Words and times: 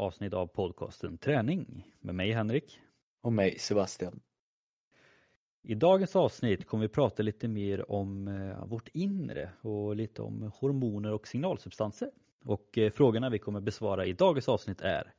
avsnitt 0.00 0.34
av 0.34 0.46
podcasten 0.46 1.18
Träning 1.18 1.86
med 2.00 2.14
mig 2.14 2.32
Henrik. 2.32 2.80
Och 3.22 3.32
mig 3.32 3.58
Sebastian. 3.58 4.20
I 5.62 5.74
dagens 5.74 6.16
avsnitt 6.16 6.66
kommer 6.66 6.82
vi 6.82 6.88
prata 6.88 7.22
lite 7.22 7.48
mer 7.48 7.90
om 7.90 8.28
eh, 8.28 8.66
vårt 8.66 8.88
inre 8.88 9.50
och 9.60 9.96
lite 9.96 10.22
om 10.22 10.52
hormoner 10.54 11.12
och 11.12 11.28
signalsubstanser. 11.28 12.10
Och 12.44 12.78
eh, 12.78 12.90
frågorna 12.90 13.30
vi 13.30 13.38
kommer 13.38 13.60
besvara 13.60 14.06
i 14.06 14.12
dagens 14.12 14.48
avsnitt 14.48 14.80
är 14.80 15.12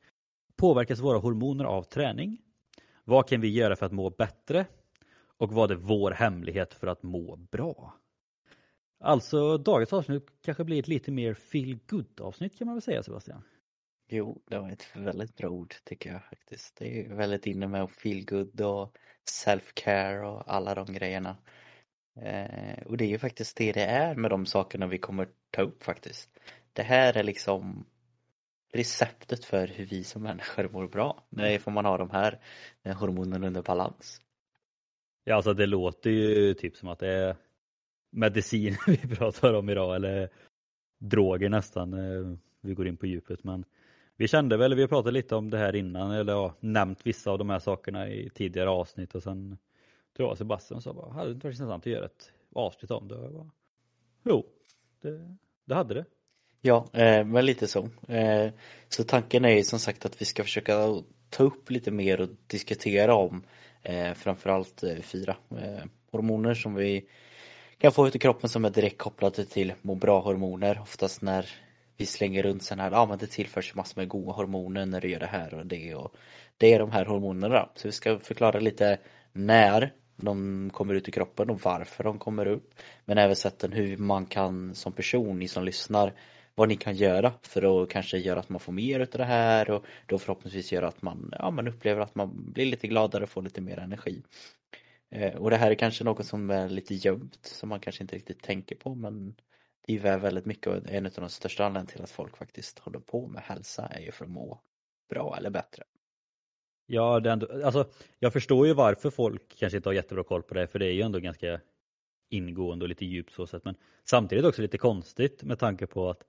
Påverkas 0.56 1.00
våra 1.00 1.18
hormoner 1.18 1.64
av 1.64 1.82
träning? 1.82 2.42
Vad 3.04 3.28
kan 3.28 3.40
vi 3.40 3.48
göra 3.48 3.76
för 3.76 3.86
att 3.86 3.92
må 3.92 4.10
bättre? 4.10 4.66
Och 5.36 5.52
vad 5.52 5.70
är 5.70 5.74
vår 5.74 6.10
hemlighet 6.10 6.74
för 6.74 6.86
att 6.86 7.02
må 7.02 7.36
bra? 7.36 7.94
Alltså 9.00 9.58
dagens 9.58 9.92
avsnitt 9.92 10.30
kanske 10.44 10.64
blir 10.64 10.78
ett 10.78 10.88
lite 10.88 11.10
mer 11.10 11.34
feel 11.34 11.78
good 11.86 12.20
avsnitt 12.20 12.58
kan 12.58 12.66
man 12.66 12.74
väl 12.74 12.82
säga 12.82 13.02
Sebastian? 13.02 13.42
Jo, 14.14 14.42
det 14.46 14.58
var 14.58 14.70
ett 14.70 14.86
väldigt 14.94 15.36
bra 15.36 15.48
ord 15.48 15.74
tycker 15.84 16.12
jag 16.12 16.24
faktiskt. 16.24 16.76
Det 16.76 17.00
är 17.00 17.14
väldigt 17.14 17.46
inne 17.46 17.68
med 17.68 17.90
feel 17.90 18.24
good 18.24 18.60
och 18.60 18.96
self-care 19.30 20.22
och 20.22 20.54
alla 20.54 20.74
de 20.74 20.92
grejerna. 20.92 21.36
Eh, 22.16 22.86
och 22.86 22.96
det 22.96 23.04
är 23.04 23.08
ju 23.08 23.18
faktiskt 23.18 23.56
det 23.56 23.72
det 23.72 23.84
är 23.84 24.14
med 24.14 24.30
de 24.30 24.46
sakerna 24.46 24.86
vi 24.86 24.98
kommer 24.98 25.28
ta 25.50 25.62
upp 25.62 25.82
faktiskt. 25.82 26.40
Det 26.72 26.82
här 26.82 27.16
är 27.16 27.22
liksom 27.22 27.86
receptet 28.72 29.44
för 29.44 29.66
hur 29.66 29.84
vi 29.84 30.04
som 30.04 30.22
människor 30.22 30.68
mår 30.68 30.88
bra. 30.88 31.24
Det 31.30 31.58
får 31.58 31.70
man 31.70 31.84
ha 31.84 31.98
de 31.98 32.10
här 32.10 32.40
hormonerna 32.84 33.46
under 33.46 33.62
balans. 33.62 34.20
Ja, 35.24 35.34
alltså 35.36 35.54
det 35.54 35.66
låter 35.66 36.10
ju 36.10 36.54
typ 36.54 36.76
som 36.76 36.88
att 36.88 36.98
det 36.98 37.12
är 37.12 37.36
medicin 38.10 38.76
vi 38.86 39.16
pratar 39.16 39.54
om 39.54 39.70
idag 39.70 39.96
eller 39.96 40.30
droger 40.98 41.48
nästan. 41.48 41.92
Eh, 41.92 42.38
vi 42.60 42.74
går 42.74 42.88
in 42.88 42.96
på 42.96 43.06
djupet 43.06 43.44
men 43.44 43.64
vi 44.16 44.28
kände 44.28 44.56
väl, 44.56 44.74
vi 44.74 44.80
har 44.80 44.88
pratat 44.88 45.12
lite 45.12 45.34
om 45.34 45.50
det 45.50 45.58
här 45.58 45.76
innan 45.76 46.10
eller 46.10 46.32
ja, 46.32 46.54
nämnt 46.60 47.06
vissa 47.06 47.30
av 47.30 47.38
de 47.38 47.50
här 47.50 47.58
sakerna 47.58 48.08
i 48.08 48.30
tidigare 48.34 48.70
avsnitt 48.70 49.14
och 49.14 49.22
sen 49.22 49.58
tror 50.16 50.28
jag 50.28 50.38
Sebastian 50.38 50.82
sa 50.82 50.92
bara, 50.92 51.12
hade 51.12 51.28
det 51.28 51.32
inte 51.32 51.46
varit 51.46 51.54
intressant 51.54 51.86
att 51.86 51.92
göra 51.92 52.04
ett 52.04 52.32
avsnitt 52.54 52.90
om 52.90 53.08
det? 53.08 53.14
bara, 53.14 53.50
jo, 54.24 54.46
det, 55.02 55.36
det 55.64 55.74
hade 55.74 55.94
det. 55.94 56.04
Ja, 56.60 56.86
eh, 56.92 57.24
men 57.24 57.46
lite 57.46 57.66
så. 57.66 57.88
Eh, 58.08 58.50
så 58.88 59.04
tanken 59.04 59.44
är 59.44 59.50
ju 59.50 59.62
som 59.62 59.78
sagt 59.78 60.04
att 60.06 60.20
vi 60.20 60.24
ska 60.24 60.42
försöka 60.42 61.02
ta 61.30 61.44
upp 61.44 61.70
lite 61.70 61.90
mer 61.90 62.20
och 62.20 62.28
diskutera 62.46 63.14
om 63.14 63.42
eh, 63.82 64.14
framförallt 64.14 64.82
eh, 64.82 64.96
fyra 64.96 65.36
eh, 65.50 65.84
hormoner 66.10 66.54
som 66.54 66.74
vi 66.74 67.06
kan 67.78 67.92
få 67.92 68.08
ut 68.08 68.16
i 68.16 68.18
kroppen 68.18 68.48
som 68.50 68.64
är 68.64 68.70
direkt 68.70 68.98
kopplade 68.98 69.44
till 69.44 69.72
må 69.82 69.94
bra-hormoner. 69.94 70.78
Oftast 70.82 71.22
när 71.22 71.50
vi 71.96 72.06
slänger 72.06 72.42
runt 72.42 72.62
sådana 72.62 72.82
här, 72.82 72.90
ja 72.90 73.06
men 73.06 73.18
det 73.18 73.26
tillförs 73.26 73.74
massor 73.74 74.00
med 74.00 74.08
goda 74.08 74.32
hormoner 74.32 74.86
när 74.86 75.00
du 75.00 75.10
gör 75.10 75.20
det 75.20 75.26
här 75.26 75.54
och 75.54 75.66
det 75.66 75.94
och 75.94 76.14
det 76.56 76.74
är 76.74 76.78
de 76.78 76.90
här 76.90 77.04
hormonerna. 77.04 77.68
Så 77.74 77.88
vi 77.88 77.92
ska 77.92 78.18
förklara 78.18 78.60
lite 78.60 78.98
när 79.32 79.92
de 80.16 80.70
kommer 80.72 80.94
ut 80.94 81.08
i 81.08 81.12
kroppen 81.12 81.50
och 81.50 81.60
varför 81.60 82.04
de 82.04 82.18
kommer 82.18 82.46
upp. 82.46 82.74
Men 83.04 83.18
även 83.18 83.36
sätten 83.36 83.72
hur 83.72 83.96
man 83.96 84.26
kan 84.26 84.74
som 84.74 84.92
person, 84.92 85.38
ni 85.38 85.48
som 85.48 85.64
lyssnar, 85.64 86.12
vad 86.54 86.68
ni 86.68 86.76
kan 86.76 86.94
göra 86.94 87.32
för 87.42 87.82
att 87.82 87.90
kanske 87.90 88.18
göra 88.18 88.40
att 88.40 88.48
man 88.48 88.60
får 88.60 88.72
mer 88.72 89.00
utav 89.00 89.18
det 89.18 89.24
här 89.24 89.70
och 89.70 89.84
då 90.06 90.18
förhoppningsvis 90.18 90.72
göra 90.72 90.88
att 90.88 91.02
man, 91.02 91.34
ja, 91.38 91.50
man 91.50 91.68
upplever 91.68 92.00
att 92.00 92.14
man 92.14 92.52
blir 92.52 92.66
lite 92.66 92.86
gladare 92.86 93.22
och 93.22 93.30
får 93.30 93.42
lite 93.42 93.60
mer 93.60 93.78
energi. 93.78 94.22
Eh, 95.10 95.34
och 95.34 95.50
det 95.50 95.56
här 95.56 95.70
är 95.70 95.74
kanske 95.74 96.04
något 96.04 96.26
som 96.26 96.50
är 96.50 96.68
lite 96.68 96.94
gömt 96.94 97.38
som 97.42 97.68
man 97.68 97.80
kanske 97.80 98.04
inte 98.04 98.16
riktigt 98.16 98.42
tänker 98.42 98.76
på 98.76 98.94
men 98.94 99.34
det 99.86 100.06
är 100.06 100.18
väldigt 100.18 100.46
mycket 100.46 100.66
och 100.66 100.88
en 100.88 101.06
av 101.06 101.12
de 101.12 101.28
största 101.28 101.64
anledningarna 101.64 101.86
till 101.86 102.02
att 102.02 102.10
folk 102.10 102.36
faktiskt 102.36 102.78
håller 102.78 103.00
på 103.00 103.26
med 103.26 103.42
hälsa 103.42 103.86
är 103.86 104.00
ju 104.00 104.12
för 104.12 104.24
att 104.24 104.30
må 104.30 104.60
bra 105.08 105.36
eller 105.38 105.50
bättre. 105.50 105.84
Ja, 106.86 107.20
det 107.20 107.30
ändå, 107.30 107.64
alltså, 107.64 107.90
jag 108.18 108.32
förstår 108.32 108.66
ju 108.66 108.74
varför 108.74 109.10
folk 109.10 109.56
kanske 109.58 109.76
inte 109.76 109.88
har 109.88 109.94
jättebra 109.94 110.24
koll 110.24 110.42
på 110.42 110.54
det 110.54 110.66
för 110.66 110.78
det 110.78 110.86
är 110.86 110.92
ju 110.92 111.02
ändå 111.02 111.18
ganska 111.18 111.60
ingående 112.28 112.84
och 112.84 112.88
lite 112.88 113.04
djupt 113.04 113.32
så 113.32 113.46
sätt 113.46 113.64
men 113.64 113.74
samtidigt 114.04 114.44
också 114.44 114.62
lite 114.62 114.78
konstigt 114.78 115.42
med 115.42 115.58
tanke 115.58 115.86
på 115.86 116.10
att 116.10 116.24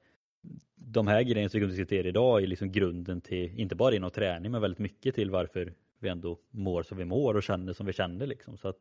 de 0.76 1.08
här 1.08 1.24
grejerna 1.24 1.50
som 1.50 1.60
vi 1.60 1.66
diskuterar 1.66 2.08
idag 2.08 2.44
är 2.44 2.48
liksom 2.48 2.72
grunden 2.72 3.22
till, 3.22 3.60
inte 3.60 3.76
bara 3.76 3.96
inom 3.96 4.12
träning 4.12 4.52
men 4.52 4.62
väldigt 4.62 4.80
mycket 4.80 5.16
till 5.16 5.32
varför 5.32 5.74
vi 6.00 6.10
ändå 6.10 6.40
mår 6.50 6.84
som 6.84 6.98
vi 6.98 7.06
mår 7.06 7.36
och 7.36 7.44
känner 7.44 7.74
som 7.74 7.86
vi 7.86 7.94
känner 7.94 8.28
liksom. 8.28 8.58
Så 8.58 8.68
att 8.68 8.80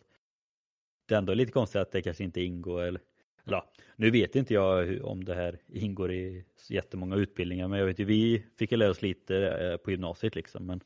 det 1.08 1.14
är 1.14 1.18
ändå 1.18 1.34
lite 1.34 1.52
konstigt 1.52 1.80
att 1.80 1.92
det 1.92 2.02
kanske 2.02 2.24
inte 2.24 2.40
ingår 2.40 2.82
eller 2.82 3.00
eller, 3.46 3.62
nu 3.96 4.10
vet 4.10 4.36
inte 4.36 4.54
jag 4.54 5.04
om 5.04 5.24
det 5.24 5.34
här 5.34 5.58
ingår 5.68 6.12
i 6.12 6.44
jättemånga 6.68 7.16
utbildningar 7.16 7.68
men 7.68 7.78
jag 7.78 7.86
vet 7.86 7.98
ju 7.98 8.04
vi 8.04 8.44
fick 8.58 8.70
lära 8.70 8.90
oss 8.90 9.02
lite 9.02 9.36
eh, 9.36 9.76
på 9.76 9.90
gymnasiet 9.90 10.34
liksom 10.34 10.66
men 10.66 10.80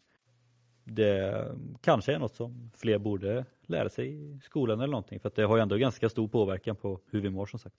det 0.84 1.45
kanske 1.81 2.15
är 2.15 2.19
något 2.19 2.34
som 2.34 2.71
fler 2.75 2.99
borde 2.99 3.45
lära 3.66 3.89
sig 3.89 4.15
i 4.15 4.41
skolan 4.45 4.81
eller 4.81 4.91
någonting 4.91 5.21
för 5.21 5.28
att 5.28 5.34
det 5.34 5.45
har 5.45 5.56
ju 5.56 5.62
ändå 5.62 5.77
ganska 5.77 6.09
stor 6.09 6.28
påverkan 6.28 6.77
på 6.77 7.00
hur 7.11 7.21
vi 7.21 7.31
mår 7.31 7.47
som 7.47 7.59
sagt. 7.59 7.77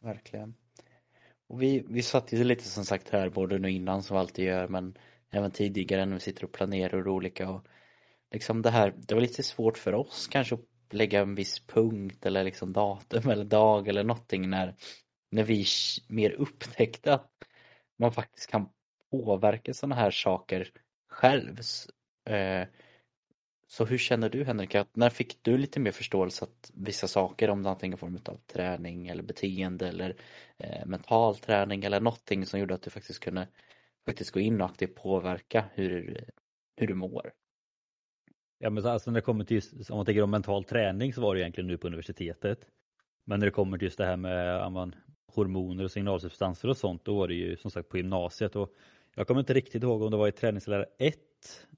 Verkligen. 0.00 0.54
Och 1.46 1.62
vi, 1.62 1.84
vi 1.88 2.02
satt 2.02 2.32
ju 2.32 2.44
lite 2.44 2.64
som 2.64 2.84
sagt 2.84 3.08
här 3.08 3.28
både 3.28 3.58
nu 3.58 3.70
innan 3.70 4.02
som 4.02 4.14
vi 4.14 4.20
alltid 4.20 4.44
gör 4.44 4.68
men 4.68 4.98
även 5.30 5.50
tidigare 5.50 6.06
när 6.06 6.14
vi 6.14 6.20
sitter 6.20 6.44
och 6.44 6.52
planerar 6.52 7.08
och 7.08 7.14
olika 7.14 7.50
och 7.50 7.66
liksom 8.32 8.62
det 8.62 8.70
här, 8.70 8.94
det 8.96 9.14
var 9.14 9.22
lite 9.22 9.42
svårt 9.42 9.78
för 9.78 9.94
oss 9.94 10.28
kanske 10.30 10.54
att 10.54 10.64
lägga 10.92 11.20
en 11.20 11.34
viss 11.34 11.60
punkt 11.60 12.26
eller 12.26 12.44
liksom 12.44 12.72
datum 12.72 13.30
eller 13.30 13.44
dag 13.44 13.88
eller 13.88 14.04
någonting 14.04 14.50
när, 14.50 14.74
när 15.30 15.42
vi 15.42 15.66
mer 16.08 16.30
upptäckte 16.30 17.14
att 17.14 17.30
man 17.98 18.12
faktiskt 18.12 18.50
kan 18.50 18.68
påverka 19.10 19.74
sådana 19.74 19.94
här 19.94 20.10
saker 20.10 20.70
själv. 21.08 21.60
Eh, 22.28 22.68
så 23.66 23.84
hur 23.84 23.98
känner 23.98 24.28
du 24.28 24.44
Henrik, 24.44 24.74
att 24.74 24.96
när 24.96 25.10
fick 25.10 25.42
du 25.42 25.58
lite 25.58 25.80
mer 25.80 25.90
förståelse 25.90 26.44
att 26.44 26.70
vissa 26.74 27.08
saker, 27.08 27.50
om 27.50 27.62
det 27.62 27.70
antingen 27.70 27.98
form 27.98 28.18
av 28.24 28.38
träning 28.46 29.08
eller 29.08 29.22
beteende 29.22 29.88
eller 29.88 30.16
eh, 30.58 30.86
mental 30.86 31.36
träning 31.36 31.84
eller 31.84 32.00
någonting 32.00 32.46
som 32.46 32.60
gjorde 32.60 32.74
att 32.74 32.82
du 32.82 32.90
faktiskt 32.90 33.20
kunde 33.20 33.48
faktiskt 34.06 34.30
gå 34.30 34.40
in 34.40 34.60
och 34.60 34.66
aktivt 34.70 34.94
påverka 34.94 35.64
hur, 35.74 36.24
hur 36.76 36.86
du 36.86 36.94
mår? 36.94 37.32
Ja 38.62 38.70
men 38.70 38.86
alltså 38.86 39.10
när 39.10 39.14
det 39.14 39.24
kommer 39.24 39.44
till, 39.44 39.62
om 39.90 39.96
man 39.96 40.06
tänker 40.06 40.22
om 40.22 40.30
mental 40.30 40.64
träning 40.64 41.12
så 41.12 41.20
var 41.20 41.34
det 41.34 41.40
egentligen 41.40 41.68
nu 41.68 41.78
på 41.78 41.86
universitetet. 41.86 42.58
Men 43.24 43.40
när 43.40 43.46
det 43.46 43.50
kommer 43.50 43.78
till 43.78 43.86
just 43.86 43.98
det 43.98 44.04
här 44.04 44.16
med 44.16 44.72
man, 44.72 44.94
hormoner 45.34 45.84
och 45.84 45.90
signalsubstanser 45.90 46.68
och 46.68 46.76
sånt, 46.76 47.04
då 47.04 47.18
var 47.18 47.28
det 47.28 47.34
ju 47.34 47.56
som 47.56 47.70
sagt 47.70 47.88
på 47.88 47.96
gymnasiet. 47.96 48.56
Och 48.56 48.74
jag 49.14 49.26
kommer 49.26 49.40
inte 49.40 49.54
riktigt 49.54 49.82
ihåg 49.82 50.02
om 50.02 50.10
det 50.10 50.16
var 50.16 50.28
i 50.28 50.32
träningslära 50.32 50.84
1 50.98 51.16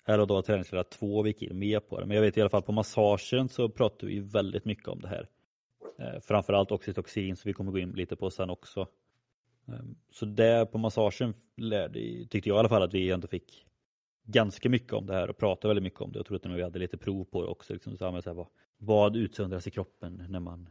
eller 0.07 0.27
då 0.27 0.43
träningslära 0.43 0.85
2 0.85 1.23
vi 1.23 1.31
gick 1.31 1.43
in 1.43 1.59
med 1.59 1.89
på 1.89 2.01
det. 2.01 2.07
Men 2.07 2.15
jag 2.15 2.23
vet 2.23 2.37
i 2.37 2.41
alla 2.41 2.51
fall 2.51 2.63
på 2.63 2.73
massagen 2.73 3.49
så 3.49 3.69
pratar 3.69 4.07
vi 4.07 4.21
väldigt 4.21 4.65
mycket 4.65 4.89
om 4.89 5.01
det 5.01 5.09
här. 5.09 5.29
Eh, 5.99 6.21
framförallt 6.21 6.73
oxytocin 6.73 7.37
som 7.37 7.49
vi 7.49 7.53
kommer 7.53 7.73
gå 7.73 7.79
in 7.79 7.93
lite 7.93 8.17
på 8.17 8.31
sen 8.31 8.51
också. 8.51 8.89
Ehm, 9.69 9.95
så 10.11 10.27
där 10.27 10.65
på 10.65 10.79
massagen 10.79 11.35
lärde, 11.57 12.27
tyckte 12.31 12.49
jag 12.49 12.57
i 12.57 12.59
alla 12.59 12.69
fall 12.69 12.83
att 12.83 12.95
vi 12.95 13.11
ändå 13.11 13.29
fick 13.29 13.67
ganska 14.25 14.69
mycket 14.69 14.93
om 14.93 15.07
det 15.07 15.15
här 15.15 15.31
och 15.31 15.37
pratade 15.37 15.69
väldigt 15.69 15.85
mycket 15.85 16.01
om 16.01 16.13
det. 16.13 16.19
Jag 16.19 16.27
tror 16.27 16.37
att 16.37 16.47
vi 16.47 16.63
hade 16.63 16.79
lite 16.79 16.97
prov 16.97 17.25
på 17.25 17.43
det 17.43 17.49
också. 17.49 17.73
Liksom, 17.73 17.97
så 17.97 18.05
här, 18.05 18.35
vad, 18.35 18.47
vad 18.79 19.17
utsöndras 19.17 19.67
i 19.67 19.71
kroppen 19.71 20.27
när 20.29 20.41
man 20.41 20.69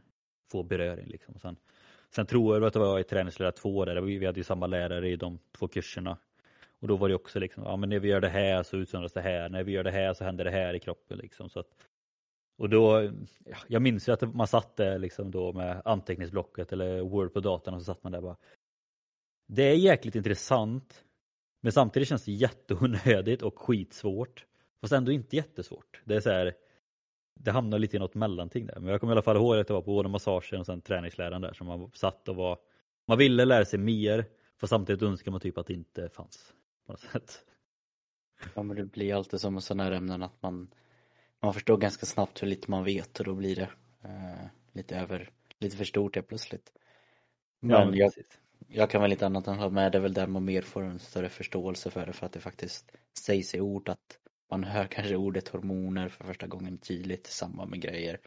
får 0.52 0.64
beröring? 0.64 1.06
Liksom. 1.06 1.38
Sen, 1.38 1.56
sen 2.10 2.26
tror 2.26 2.56
jag 2.56 2.64
att 2.64 2.72
det 2.72 2.78
var 2.78 2.98
i 2.98 3.04
träningslära 3.04 3.52
två 3.52 3.84
där, 3.84 4.00
vi 4.00 4.26
hade 4.26 4.40
ju 4.40 4.44
samma 4.44 4.66
lärare 4.66 5.08
i 5.08 5.16
de 5.16 5.38
två 5.58 5.68
kurserna. 5.68 6.18
Och 6.80 6.88
då 6.88 6.96
var 6.96 7.08
det 7.08 7.14
också 7.14 7.40
liksom, 7.40 7.64
ja 7.64 7.76
men 7.76 7.88
när 7.88 7.98
vi 7.98 8.08
gör 8.08 8.20
det 8.20 8.28
här 8.28 8.62
så 8.62 8.76
utsöndras 8.76 9.12
det 9.12 9.20
här, 9.20 9.48
när 9.48 9.64
vi 9.64 9.72
gör 9.72 9.84
det 9.84 9.90
här 9.90 10.14
så 10.14 10.24
händer 10.24 10.44
det 10.44 10.50
här 10.50 10.74
i 10.74 10.80
kroppen 10.80 11.18
liksom. 11.18 11.48
Så 11.48 11.60
att, 11.60 11.68
och 12.58 12.68
då, 12.68 13.10
ja, 13.44 13.56
jag 13.68 13.82
minns 13.82 14.08
ju 14.08 14.12
att 14.12 14.34
man 14.34 14.46
satt 14.46 14.76
där 14.76 14.98
liksom 14.98 15.30
då 15.30 15.52
med 15.52 15.82
anteckningsblocket 15.84 16.72
eller 16.72 17.00
Word 17.00 17.32
på 17.32 17.40
datorn 17.40 17.74
och 17.74 17.80
så 17.80 17.84
satt 17.84 18.02
man 18.02 18.12
där 18.12 18.20
bara. 18.20 18.36
Det 19.46 19.62
är 19.62 19.74
jäkligt 19.74 20.14
intressant 20.14 21.04
men 21.62 21.72
samtidigt 21.72 22.08
känns 22.08 22.24
det 22.24 22.32
jätteonödigt 22.32 23.42
och 23.42 23.58
skitsvårt. 23.58 24.46
Fast 24.80 24.92
ändå 24.92 25.12
inte 25.12 25.36
jättesvårt. 25.36 26.00
Det 26.04 26.14
är 26.14 26.20
så 26.20 26.30
här, 26.30 26.54
det 27.40 27.50
hamnar 27.50 27.78
lite 27.78 27.96
i 27.96 28.00
något 28.00 28.14
mellanting 28.14 28.66
där. 28.66 28.80
Men 28.80 28.90
jag 28.90 29.00
kommer 29.00 29.12
i 29.12 29.14
alla 29.14 29.22
fall 29.22 29.36
ihåg 29.36 29.56
att 29.56 29.66
det 29.66 29.72
var 29.72 29.80
på 29.80 29.94
både 29.94 30.08
massagen 30.08 30.60
och 30.60 30.66
sen 30.66 30.80
träningsläran 30.80 31.40
där 31.40 31.52
som 31.52 31.66
man 31.66 31.90
satt 31.94 32.28
och 32.28 32.36
var, 32.36 32.58
man 33.06 33.18
ville 33.18 33.44
lära 33.44 33.64
sig 33.64 33.78
mer 33.78 34.24
fast 34.60 34.70
samtidigt 34.70 35.02
önskar 35.02 35.30
man 35.30 35.40
typ 35.40 35.58
att 35.58 35.66
det 35.66 35.74
inte 35.74 36.08
fanns. 36.08 36.52
På 36.86 36.92
något 36.92 37.00
sätt. 37.00 37.44
Ja 38.54 38.62
men 38.62 38.76
det 38.76 38.84
blir 38.84 39.14
alltid 39.14 39.40
som 39.40 39.54
med 39.54 39.62
sådana 39.62 39.84
här 39.84 39.92
ämnen 39.92 40.22
att 40.22 40.42
man, 40.42 40.70
man 41.40 41.54
förstår 41.54 41.76
ganska 41.76 42.06
snabbt 42.06 42.42
hur 42.42 42.46
lite 42.46 42.70
man 42.70 42.84
vet 42.84 43.18
och 43.20 43.24
då 43.24 43.34
blir 43.34 43.56
det 43.56 43.70
eh, 44.02 44.46
lite 44.72 44.96
över, 44.96 45.30
lite 45.58 45.76
för 45.76 45.84
stort 45.84 46.14
helt 46.14 46.28
plötsligt. 46.28 46.72
Men 47.60 47.70
ja, 47.70 47.94
jag, 47.94 48.12
jag 48.74 48.90
kan 48.90 49.02
väl 49.02 49.12
inte 49.12 49.26
annat 49.26 49.46
än 49.46 49.58
hålla 49.58 49.70
med, 49.70 49.92
det 49.92 49.98
är 49.98 50.02
väl 50.02 50.14
där 50.14 50.26
man 50.26 50.44
mer 50.44 50.62
får 50.62 50.82
en 50.82 50.98
större 50.98 51.28
förståelse 51.28 51.90
för 51.90 52.06
det 52.06 52.12
för 52.12 52.26
att 52.26 52.32
det 52.32 52.40
faktiskt 52.40 52.92
sägs 53.18 53.54
i 53.54 53.60
ord 53.60 53.88
att 53.88 54.18
man 54.50 54.64
hör 54.64 54.86
kanske 54.86 55.16
ordet 55.16 55.48
hormoner 55.48 56.08
för 56.08 56.24
första 56.24 56.46
gången 56.46 56.78
tydligt 56.78 57.28
i 57.28 57.30
samband 57.30 57.70
med 57.70 57.80
grejer. 57.80 58.20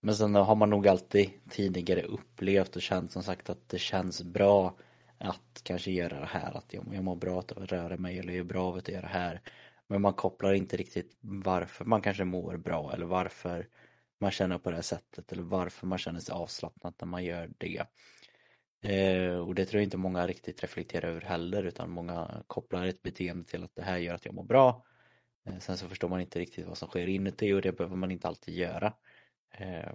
Men 0.00 0.14
sen 0.14 0.34
har 0.34 0.54
man 0.54 0.70
nog 0.70 0.88
alltid 0.88 1.30
tidigare 1.50 2.02
upplevt 2.02 2.76
och 2.76 2.82
känt 2.82 3.12
som 3.12 3.22
sagt 3.22 3.50
att 3.50 3.68
det 3.68 3.78
känns 3.78 4.22
bra 4.22 4.76
att 5.18 5.60
kanske 5.62 5.90
göra 5.90 6.20
det 6.20 6.26
här, 6.26 6.56
att 6.56 6.72
jag, 6.74 6.84
jag 6.92 7.04
mår 7.04 7.16
bra 7.16 7.36
av 7.36 7.62
att 7.62 7.72
röra 7.72 7.96
mig 7.96 8.18
eller 8.18 8.32
jag 8.32 8.40
är 8.40 8.44
bra 8.44 8.66
av 8.66 8.76
att 8.76 8.88
göra 8.88 9.00
det 9.00 9.06
här. 9.06 9.40
Men 9.86 10.02
man 10.02 10.14
kopplar 10.14 10.52
inte 10.52 10.76
riktigt 10.76 11.16
varför 11.20 11.84
man 11.84 12.02
kanske 12.02 12.24
mår 12.24 12.56
bra 12.56 12.92
eller 12.94 13.06
varför 13.06 13.68
man 14.20 14.30
känner 14.30 14.58
på 14.58 14.70
det 14.70 14.76
här 14.76 14.82
sättet 14.82 15.32
eller 15.32 15.42
varför 15.42 15.86
man 15.86 15.98
känner 15.98 16.20
sig 16.20 16.32
avslappnad 16.32 16.94
när 17.00 17.06
man 17.06 17.24
gör 17.24 17.50
det. 17.58 17.84
Eh, 18.84 19.38
och 19.38 19.54
det 19.54 19.66
tror 19.66 19.78
jag 19.80 19.86
inte 19.86 19.96
många 19.96 20.26
riktigt 20.26 20.62
reflekterar 20.62 21.08
över 21.08 21.20
heller 21.20 21.62
utan 21.64 21.90
många 21.90 22.42
kopplar 22.46 22.86
ett 22.86 23.02
beteende 23.02 23.44
till 23.44 23.64
att 23.64 23.74
det 23.74 23.82
här 23.82 23.98
gör 23.98 24.14
att 24.14 24.24
jag 24.24 24.34
mår 24.34 24.44
bra. 24.44 24.84
Eh, 25.46 25.58
sen 25.58 25.76
så 25.76 25.88
förstår 25.88 26.08
man 26.08 26.20
inte 26.20 26.38
riktigt 26.38 26.66
vad 26.66 26.78
som 26.78 26.88
sker 26.88 27.06
inuti 27.06 27.52
och 27.52 27.62
det 27.62 27.72
behöver 27.72 27.96
man 27.96 28.10
inte 28.10 28.28
alltid 28.28 28.54
göra. 28.54 28.92
Eh, 29.58 29.92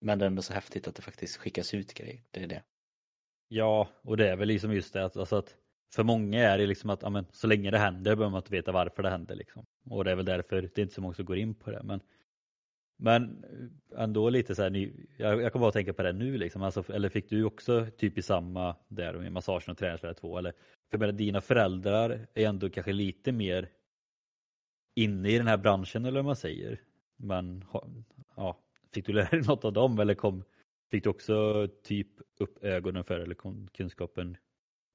men 0.00 0.18
det 0.18 0.24
är 0.24 0.26
ändå 0.26 0.42
så 0.42 0.52
häftigt 0.52 0.88
att 0.88 0.94
det 0.94 1.02
faktiskt 1.02 1.36
skickas 1.36 1.74
ut 1.74 1.94
grejer, 1.94 2.22
det 2.30 2.42
är 2.42 2.46
det. 2.46 2.62
Ja, 3.48 3.88
och 4.02 4.16
det 4.16 4.28
är 4.28 4.36
väl 4.36 4.48
liksom 4.48 4.74
just 4.74 4.92
det 4.92 5.04
att, 5.04 5.16
alltså 5.16 5.36
att 5.36 5.56
för 5.94 6.02
många 6.02 6.40
är 6.48 6.58
det 6.58 6.66
liksom 6.66 6.90
att 6.90 7.04
amen, 7.04 7.26
så 7.32 7.46
länge 7.46 7.70
det 7.70 7.78
händer 7.78 8.16
behöver 8.16 8.30
man 8.30 8.38
inte 8.38 8.52
veta 8.52 8.72
varför 8.72 9.02
det 9.02 9.10
händer. 9.10 9.34
Liksom. 9.34 9.66
Och 9.90 10.04
det 10.04 10.10
är 10.10 10.14
väl 10.14 10.24
därför 10.24 10.62
det 10.62 10.78
är 10.78 10.82
inte 10.82 10.94
så 10.94 11.00
många 11.00 11.14
som 11.14 11.24
går 11.24 11.38
in 11.38 11.54
på 11.54 11.70
det. 11.70 11.82
Men, 11.82 12.00
men 13.02 13.44
eh, 13.44 14.02
ändå 14.02 14.30
lite 14.30 14.54
så 14.54 14.62
här, 14.62 14.90
jag, 15.16 15.42
jag 15.42 15.52
kommer 15.52 15.62
bara 15.62 15.68
att 15.68 15.74
tänka 15.74 15.92
på 15.92 16.02
det 16.02 16.12
nu 16.12 16.38
liksom. 16.38 16.62
Alltså, 16.62 16.92
eller 16.92 17.08
fick 17.08 17.30
du 17.30 17.44
också 17.44 17.86
typ 17.98 18.18
i 18.18 18.22
samma 18.22 18.76
där 18.88 19.14
med 19.14 19.32
massagen 19.32 19.70
och 19.70 19.78
träningslära 19.78 20.14
två? 20.14 20.38
Eller, 20.38 20.52
för 20.90 20.98
menar, 20.98 21.12
dina 21.12 21.40
föräldrar 21.40 22.26
är 22.34 22.46
ändå 22.46 22.70
kanske 22.70 22.92
lite 22.92 23.32
mer 23.32 23.68
inne 24.94 25.28
i 25.28 25.38
den 25.38 25.46
här 25.46 25.56
branschen 25.56 26.04
eller 26.04 26.18
vad 26.18 26.24
man 26.24 26.36
säger. 26.36 26.80
Men 27.16 27.64
ja, 28.36 28.58
fick 28.94 29.06
du 29.06 29.12
lära 29.12 29.30
dig 29.30 29.42
något 29.46 29.64
av 29.64 29.72
dem 29.72 29.98
eller 29.98 30.14
kom, 30.14 30.44
fick 30.90 31.04
du 31.04 31.10
också 31.10 31.68
typ 31.82 32.08
upp 32.38 32.64
ögonen 32.64 33.04
för 33.04 33.20
eller 33.20 33.66
kunskapen 33.72 34.36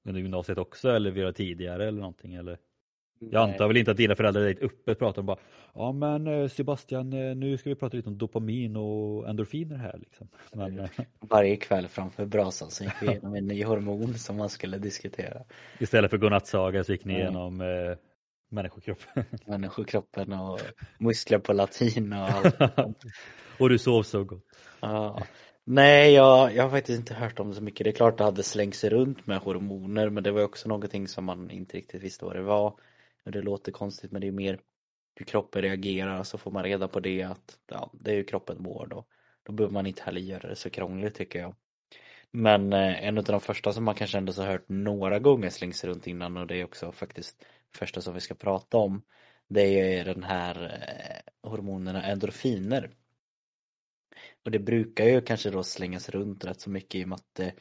under 0.04 0.20
gymnasiet 0.20 0.58
också 0.58 0.90
eller 0.90 1.10
via 1.10 1.32
tidigare 1.32 1.88
eller 1.88 2.00
någonting 2.00 2.34
eller? 2.34 2.58
Jag 3.20 3.50
antar 3.50 3.68
väl 3.68 3.76
inte 3.76 3.90
att 3.90 3.96
dina 3.96 4.14
föräldrar 4.14 4.42
direkt 4.42 4.62
öppet 4.62 4.98
pratar 4.98 5.22
om 5.22 5.26
bara 5.26 5.38
Ja 5.74 5.92
men 5.92 6.26
eh, 6.26 6.48
Sebastian 6.48 7.12
eh, 7.12 7.36
nu 7.36 7.58
ska 7.58 7.70
vi 7.70 7.76
prata 7.76 7.96
lite 7.96 8.08
om 8.08 8.18
dopamin 8.18 8.76
och 8.76 9.28
endorfiner 9.28 9.76
här 9.76 9.98
liksom. 9.98 10.28
Men, 10.52 10.78
eh, 10.78 10.90
Varje 11.20 11.56
kväll 11.56 11.88
framför 11.88 12.26
brasan 12.26 12.70
så 12.70 12.84
gick 12.84 12.92
vi 13.00 13.06
igenom 13.06 13.34
en 13.34 13.46
ny 13.46 13.64
hormon 13.64 14.14
som 14.14 14.36
man 14.36 14.48
skulle 14.48 14.78
diskutera. 14.78 15.42
Istället 15.78 16.10
för 16.10 16.18
godnattsaga 16.18 16.84
så 16.84 16.92
gick 16.92 17.04
ni 17.04 17.14
igenom 17.14 17.60
eh, 17.60 17.96
människokroppen. 18.50 19.24
Människokroppen 19.46 20.32
och 20.32 20.60
muskler 20.98 21.38
på 21.38 21.52
latin 21.52 22.12
och 22.12 22.28
allt. 22.28 22.56
och 23.58 23.68
du 23.68 23.78
sov 23.78 24.02
så 24.02 24.24
gott. 24.24 24.44
Ja. 24.80 25.22
Nej, 25.64 26.12
jag, 26.12 26.54
jag 26.54 26.62
har 26.62 26.70
faktiskt 26.70 26.98
inte 26.98 27.14
hört 27.14 27.40
om 27.40 27.48
det 27.48 27.54
så 27.54 27.62
mycket. 27.62 27.84
Det 27.84 27.90
är 27.90 27.94
klart 27.94 28.18
det 28.18 28.24
hade 28.24 28.42
slängts 28.42 28.84
runt 28.84 29.26
med 29.26 29.38
hormoner 29.38 30.10
men 30.10 30.22
det 30.22 30.30
var 30.30 30.42
också 30.42 30.68
någonting 30.68 31.08
som 31.08 31.24
man 31.24 31.50
inte 31.50 31.76
riktigt 31.76 32.02
visste 32.02 32.24
vad 32.24 32.36
det 32.36 32.42
var. 32.42 32.74
Det 33.30 33.42
låter 33.42 33.72
konstigt 33.72 34.12
men 34.12 34.20
det 34.20 34.26
är 34.26 34.32
mer 34.32 34.60
hur 35.14 35.26
kroppen 35.26 35.62
reagerar 35.62 36.22
så 36.22 36.38
får 36.38 36.50
man 36.50 36.64
reda 36.64 36.88
på 36.88 37.00
det 37.00 37.22
att 37.22 37.58
ja, 37.70 37.90
det 37.92 38.10
är 38.10 38.16
hur 38.16 38.24
kroppen 38.24 38.62
mår 38.62 38.86
då. 38.86 39.04
Då 39.42 39.52
behöver 39.52 39.72
man 39.72 39.86
inte 39.86 40.02
heller 40.02 40.20
göra 40.20 40.48
det 40.48 40.56
så 40.56 40.70
krångligt 40.70 41.14
tycker 41.14 41.38
jag. 41.38 41.54
Men 42.30 42.72
eh, 42.72 43.04
en 43.04 43.18
av 43.18 43.24
de 43.24 43.40
första 43.40 43.72
som 43.72 43.84
man 43.84 43.94
kanske 43.94 44.18
ändå 44.18 44.32
har 44.32 44.46
hört 44.46 44.68
några 44.68 45.18
gånger 45.18 45.50
slängs 45.50 45.84
runt 45.84 46.06
innan 46.06 46.36
och 46.36 46.46
det 46.46 46.56
är 46.56 46.64
också 46.64 46.92
faktiskt 46.92 47.44
första 47.74 48.00
som 48.00 48.14
vi 48.14 48.20
ska 48.20 48.34
prata 48.34 48.76
om. 48.76 49.02
Det 49.48 49.98
är 49.98 50.04
den 50.04 50.22
här 50.22 50.64
eh, 50.64 51.50
hormonerna 51.50 52.02
endorfiner. 52.02 52.90
Och 54.44 54.50
det 54.50 54.58
brukar 54.58 55.04
ju 55.04 55.20
kanske 55.20 55.50
då 55.50 55.62
slängas 55.62 56.08
runt 56.08 56.44
rätt 56.44 56.60
så 56.60 56.70
mycket 56.70 56.94
i 56.94 57.04
och 57.04 57.08
med 57.08 57.16
att 57.16 57.34
det 57.34 57.52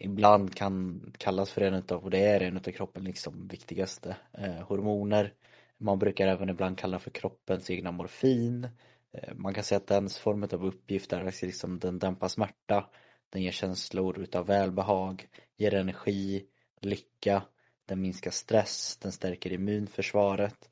ibland 0.00 0.54
kan 0.54 1.02
kallas 1.18 1.50
för 1.50 1.60
en 1.60 1.74
utav, 1.74 2.04
och 2.04 2.10
det 2.10 2.18
är 2.18 2.40
en 2.40 2.56
utav 2.56 2.72
kroppens 2.72 3.06
liksom 3.06 3.48
viktigaste 3.48 4.16
eh, 4.32 4.62
hormoner. 4.68 5.32
Man 5.78 5.98
brukar 5.98 6.26
även 6.26 6.48
ibland 6.48 6.78
kalla 6.78 6.98
för 6.98 7.10
kroppens 7.10 7.70
egna 7.70 7.90
morfin. 7.92 8.68
Eh, 9.12 9.34
man 9.34 9.54
kan 9.54 9.64
säga 9.64 9.76
att 9.76 9.86
dens 9.86 10.18
form 10.18 10.42
av 10.42 10.66
uppgift 10.66 11.12
är 11.12 11.24
att 11.24 11.42
liksom, 11.42 11.78
den 11.78 11.98
dämpar 11.98 12.28
smärta, 12.28 12.86
den 13.30 13.42
ger 13.42 13.50
känslor 13.50 14.18
utav 14.18 14.46
välbehag, 14.46 15.28
ger 15.56 15.74
energi, 15.74 16.44
lycka, 16.80 17.42
den 17.86 18.00
minskar 18.00 18.30
stress, 18.30 18.98
den 19.02 19.12
stärker 19.12 19.52
immunförsvaret. 19.52 20.70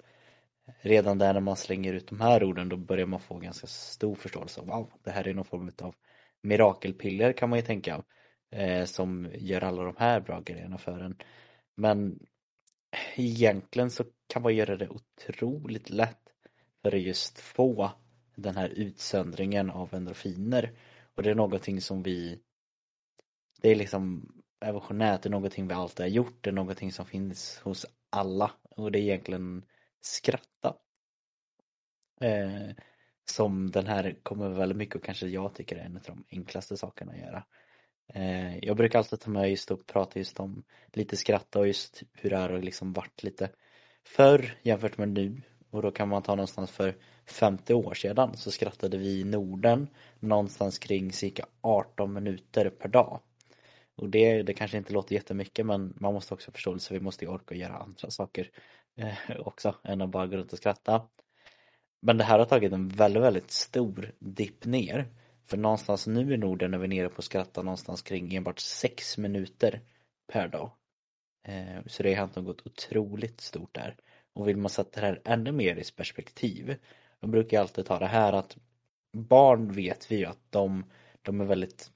Redan 0.80 1.18
där 1.18 1.34
när 1.34 1.40
man 1.40 1.56
slänger 1.56 1.92
ut 1.92 2.08
de 2.08 2.20
här 2.20 2.44
orden 2.44 2.68
då 2.68 2.76
börjar 2.76 3.06
man 3.06 3.20
få 3.20 3.38
ganska 3.38 3.66
stor 3.66 4.14
förståelse 4.14 4.60
av 4.60 4.66
wow, 4.66 4.90
det 5.02 5.10
här 5.10 5.28
är 5.28 5.34
någon 5.34 5.44
form 5.44 5.70
av 5.82 5.94
mirakelpiller 6.42 7.32
kan 7.32 7.50
man 7.50 7.58
ju 7.58 7.64
tänka 7.64 8.02
eh, 8.50 8.84
som 8.84 9.30
gör 9.34 9.64
alla 9.64 9.82
de 9.82 9.94
här 9.98 10.20
bra 10.20 10.40
grejerna 10.40 10.78
för 10.78 11.00
en. 11.00 11.16
Men 11.74 12.26
egentligen 13.16 13.90
så 13.90 14.04
kan 14.26 14.42
man 14.42 14.54
göra 14.54 14.76
det 14.76 14.88
otroligt 14.88 15.90
lätt 15.90 16.28
för 16.82 16.94
att 16.94 17.02
just 17.02 17.38
få 17.38 17.90
den 18.36 18.56
här 18.56 18.68
utsöndringen 18.68 19.70
av 19.70 19.94
endorfiner 19.94 20.72
och 21.14 21.22
det 21.22 21.30
är 21.30 21.34
någonting 21.34 21.80
som 21.80 22.02
vi 22.02 22.42
det 23.62 23.70
är 23.70 23.74
liksom 23.74 24.32
evolutionärt, 24.60 25.22
det 25.22 25.28
är 25.28 25.30
någonting 25.30 25.68
vi 25.68 25.74
alltid 25.74 26.04
har 26.06 26.10
gjort, 26.10 26.44
det 26.44 26.50
är 26.50 26.54
någonting 26.54 26.92
som 26.92 27.06
finns 27.06 27.58
hos 27.58 27.86
alla 28.10 28.50
och 28.62 28.92
det 28.92 28.98
är 28.98 29.02
egentligen 29.02 29.64
skratta. 30.00 30.76
Eh, 32.20 32.70
som 33.24 33.70
den 33.70 33.86
här 33.86 34.18
kommer 34.22 34.48
väldigt 34.48 34.78
mycket 34.78 34.96
och 34.96 35.04
kanske 35.04 35.26
jag 35.26 35.54
tycker 35.54 35.76
är 35.76 35.84
en 35.84 35.96
av 35.96 36.02
de 36.02 36.24
enklaste 36.30 36.76
sakerna 36.76 37.12
att 37.12 37.18
göra. 37.18 37.44
Eh, 38.14 38.58
jag 38.58 38.76
brukar 38.76 38.98
alltid 38.98 39.20
ta 39.20 39.30
med 39.30 39.50
just 39.50 39.70
och 39.70 39.86
prata 39.86 40.18
just 40.18 40.40
om 40.40 40.62
lite 40.92 41.16
skratta 41.16 41.58
och 41.58 41.66
just 41.66 42.02
hur 42.12 42.30
det 42.30 42.36
är 42.36 42.52
och 42.52 42.64
liksom 42.64 42.92
varit 42.92 43.22
lite 43.22 43.50
förr 44.04 44.58
jämfört 44.62 44.98
med 44.98 45.08
nu 45.08 45.42
och 45.70 45.82
då 45.82 45.90
kan 45.90 46.08
man 46.08 46.22
ta 46.22 46.34
någonstans 46.34 46.70
för 46.70 46.96
50 47.26 47.74
år 47.74 47.94
sedan 47.94 48.36
så 48.36 48.50
skrattade 48.50 48.98
vi 48.98 49.20
i 49.20 49.24
Norden 49.24 49.88
någonstans 50.20 50.78
kring 50.78 51.12
cirka 51.12 51.46
18 51.60 52.12
minuter 52.12 52.70
per 52.70 52.88
dag. 52.88 53.20
Och 53.96 54.08
det, 54.08 54.42
det 54.42 54.54
kanske 54.54 54.76
inte 54.76 54.92
låter 54.92 55.14
jättemycket 55.14 55.66
men 55.66 55.94
man 56.00 56.14
måste 56.14 56.34
också 56.34 56.50
förstå 56.50 56.78
så 56.78 56.94
vi 56.94 57.00
måste 57.00 57.24
ju 57.24 57.30
orka 57.30 57.54
göra 57.54 57.76
andra 57.76 58.10
saker 58.10 58.50
eh, 58.96 59.40
också 59.40 59.74
än 59.84 60.02
att 60.02 60.10
bara 60.10 60.26
gå 60.26 60.36
runt 60.36 60.52
och 60.52 60.58
skratta. 60.58 61.02
Men 62.00 62.18
det 62.18 62.24
här 62.24 62.38
har 62.38 62.46
tagit 62.46 62.72
en 62.72 62.88
väldigt, 62.88 63.22
väldigt 63.22 63.50
stor 63.50 64.12
dipp 64.18 64.64
ner. 64.64 65.08
För 65.48 65.56
någonstans 65.56 66.06
nu 66.06 66.34
i 66.34 66.36
Norden 66.36 66.74
är 66.74 66.78
vi 66.78 66.88
nere 66.88 67.08
på 67.08 67.18
att 67.18 67.24
skratta 67.24 67.62
någonstans 67.62 68.02
kring 68.02 68.34
enbart 68.34 68.58
sex 68.58 69.18
minuter 69.18 69.80
per 70.32 70.48
dag. 70.48 70.70
Eh, 71.44 71.86
så 71.86 72.02
det 72.02 72.08
har 72.08 72.16
hänt 72.16 72.36
något 72.36 72.66
otroligt 72.66 73.40
stort 73.40 73.74
där. 73.74 73.96
Och 74.32 74.48
vill 74.48 74.56
man 74.56 74.70
sätta 74.70 75.00
det 75.00 75.06
här 75.06 75.20
ännu 75.24 75.52
mer 75.52 75.76
i 75.76 75.84
perspektiv 75.96 76.76
då 77.20 77.26
brukar 77.26 77.56
jag 77.56 77.62
alltid 77.62 77.86
ta 77.86 77.98
det 77.98 78.06
här 78.06 78.32
att 78.32 78.56
barn 79.12 79.72
vet 79.72 80.12
vi 80.12 80.16
ju 80.16 80.24
att 80.24 80.40
de, 80.50 80.84
de 81.22 81.40
är 81.40 81.44
väldigt 81.44 81.90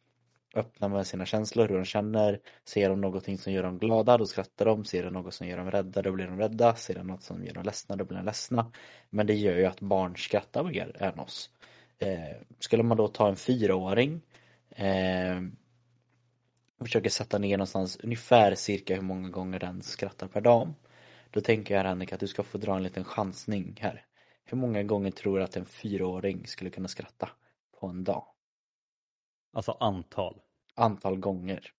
öppna 0.55 0.89
med 0.89 1.07
sina 1.07 1.27
känslor, 1.27 1.69
hur 1.69 1.77
de 1.77 1.85
känner. 1.85 2.41
Ser 2.65 2.89
de 2.89 3.01
någonting 3.01 3.39
som 3.39 3.53
gör 3.53 3.63
dem 3.63 3.79
glada, 3.79 4.19
då 4.19 4.27
skrattar 4.27 4.65
de. 4.65 4.85
Ser 4.85 5.05
de 5.05 5.13
något 5.13 5.35
som 5.35 5.47
gör 5.47 5.57
dem 5.57 5.71
rädda, 5.71 6.03
då 6.03 6.13
blir 6.13 6.27
de 6.27 6.39
rädda. 6.39 6.75
Ser 6.75 6.95
de 6.95 7.07
något 7.07 7.23
som 7.23 7.45
gör 7.45 7.55
dem 7.55 7.65
ledsna, 7.65 7.97
då 7.97 8.05
blir 8.05 8.17
de 8.17 8.25
ledsna. 8.25 8.73
Men 9.11 9.27
det 9.27 9.35
gör 9.35 9.57
ju 9.57 9.65
att 9.65 9.81
barn 9.81 10.17
skrattar 10.17 10.65
mer 10.65 10.97
än 11.03 11.19
oss. 11.19 11.51
Eh, 12.03 12.37
skulle 12.59 12.83
man 12.83 12.97
då 12.97 13.09
ta 13.09 13.29
en 13.29 13.37
fyraåring 13.37 14.21
eh, 14.71 15.37
och 16.79 16.87
försöka 16.87 17.11
sätta 17.11 17.39
ner 17.39 17.59
någonstans 17.59 17.97
ungefär 17.97 18.55
cirka 18.55 18.95
hur 18.95 19.03
många 19.03 19.29
gånger 19.29 19.59
den 19.59 19.83
skrattar 19.83 20.29
per 20.29 20.41
dag. 20.41 20.75
Då 21.31 21.41
tänker 21.41 21.75
jag 21.75 21.85
Henrik 21.85 22.13
att 22.13 22.21
du 22.21 22.27
ska 22.27 22.43
få 22.43 22.59
dra 22.59 22.77
en 22.77 22.83
liten 22.83 23.05
chansning 23.05 23.79
här. 23.81 24.05
Hur 24.45 24.57
många 24.59 24.83
gånger 24.83 25.11
tror 25.11 25.39
du 25.39 25.45
att 25.45 25.57
en 25.57 25.65
fyraåring 25.65 26.47
skulle 26.47 26.71
kunna 26.71 26.89
skratta 26.89 27.31
på 27.81 27.87
en 27.87 28.05
dag? 28.05 28.25
Alltså 29.53 29.73
antal? 29.81 30.41
Antal 30.75 31.17
gånger. 31.17 31.73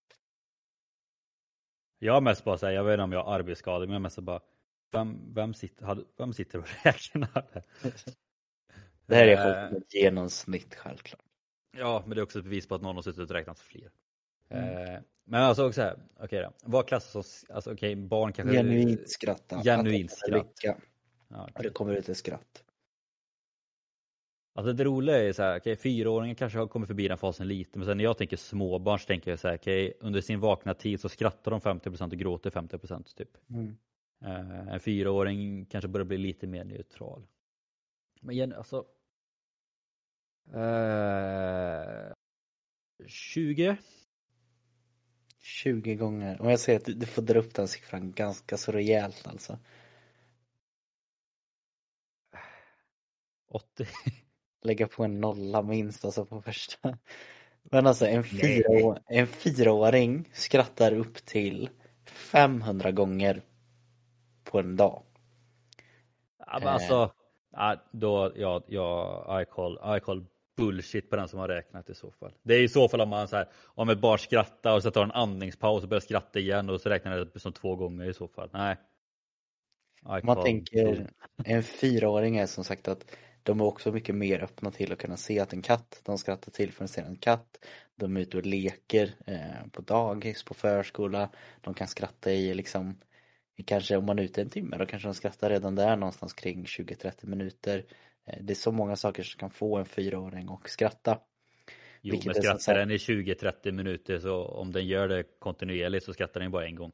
Jag 1.99 2.13
har 2.13 2.21
mest 2.21 2.43
bara 2.43 2.57
säga, 2.57 2.71
jag 2.71 2.83
vet 2.83 2.93
inte 2.93 3.03
om 3.03 3.11
jag 3.11 3.23
har 3.23 3.33
arbetsskador, 3.33 3.85
men 3.85 3.93
jag 3.93 4.01
mest 4.01 4.19
bara 4.19 4.39
vem, 4.91 5.33
vem, 5.33 5.53
sitter, 5.53 6.05
vem 6.17 6.33
sitter 6.33 6.59
och 6.59 6.67
räknar? 6.83 7.63
Det 9.05 9.15
här 9.15 9.27
är 9.27 9.69
folk 9.69 9.83
ett 9.83 9.93
genomsnitt 9.93 10.75
självklart. 10.75 11.21
Ja, 11.77 12.03
men 12.05 12.15
det 12.15 12.21
är 12.21 12.23
också 12.23 12.39
ett 12.39 12.45
bevis 12.45 12.67
på 12.67 12.75
att 12.75 12.81
någon 12.81 12.95
har 12.95 13.03
suttit 13.03 13.29
och 13.29 13.35
räknat 13.35 13.59
fler. 13.59 13.91
Mm. 14.49 15.03
Men 15.25 15.41
alltså 15.41 15.67
också 15.67 15.81
här, 15.81 15.93
okej 15.93 16.25
okay 16.25 16.41
då. 16.41 16.51
Vad 16.63 16.87
klassas 16.87 17.11
som, 17.11 17.55
alltså 17.55 17.73
okej, 17.73 17.93
okay, 17.93 18.07
barn 18.07 18.33
kanske... 18.33 18.55
Genuint 18.55 19.09
skratta. 19.09 19.63
Genuint 19.63 20.11
skratt. 20.11 20.59
Ja, 20.63 21.43
okay. 21.43 21.63
Det 21.63 21.69
kommer 21.69 21.95
ut 21.95 22.09
ett 22.09 22.17
skratt. 22.17 22.63
Alltså 24.55 24.73
det 24.73 24.83
roliga 24.83 25.23
är 25.23 25.33
så 25.33 25.43
här, 25.43 25.57
okay, 25.57 25.75
fyraåringen 25.75 26.35
kanske 26.35 26.59
har 26.59 26.67
kommit 26.67 26.87
förbi 26.87 27.07
den 27.07 27.17
fasen 27.17 27.47
lite, 27.47 27.79
men 27.79 27.85
sen 27.85 27.97
när 27.97 28.03
jag 28.03 28.17
tänker 28.17 28.37
småbarn 28.37 28.99
så 28.99 29.05
tänker 29.05 29.31
jag 29.31 29.39
så 29.39 29.47
här, 29.47 29.55
okay, 29.55 29.93
under 29.99 30.21
sin 30.21 30.39
vakna 30.39 30.73
tid 30.73 30.99
så 30.99 31.09
skrattar 31.09 31.51
de 31.51 31.59
50% 31.59 32.03
och 32.03 32.17
gråter 32.17 32.49
50% 32.49 33.15
typ. 33.17 33.37
Mm. 33.49 33.77
Uh, 34.25 34.73
en 34.73 34.79
fyraåring 34.79 35.65
kanske 35.65 35.87
börjar 35.87 36.05
bli 36.05 36.17
lite 36.17 36.47
mer 36.47 36.63
neutral. 36.63 37.25
Men 38.23 38.35
igen, 38.35 38.53
alltså. 38.53 38.85
Uh, 40.55 42.13
20? 43.07 43.77
20 45.39 45.95
gånger. 45.95 46.41
Om 46.41 46.49
jag 46.49 46.59
säger 46.59 46.79
att 46.79 46.85
du, 46.85 46.93
du 46.93 47.05
får 47.05 47.21
dra 47.21 47.39
upp 47.39 47.53
den 47.53 47.67
siffran 47.67 48.11
ganska 48.11 48.57
så 48.57 48.71
rejält 48.71 49.27
alltså. 49.27 49.59
80. 53.49 53.87
Lägga 54.61 54.87
på 54.87 55.03
en 55.03 55.21
nolla 55.21 55.61
minst 55.61 56.05
alltså 56.05 56.25
på 56.25 56.41
första. 56.41 56.97
Men 57.63 57.87
alltså 57.87 58.05
en, 58.05 58.23
fyra, 58.23 58.99
en 59.07 59.27
fyraåring 59.27 60.29
skrattar 60.33 60.93
upp 60.93 61.25
till 61.25 61.69
500 62.05 62.91
gånger 62.91 63.41
på 64.43 64.59
en 64.59 64.75
dag. 64.75 65.03
Ja, 66.37 66.59
men 66.59 66.67
alltså, 66.67 67.13
ja, 67.53 67.75
då, 67.91 68.31
ja, 68.35 68.63
ja, 68.67 69.41
I 69.41 69.45
call, 69.45 69.97
I 69.97 69.99
call 69.99 70.25
bullshit 70.57 71.09
på 71.09 71.15
den 71.15 71.27
som 71.27 71.39
har 71.39 71.47
räknat 71.47 71.89
i 71.89 71.93
så 71.95 72.11
fall. 72.11 72.33
Det 72.43 72.53
är 72.53 72.63
i 72.63 72.69
så 72.69 72.89
fall 72.89 73.01
om 73.01 73.09
man 73.09 73.27
så 73.27 73.35
här, 73.35 73.47
om 73.65 73.89
ett 73.89 73.99
barn 73.99 74.19
skrattar 74.19 74.75
och 74.75 74.83
så 74.83 74.91
tar 74.91 75.03
en 75.03 75.11
andningspaus 75.11 75.83
och 75.83 75.89
börjar 75.89 76.01
skratta 76.01 76.39
igen 76.39 76.69
och 76.69 76.81
så 76.81 76.89
räknar 76.89 77.29
det 77.33 77.39
som 77.39 77.53
två 77.53 77.75
gånger 77.75 78.05
i 78.05 78.13
så 78.13 78.27
fall. 78.27 78.49
Nej. 78.53 78.77
I 80.05 80.25
Man 80.25 80.43
tänker, 80.43 81.09
en 81.45 81.63
fyraåring 81.63 82.37
är 82.37 82.45
som 82.45 82.63
sagt 82.63 82.87
att 82.87 83.05
de 83.43 83.59
är 83.59 83.65
också 83.65 83.91
mycket 83.91 84.15
mer 84.15 84.43
öppna 84.43 84.71
till 84.71 84.91
att 84.91 84.99
kunna 84.99 85.17
se 85.17 85.39
att 85.39 85.53
en 85.53 85.61
katt, 85.61 86.01
de 86.03 86.17
skrattar 86.17 86.51
till 86.51 86.71
för 86.71 86.83
att 86.83 86.89
se 86.89 87.01
en 87.01 87.15
katt. 87.15 87.65
De 87.95 88.17
är 88.17 88.21
ute 88.21 88.37
och 88.37 88.45
leker 88.45 89.13
eh, 89.27 89.67
på 89.71 89.81
dagis, 89.81 90.43
på 90.43 90.53
förskola. 90.53 91.29
De 91.61 91.73
kan 91.73 91.87
skratta 91.87 92.31
i 92.31 92.53
liksom, 92.53 92.97
kanske 93.63 93.97
om 93.97 94.05
man 94.05 94.19
är 94.19 94.23
ute 94.23 94.41
en 94.41 94.49
timme, 94.49 94.77
då 94.77 94.85
kanske 94.85 95.07
de 95.07 95.13
skrattar 95.13 95.49
redan 95.49 95.75
där 95.75 95.95
någonstans 95.95 96.33
kring 96.33 96.63
20-30 96.63 97.27
minuter. 97.27 97.85
Eh, 98.25 98.37
det 98.41 98.53
är 98.53 98.55
så 98.55 98.71
många 98.71 98.95
saker 98.95 99.23
som 99.23 99.39
kan 99.39 99.49
få 99.49 99.77
en 99.77 99.85
fyraåring 99.85 100.49
att 100.49 100.69
skratta. 100.69 101.19
Jo, 102.01 102.11
vilket 102.11 102.33
men 102.33 102.43
skrattar 102.43 102.79
den 102.79 102.91
i 102.91 102.97
20-30 102.97 103.71
minuter 103.71 104.19
så 104.19 104.45
om 104.45 104.71
den 104.71 104.87
gör 104.87 105.07
det 105.07 105.23
kontinuerligt 105.39 106.05
så 106.05 106.13
skrattar 106.13 106.39
den 106.39 106.51
bara 106.51 106.65
en 106.65 106.75
gång. 106.75 106.91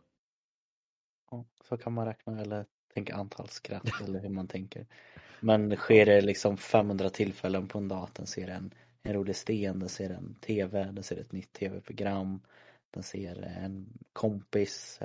Ja, 1.31 1.45
så 1.69 1.77
kan 1.77 1.93
man 1.93 2.05
räkna 2.05 2.41
eller 2.41 2.65
tänka 2.93 3.15
antal 3.15 3.49
skratt 3.49 3.89
eller 4.03 4.19
hur 4.19 4.29
man 4.29 4.47
tänker. 4.47 4.85
Men 5.39 5.75
sker 5.75 6.05
det 6.05 6.21
liksom 6.21 6.57
500 6.57 7.09
tillfällen 7.09 7.67
på 7.67 7.77
en 7.77 7.87
dag 7.87 8.03
att 8.03 8.15
den 8.15 8.27
ser 8.27 8.47
en, 8.47 8.73
en 9.03 9.13
rolig 9.13 9.35
sten, 9.35 9.79
den 9.79 9.89
ser 9.89 10.09
en 10.09 10.35
TV, 10.35 10.83
den 10.83 11.03
ser 11.03 11.19
ett 11.19 11.31
nytt 11.31 11.53
TV-program, 11.53 12.41
den 12.91 13.03
ser 13.03 13.41
en 13.41 13.87
kompis. 14.13 14.99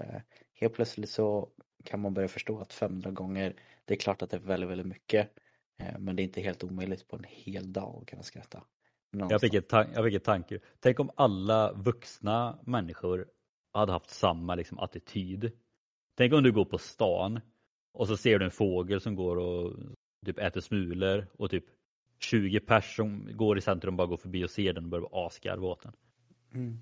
Helt 0.55 0.75
plötsligt 0.75 1.11
så 1.11 1.49
kan 1.85 2.01
man 2.01 2.15
börja 2.15 2.29
förstå 2.29 2.59
att 2.59 2.73
500 2.73 3.11
gånger, 3.11 3.55
det 3.85 3.95
är 3.95 3.99
klart 3.99 4.23
att 4.23 4.31
det 4.31 4.37
är 4.37 4.41
väldigt, 4.41 4.71
väldigt 4.71 4.87
mycket. 4.87 5.31
eh, 5.79 5.99
Men 5.99 6.17
det 6.17 6.23
är 6.23 6.25
inte 6.25 6.41
helt 6.41 6.65
omöjligt 6.65 7.09
på 7.09 7.17
en 7.17 7.25
hel 7.29 7.73
dag 7.73 7.99
att 8.01 8.07
kunna 8.07 8.23
skratta. 8.23 8.63
Jag 9.11 9.41
fick, 9.41 9.55
ett 9.55 9.73
jag 9.73 10.05
fick 10.05 10.15
ett 10.15 10.25
tanke. 10.25 10.61
Tänk 10.81 11.01
om 11.01 11.11
alla 11.17 11.73
vuxna 11.73 12.59
människor 12.63 13.27
hade 13.73 13.93
haft 13.93 14.11
samma 14.11 14.55
liksom, 14.55 14.79
attityd. 14.79 15.53
Tänk 16.17 16.33
om 16.33 16.43
du 16.43 16.53
går 16.53 16.65
på 16.65 16.79
stan 16.79 17.41
och 17.93 18.09
så 18.09 18.17
ser 18.17 18.39
du 18.39 18.45
en 18.45 18.51
fågel 18.51 19.01
som 19.01 19.15
går 19.15 19.37
och 19.37 19.77
typ 20.27 20.39
äter 20.39 20.61
smulor 20.61 21.27
och 21.39 21.51
typ 21.51 21.65
20 22.21 22.61
pers 22.61 22.97
som 22.97 23.29
går 23.33 23.59
i 23.59 23.61
centrum 23.61 23.97
bara 23.97 24.07
går 24.07 24.17
förbi 24.17 24.45
och 24.45 24.51
ser 24.51 24.73
den 24.73 24.85
och 24.85 24.91
börjar 24.91 25.09
asgarva 25.27 25.67
åt 25.67 25.83
den. 25.83 25.93
Mm. 26.55 26.79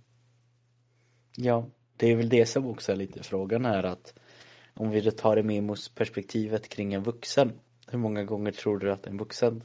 Ja, 1.36 1.70
det 2.02 2.10
är 2.10 2.16
väl 2.16 2.28
det 2.28 2.46
som 2.46 2.66
också 2.66 2.92
är 2.92 2.96
lite 2.96 3.22
frågan 3.22 3.64
här 3.64 3.82
att 3.84 4.14
om 4.74 4.90
vi 4.90 5.10
tar 5.10 5.36
det 5.36 5.42
med 5.42 5.76
perspektivet 5.94 6.68
kring 6.68 6.94
en 6.94 7.02
vuxen. 7.02 7.60
Hur 7.86 7.98
många 7.98 8.24
gånger 8.24 8.52
tror 8.52 8.78
du 8.78 8.92
att 8.92 9.06
en 9.06 9.18
vuxen 9.18 9.62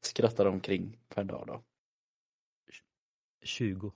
skrattar 0.00 0.46
omkring 0.46 0.98
per 1.08 1.24
dag 1.24 1.44
då? 1.46 1.62
20. 3.42 3.92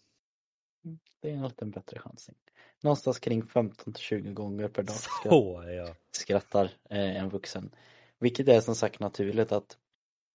Det 1.21 1.31
är 1.31 1.35
en 1.35 1.43
liten 1.43 1.71
bättre 1.71 1.99
chansning. 1.99 2.37
Någonstans 2.83 3.19
kring 3.19 3.47
15 3.47 3.93
till 3.95 4.03
20 4.03 4.33
gånger 4.33 4.69
per 4.69 4.83
dag 4.83 4.97
skratt- 4.97 5.33
Så 5.33 5.65
ja. 5.67 5.95
skrattar 6.11 6.65
eh, 6.91 7.17
en 7.17 7.29
vuxen. 7.29 7.75
Vilket 8.19 8.49
är 8.49 8.61
som 8.61 8.75
sagt 8.75 9.01
naturligt 9.01 9.53
att 9.53 9.79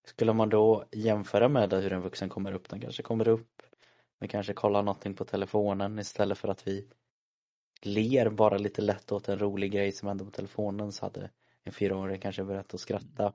skulle 0.06 0.32
man 0.32 0.48
då 0.48 0.84
jämföra 0.92 1.48
med 1.48 1.72
hur 1.72 1.92
en 1.92 2.02
vuxen 2.02 2.28
kommer 2.28 2.52
upp, 2.52 2.68
den 2.68 2.80
kanske 2.80 3.02
kommer 3.02 3.28
upp, 3.28 3.62
vi 4.18 4.28
kanske 4.28 4.52
kollar 4.52 4.82
någonting 4.82 5.14
på 5.14 5.24
telefonen 5.24 5.98
istället 5.98 6.38
för 6.38 6.48
att 6.48 6.66
vi 6.66 6.88
ler 7.82 8.30
bara 8.30 8.58
lite 8.58 8.82
lätt 8.82 9.12
åt 9.12 9.28
en 9.28 9.38
rolig 9.38 9.72
grej 9.72 9.92
som 9.92 10.08
hände 10.08 10.24
på 10.24 10.30
telefonen 10.30 10.92
så 10.92 11.04
hade 11.04 11.30
en 11.64 11.72
fyraåring 11.72 12.20
kanske 12.20 12.44
börjat 12.44 12.74
att 12.74 12.80
skratta. 12.80 13.32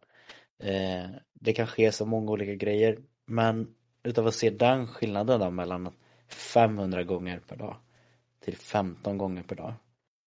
Eh, 0.60 1.10
det 1.34 1.54
kan 1.54 1.68
ske 1.68 1.92
så 1.92 2.06
många 2.06 2.32
olika 2.32 2.56
grejer 2.56 3.00
men 3.26 3.76
utav 4.04 4.28
att 4.28 4.36
se 4.36 4.50
den 4.50 4.88
skillnaden 4.88 5.40
då 5.40 5.52
mellan 5.52 5.94
500 6.28 7.04
gånger 7.04 7.40
per 7.40 7.56
dag 7.56 7.76
till 8.40 8.58
15 8.58 9.18
gånger 9.18 9.44
per 9.44 9.56
dag 9.56 9.74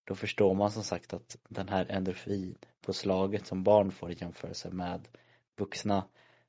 då 0.04 0.14
förstår 0.14 0.54
man 0.54 0.71
som 0.71 0.83
sagt 0.83 1.14
att 1.14 1.37
den 1.49 1.68
här 1.68 1.87
endorfin 1.90 2.59
på 2.80 2.92
slaget 2.92 3.47
som 3.47 3.62
barn 3.62 3.90
får 3.90 4.11
i 4.11 4.16
jämförelse 4.21 4.71
med 4.71 5.09
vuxna 5.56 6.04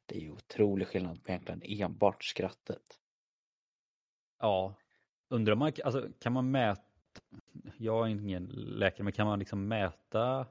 det 0.06 0.18
är 0.18 0.22
ju 0.22 0.32
otrolig 0.32 0.88
skillnad 0.88 1.24
på 1.24 1.32
egentligen 1.32 1.82
enbart 1.84 2.24
skrattet. 2.24 3.00
Ja. 4.40 4.76
Undrar 5.30 5.56
man, 5.56 5.72
alltså, 5.84 6.10
kan 6.20 6.34
man 6.34 6.52
mäta, 6.52 6.82
jag 7.78 8.06
är 8.06 8.12
ingen 8.12 8.46
läkare, 8.56 9.04
men 9.04 9.14
kan 9.14 9.28
man 9.28 9.40
liksom 9.40 9.68
mäta, 9.68 10.48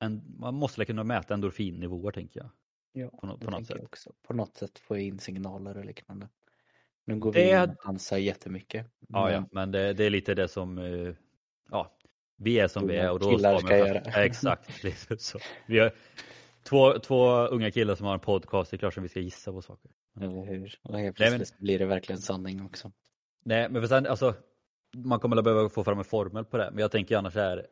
en, 0.00 0.22
man 0.38 0.54
måste 0.54 0.80
väl 0.80 0.86
kunna 0.86 1.04
mäta 1.04 1.34
endorfinnivåer 1.34 2.12
tänker 2.12 2.40
jag. 2.40 2.50
Ja, 2.92 3.10
På 3.10 3.26
det 3.26 3.44
på 3.44 3.50
något 3.50 3.66
sätt. 3.66 3.82
också. 3.82 4.12
På 4.26 4.34
något 4.34 4.56
sätt 4.56 4.78
få 4.78 4.96
in 4.98 5.18
signaler 5.18 5.76
och 5.78 5.84
liknande. 5.84 6.28
Nu 7.04 7.18
går 7.18 7.32
Det- 7.32 7.44
vi 7.44 7.50
in 7.50 7.70
och 7.70 7.76
dansar 7.86 8.18
jättemycket. 8.18 8.86
Ja, 9.08 9.30
ja, 9.30 9.40
men 9.40 9.48
men 9.52 9.70
det, 9.72 9.92
det 9.92 10.04
är 10.04 10.10
lite 10.10 10.34
det 10.34 10.48
som, 10.48 10.78
eh, 10.78 11.14
ja, 11.70 11.92
vi 12.36 12.58
är 12.58 12.68
som 12.68 12.86
vi 12.86 12.96
är 12.96 13.10
och 13.10 13.20
då 13.20 13.30
killar 13.36 13.58
ska 13.58 13.68
man 13.68 13.78
göra. 13.78 13.98
Exakt, 14.24 14.82
lite 14.84 15.18
så. 15.18 15.38
Vi 15.66 15.78
har 15.78 15.92
två, 16.62 16.98
två 16.98 17.46
unga 17.46 17.70
killar 17.70 17.94
som 17.94 18.06
har 18.06 18.14
en 18.14 18.20
podcast, 18.20 18.70
det 18.70 18.76
är 18.76 18.78
klart 18.78 18.94
som 18.94 19.02
vi 19.02 19.08
ska 19.08 19.20
gissa 19.20 19.52
på 19.52 19.62
saker. 19.62 19.90
Eller 20.20 20.44
hur? 20.46 20.78
Och 20.82 20.98
helt 20.98 21.18
Nej, 21.18 21.30
men- 21.30 21.38
plötsligt 21.38 21.58
blir 21.60 21.78
det 21.78 21.86
verkligen 21.86 22.20
sanning 22.20 22.64
också. 22.64 22.92
Nej, 23.44 23.68
men 23.70 23.82
för 23.82 23.88
sen, 23.88 24.06
alltså, 24.06 24.34
man 24.92 25.20
kommer 25.20 25.36
att 25.36 25.44
behöva 25.44 25.68
få 25.68 25.84
fram 25.84 25.98
en 25.98 26.04
formel 26.04 26.44
på 26.44 26.56
det, 26.56 26.70
men 26.70 26.78
jag 26.78 26.90
tänker 26.90 27.16
annars 27.16 27.36
är 27.36 27.66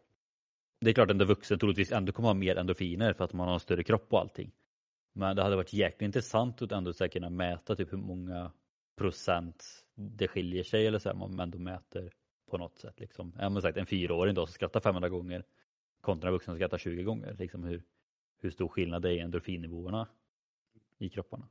det 0.81 0.91
är 0.91 0.95
klart 0.95 1.11
att 1.11 1.21
en 1.21 1.27
vuxen 1.27 1.59
troligtvis 1.59 1.93
ändå 1.93 2.13
kommer 2.13 2.29
ha 2.29 2.35
mer 2.35 2.57
endorfiner 2.57 3.13
för 3.13 3.25
att 3.25 3.33
man 3.33 3.47
har 3.47 3.55
en 3.55 3.61
större 3.61 3.85
kropp 3.85 4.13
och 4.13 4.21
allting. 4.21 4.53
Men 5.13 5.37
det 5.37 5.43
hade 5.43 5.57
varit 5.57 5.73
jäkligt 5.73 6.03
intressant 6.03 6.63
att 6.63 6.73
ändå 6.73 6.93
kunna 6.93 7.31
mäta 7.31 7.77
typ 7.77 7.93
hur 7.93 7.99
många 7.99 8.53
procent 8.97 9.85
det 9.95 10.29
skiljer 10.29 10.65
sig 10.65 10.87
eller 10.87 10.99
så 10.99 11.09
här, 11.09 11.23
om 11.23 11.37
man 11.37 11.41
ändå 11.41 11.59
mäter 11.59 12.13
på 12.51 12.59
något 12.59 12.79
sätt. 12.79 13.01
Liksom. 13.01 13.33
Ja, 13.39 13.49
men 13.49 13.63
sagt, 13.63 13.79
en 13.79 13.87
fyraåring 13.87 14.35
då 14.35 14.47
som 14.47 14.53
skrattar 14.53 14.81
500 14.81 15.09
gånger 15.09 15.45
kontra 16.01 16.29
en 16.29 16.33
vuxen 16.33 16.53
som 16.53 16.59
skrattar 16.59 16.79
20 16.79 17.03
gånger. 17.03 17.37
Liksom 17.39 17.65
hur, 17.65 17.83
hur 18.39 18.51
stor 18.51 18.69
skillnad 18.69 19.03
det 19.03 19.09
är 19.09 19.13
i 19.13 19.21
endorfinnivåerna 19.21 20.09
i 20.99 21.09
kropparna. 21.09 21.49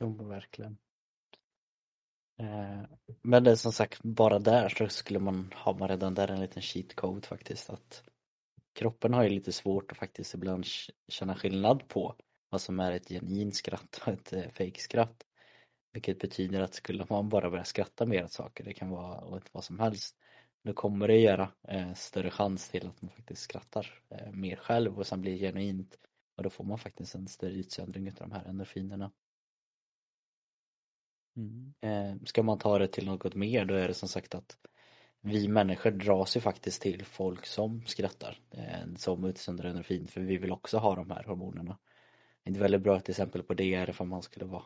Jo, 0.00 0.24
verkligen. 0.24 0.76
Eh, 2.38 2.82
men 3.22 3.44
det 3.44 3.50
är 3.50 3.54
som 3.54 3.72
sagt, 3.72 4.02
bara 4.02 4.38
där 4.38 4.68
så 4.68 4.88
skulle 4.88 5.18
man, 5.18 5.52
har 5.54 5.74
man 5.74 5.88
redan 5.88 6.14
där 6.14 6.28
en 6.28 6.40
liten 6.40 6.62
cheat 6.62 6.94
code 6.94 7.26
faktiskt 7.26 7.70
att 7.70 8.02
kroppen 8.72 9.14
har 9.14 9.22
ju 9.22 9.28
lite 9.28 9.52
svårt 9.52 9.92
att 9.92 9.98
faktiskt 9.98 10.34
ibland 10.34 10.64
känna 11.08 11.34
skillnad 11.34 11.88
på 11.88 12.14
vad 12.50 12.60
som 12.60 12.80
är 12.80 12.92
ett 12.92 13.08
genuint 13.08 13.54
skratt 13.54 14.02
och 14.06 14.12
ett 14.12 14.32
eh, 14.32 14.40
fake 14.40 14.52
fejkskratt. 14.52 15.24
Vilket 15.92 16.18
betyder 16.18 16.60
att 16.60 16.74
skulle 16.74 17.06
man 17.08 17.28
bara 17.28 17.50
börja 17.50 17.64
skratta 17.64 18.06
mer 18.06 18.24
åt 18.24 18.32
saker, 18.32 18.64
det 18.64 18.74
kan 18.74 18.90
vara 18.90 19.24
åt 19.24 19.48
vad 19.52 19.64
som 19.64 19.80
helst, 19.80 20.16
då 20.64 20.72
kommer 20.72 21.08
det 21.08 21.16
göra 21.16 21.52
eh, 21.68 21.94
större 21.94 22.30
chans 22.30 22.68
till 22.68 22.86
att 22.86 23.02
man 23.02 23.10
faktiskt 23.10 23.42
skrattar 23.42 24.00
eh, 24.10 24.32
mer 24.32 24.56
själv 24.56 24.98
och 24.98 25.06
sen 25.06 25.20
blir 25.20 25.32
det 25.32 25.38
genuint 25.38 25.98
och 26.36 26.42
då 26.42 26.50
får 26.50 26.64
man 26.64 26.78
faktiskt 26.78 27.14
en 27.14 27.28
större 27.28 27.52
utsöndring 27.52 28.08
utav 28.08 28.28
de 28.28 28.34
här 28.34 28.44
endorfinerna. 28.44 29.10
Mm. 31.36 31.74
Eh, 31.80 32.24
ska 32.24 32.42
man 32.42 32.58
ta 32.58 32.78
det 32.78 32.88
till 32.88 33.06
något 33.06 33.34
mer 33.34 33.64
då 33.64 33.74
är 33.74 33.88
det 33.88 33.94
som 33.94 34.08
sagt 34.08 34.34
att 34.34 34.56
vi 35.20 35.48
människor 35.48 35.90
dras 35.90 36.36
ju 36.36 36.40
faktiskt 36.40 36.82
till 36.82 37.04
folk 37.04 37.46
som 37.46 37.82
skrattar, 37.86 38.38
eh, 38.50 38.94
som 38.96 39.24
utsöndrar 39.24 39.68
endorfin 39.70 40.06
för 40.06 40.20
vi 40.20 40.36
vill 40.36 40.52
också 40.52 40.78
ha 40.78 40.94
de 40.94 41.10
här 41.10 41.24
hormonerna. 41.24 41.78
Ett 42.44 42.56
väldigt 42.56 42.82
bra 42.82 43.00
till 43.00 43.12
exempel 43.12 43.42
på 43.42 43.54
det 43.54 43.74
är 43.74 43.90
ifall 43.90 44.06
man 44.06 44.22
skulle 44.22 44.46
vara, 44.46 44.62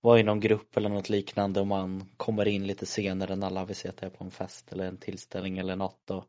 vara 0.00 0.20
i 0.20 0.22
någon 0.22 0.40
grupp 0.40 0.76
eller 0.76 0.88
något 0.88 1.08
liknande 1.08 1.60
och 1.60 1.66
man 1.66 2.08
kommer 2.16 2.48
in 2.48 2.66
lite 2.66 2.86
senare 2.86 3.32
än 3.32 3.42
alla, 3.42 3.64
vi 3.64 3.74
ser 3.74 3.88
att 3.88 3.96
det 3.96 4.06
är 4.06 4.10
på 4.10 4.24
en 4.24 4.30
fest 4.30 4.72
eller 4.72 4.86
en 4.86 4.96
tillställning 4.96 5.58
eller 5.58 5.76
något 5.76 6.10
och 6.10 6.24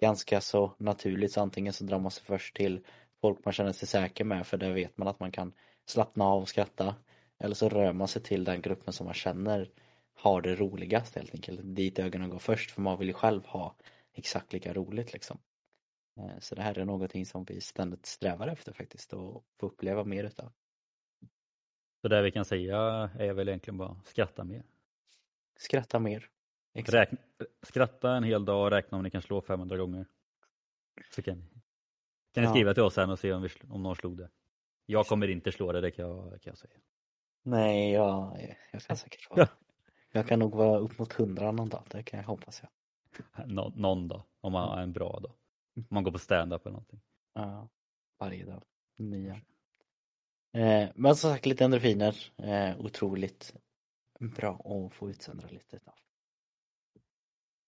ganska 0.00 0.40
så 0.40 0.72
naturligt 0.78 1.32
så 1.32 1.40
antingen 1.40 1.72
så 1.72 1.84
drar 1.84 1.98
man 1.98 2.10
sig 2.10 2.24
först 2.24 2.56
till 2.56 2.80
folk 3.20 3.44
man 3.44 3.52
känner 3.52 3.72
sig 3.72 3.88
säker 3.88 4.24
med 4.24 4.46
för 4.46 4.56
där 4.56 4.72
vet 4.72 4.98
man 4.98 5.08
att 5.08 5.20
man 5.20 5.32
kan 5.32 5.52
slappna 5.86 6.24
av 6.24 6.42
och 6.42 6.48
skratta 6.48 6.94
eller 7.42 7.54
så 7.54 7.68
rör 7.68 7.92
man 7.92 8.08
sig 8.08 8.22
till 8.22 8.44
den 8.44 8.62
gruppen 8.62 8.92
som 8.92 9.04
man 9.06 9.14
känner 9.14 9.70
har 10.14 10.42
det 10.42 10.54
roligast 10.54 11.14
helt 11.14 11.34
enkelt. 11.34 11.60
Dit 11.64 11.98
ögonen 11.98 12.30
går 12.30 12.38
först 12.38 12.70
för 12.70 12.82
man 12.82 12.98
vill 12.98 13.08
ju 13.08 13.14
själv 13.14 13.46
ha 13.46 13.76
exakt 14.12 14.52
lika 14.52 14.72
roligt 14.72 15.12
liksom. 15.12 15.38
Eh, 16.16 16.38
Så 16.40 16.54
det 16.54 16.62
här 16.62 16.78
är 16.78 16.84
någonting 16.84 17.26
som 17.26 17.44
vi 17.44 17.60
ständigt 17.60 18.06
strävar 18.06 18.48
efter 18.48 18.72
faktiskt 18.72 19.12
och 19.12 19.44
få 19.60 19.66
uppleva 19.66 20.04
mer 20.04 20.24
utav. 20.24 20.52
Så 22.02 22.08
det 22.08 22.22
vi 22.22 22.30
kan 22.32 22.44
säga 22.44 22.78
är 23.18 23.32
väl 23.32 23.48
egentligen 23.48 23.78
bara 23.78 24.00
skratta 24.04 24.44
mer. 24.44 24.64
Skratta 25.56 25.98
mer. 25.98 26.28
Räkna, 26.74 27.18
skratta 27.62 28.16
en 28.16 28.24
hel 28.24 28.44
dag 28.44 28.64
och 28.64 28.70
räkna 28.70 28.96
om 28.98 29.04
ni 29.04 29.10
kan 29.10 29.22
slå 29.22 29.40
500 29.40 29.76
gånger. 29.76 30.06
Så 31.14 31.22
kan 31.22 31.38
ni, 31.38 31.44
kan 32.32 32.42
ni 32.42 32.48
Ja. 32.48 32.50
skriva 32.50 32.74
till 32.74 32.82
oss 32.82 32.94
sen 32.94 33.10
och 33.10 33.18
se 33.18 33.32
om, 33.32 33.42
vi, 33.42 33.48
om 33.68 33.82
någon 33.82 33.96
slog 33.96 34.16
det. 34.16 34.30
Jag 34.86 35.06
kommer 35.06 35.28
inte 35.28 35.52
slå 35.52 35.72
det, 35.72 35.80
det 35.80 35.90
kan 35.90 36.08
jag, 36.08 36.30
kan 36.42 36.50
jag 36.50 36.58
säga. 36.58 36.74
Nej, 37.42 37.92
jag, 37.92 38.38
jag 38.72 38.82
kan 38.82 38.96
säkert 38.96 39.30
vara. 39.30 39.48
Jag 40.12 40.28
kan 40.28 40.38
nog 40.38 40.54
vara 40.54 40.78
upp 40.78 40.98
mot 40.98 41.12
hundra 41.12 41.52
någon 41.52 41.68
dag, 41.68 41.84
det 41.90 42.02
kan 42.02 42.20
jag 42.20 42.26
hoppas 42.26 42.62
jag. 42.62 42.70
Nå, 43.46 43.72
någon 43.76 44.08
dag, 44.08 44.22
om 44.40 44.52
man 44.52 44.68
har 44.68 44.82
en 44.82 44.92
bra 44.92 45.20
dag. 45.20 45.32
Om 45.76 45.86
man 45.88 46.04
går 46.04 46.12
på 46.12 46.18
stand-up 46.18 46.66
eller 46.66 46.72
någonting. 46.72 47.00
Ja, 47.34 47.68
varje 48.18 48.44
dag. 48.44 48.62
Nya. 48.96 49.40
Eh, 50.52 50.88
men 50.94 51.16
som 51.16 51.30
sagt 51.30 51.46
lite 51.46 51.64
endorfiner. 51.64 52.16
Eh, 52.36 52.80
otroligt 52.80 53.54
bra 54.20 54.54
att 54.54 54.94
få 54.94 55.10
utsöndra 55.10 55.48
lite 55.48 55.78
av. 55.86 55.94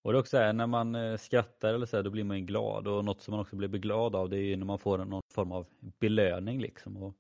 Och 0.03 0.13
det 0.13 0.19
är 0.19 0.21
också 0.21 0.37
är 0.37 0.53
när 0.53 0.67
man 0.67 0.95
eh, 0.95 1.17
skrattar 1.17 1.75
eller 1.75 1.87
så 1.87 1.97
här, 1.97 2.03
då 2.03 2.11
blir 2.11 2.25
man 2.25 2.39
ju 2.39 2.45
glad 2.45 2.89
och 2.89 3.05
något 3.05 3.23
som 3.23 3.33
man 3.33 3.41
också 3.41 3.57
blir 3.57 3.69
glad 3.69 4.17
av 4.17 4.31
det 4.31 4.37
är 4.37 4.43
ju 4.43 4.57
när 4.57 4.67
man 4.67 4.79
får 4.79 4.99
någon 4.99 5.23
form 5.33 5.53
av 5.53 5.67
belöning 5.81 6.61
liksom. 6.61 6.97
Och 6.97 7.15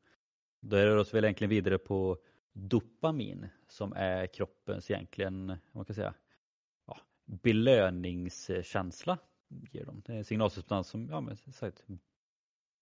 då 0.61 0.77
är 0.77 0.87
det 0.87 1.01
oss 1.01 1.15
väl 1.15 1.25
egentligen 1.25 1.51
vidare 1.51 1.79
på 1.79 2.19
dopamin 2.55 3.49
som 3.69 3.93
är 3.93 4.27
kroppens 4.27 4.91
egentligen, 4.91 5.57
man 5.73 5.85
kan 5.85 5.95
säga, 5.95 6.15
ja, 6.87 7.01
belöningskänsla. 7.25 9.19
Ger 9.71 9.85
dem. 9.85 10.03
Det 10.07 10.13
är 10.13 10.17
en 10.17 10.25
signalsubstans 10.25 10.89
som 10.89 11.09
ja, 11.09 11.21
men, 11.21 11.37
sagt, 11.37 11.87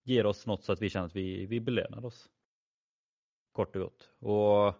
ger 0.02 0.26
oss 0.26 0.46
något 0.46 0.64
så 0.64 0.72
att 0.72 0.82
vi 0.82 0.90
känner 0.90 1.06
att 1.06 1.16
vi, 1.16 1.46
vi 1.46 1.60
belönar 1.60 2.04
oss. 2.04 2.30
Kort 3.52 3.76
och 3.76 3.82
gott. 3.82 4.10
Och 4.18 4.74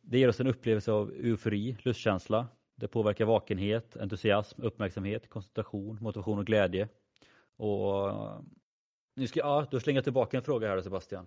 det 0.00 0.18
ger 0.18 0.28
oss 0.28 0.40
en 0.40 0.46
upplevelse 0.46 0.92
av 0.92 1.12
eufori, 1.12 1.76
lustkänsla. 1.82 2.48
Det 2.74 2.88
påverkar 2.88 3.24
vakenhet, 3.24 3.96
entusiasm, 3.96 4.62
uppmärksamhet, 4.62 5.28
koncentration, 5.28 5.98
motivation 6.00 6.38
och 6.38 6.46
glädje. 6.46 6.88
Och 7.56 8.12
nu 9.14 9.26
ska 9.26 9.40
ja, 9.40 9.66
då 9.70 9.80
slänger 9.80 9.98
jag 9.98 10.04
tillbaka 10.04 10.36
en 10.36 10.42
fråga 10.42 10.68
här 10.68 10.80
Sebastian. 10.80 11.26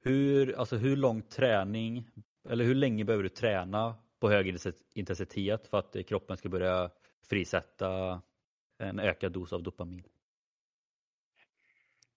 Hur, 0.00 0.58
alltså 0.58 0.76
hur 0.76 0.96
lång 0.96 1.22
träning, 1.22 2.08
eller 2.48 2.64
hur 2.64 2.74
länge 2.74 3.04
behöver 3.04 3.22
du 3.22 3.28
träna 3.28 3.94
på 4.20 4.30
hög 4.30 4.58
intensitet 4.94 5.66
för 5.66 5.78
att 5.78 5.96
kroppen 6.06 6.36
ska 6.36 6.48
börja 6.48 6.90
frisätta 7.22 8.22
en 8.78 9.00
ökad 9.00 9.32
dos 9.32 9.52
av 9.52 9.62
dopamin? 9.62 10.04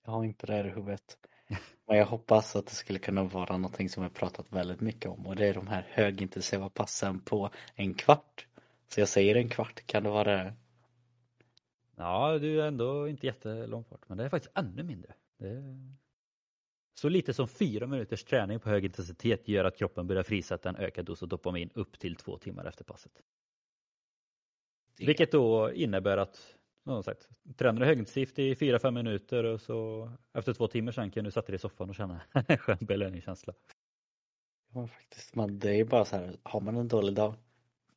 Jag 0.05 0.11
har 0.11 0.23
inte 0.23 0.47
det 0.47 0.53
här 0.53 0.65
i 0.65 0.69
huvudet. 0.69 1.17
Men 1.87 1.97
jag 1.97 2.05
hoppas 2.05 2.55
att 2.55 2.65
det 2.65 2.73
skulle 2.73 2.99
kunna 2.99 3.23
vara 3.23 3.57
någonting 3.57 3.89
som 3.89 4.03
jag 4.03 4.13
pratat 4.13 4.51
väldigt 4.51 4.81
mycket 4.81 5.11
om 5.11 5.27
och 5.27 5.35
det 5.35 5.47
är 5.47 5.53
de 5.53 5.67
här 5.67 5.87
högintensiva 5.89 6.69
passen 6.69 7.19
på 7.19 7.49
en 7.75 7.93
kvart. 7.93 8.47
Så 8.87 8.99
jag 8.99 9.09
säger 9.09 9.35
en 9.35 9.49
kvart, 9.49 9.85
kan 9.85 10.03
det 10.03 10.09
vara 10.09 10.23
det? 10.23 10.53
Ja, 11.95 12.37
du 12.39 12.61
är 12.61 12.67
ändå 12.67 13.07
inte 13.07 13.25
jättelångt 13.25 13.89
bort, 13.89 14.09
men 14.09 14.17
det 14.17 14.25
är 14.25 14.29
faktiskt 14.29 14.57
ännu 14.57 14.83
mindre. 14.83 15.13
Det 15.37 15.47
är... 15.47 15.93
Så 16.93 17.09
lite 17.09 17.33
som 17.33 17.47
fyra 17.47 17.87
minuters 17.87 18.23
träning 18.23 18.59
på 18.59 18.69
hög 18.69 18.85
intensitet 18.85 19.47
gör 19.47 19.65
att 19.65 19.77
kroppen 19.77 20.07
börjar 20.07 20.23
frisätta 20.23 20.69
en 20.69 20.75
ökad 20.75 21.05
dos 21.05 21.23
av 21.23 21.29
dopamin 21.29 21.69
upp 21.73 21.99
till 21.99 22.15
två 22.15 22.37
timmar 22.37 22.65
efter 22.65 22.83
passet. 22.83 23.11
Vilket 24.99 25.31
då 25.31 25.71
innebär 25.73 26.17
att 26.17 26.55
som 26.83 27.03
sagt, 27.03 27.29
tränar 27.57 27.79
du 27.79 27.85
högintensivt 27.85 28.39
i 28.39 28.53
4-5 28.53 28.91
minuter 28.91 29.43
och 29.43 29.61
så 29.61 30.09
efter 30.33 30.53
två 30.53 30.67
timmar 30.67 30.91
sen 30.91 31.11
kan 31.11 31.23
du 31.23 31.31
sätta 31.31 31.47
dig 31.47 31.55
i 31.55 31.59
soffan 31.59 31.89
och 31.89 31.95
känna 31.95 32.21
en 32.47 32.57
skön 32.57 32.77
belöningskänsla. 32.81 33.53
Ja, 34.73 34.87
faktiskt. 34.87 35.35
Man, 35.35 35.59
det 35.59 35.69
är 35.69 35.75
ju 35.75 35.85
bara 35.85 36.05
så 36.05 36.15
här, 36.15 36.37
har 36.43 36.61
man 36.61 36.77
en 36.77 36.87
dålig 36.87 37.15
dag, 37.15 37.35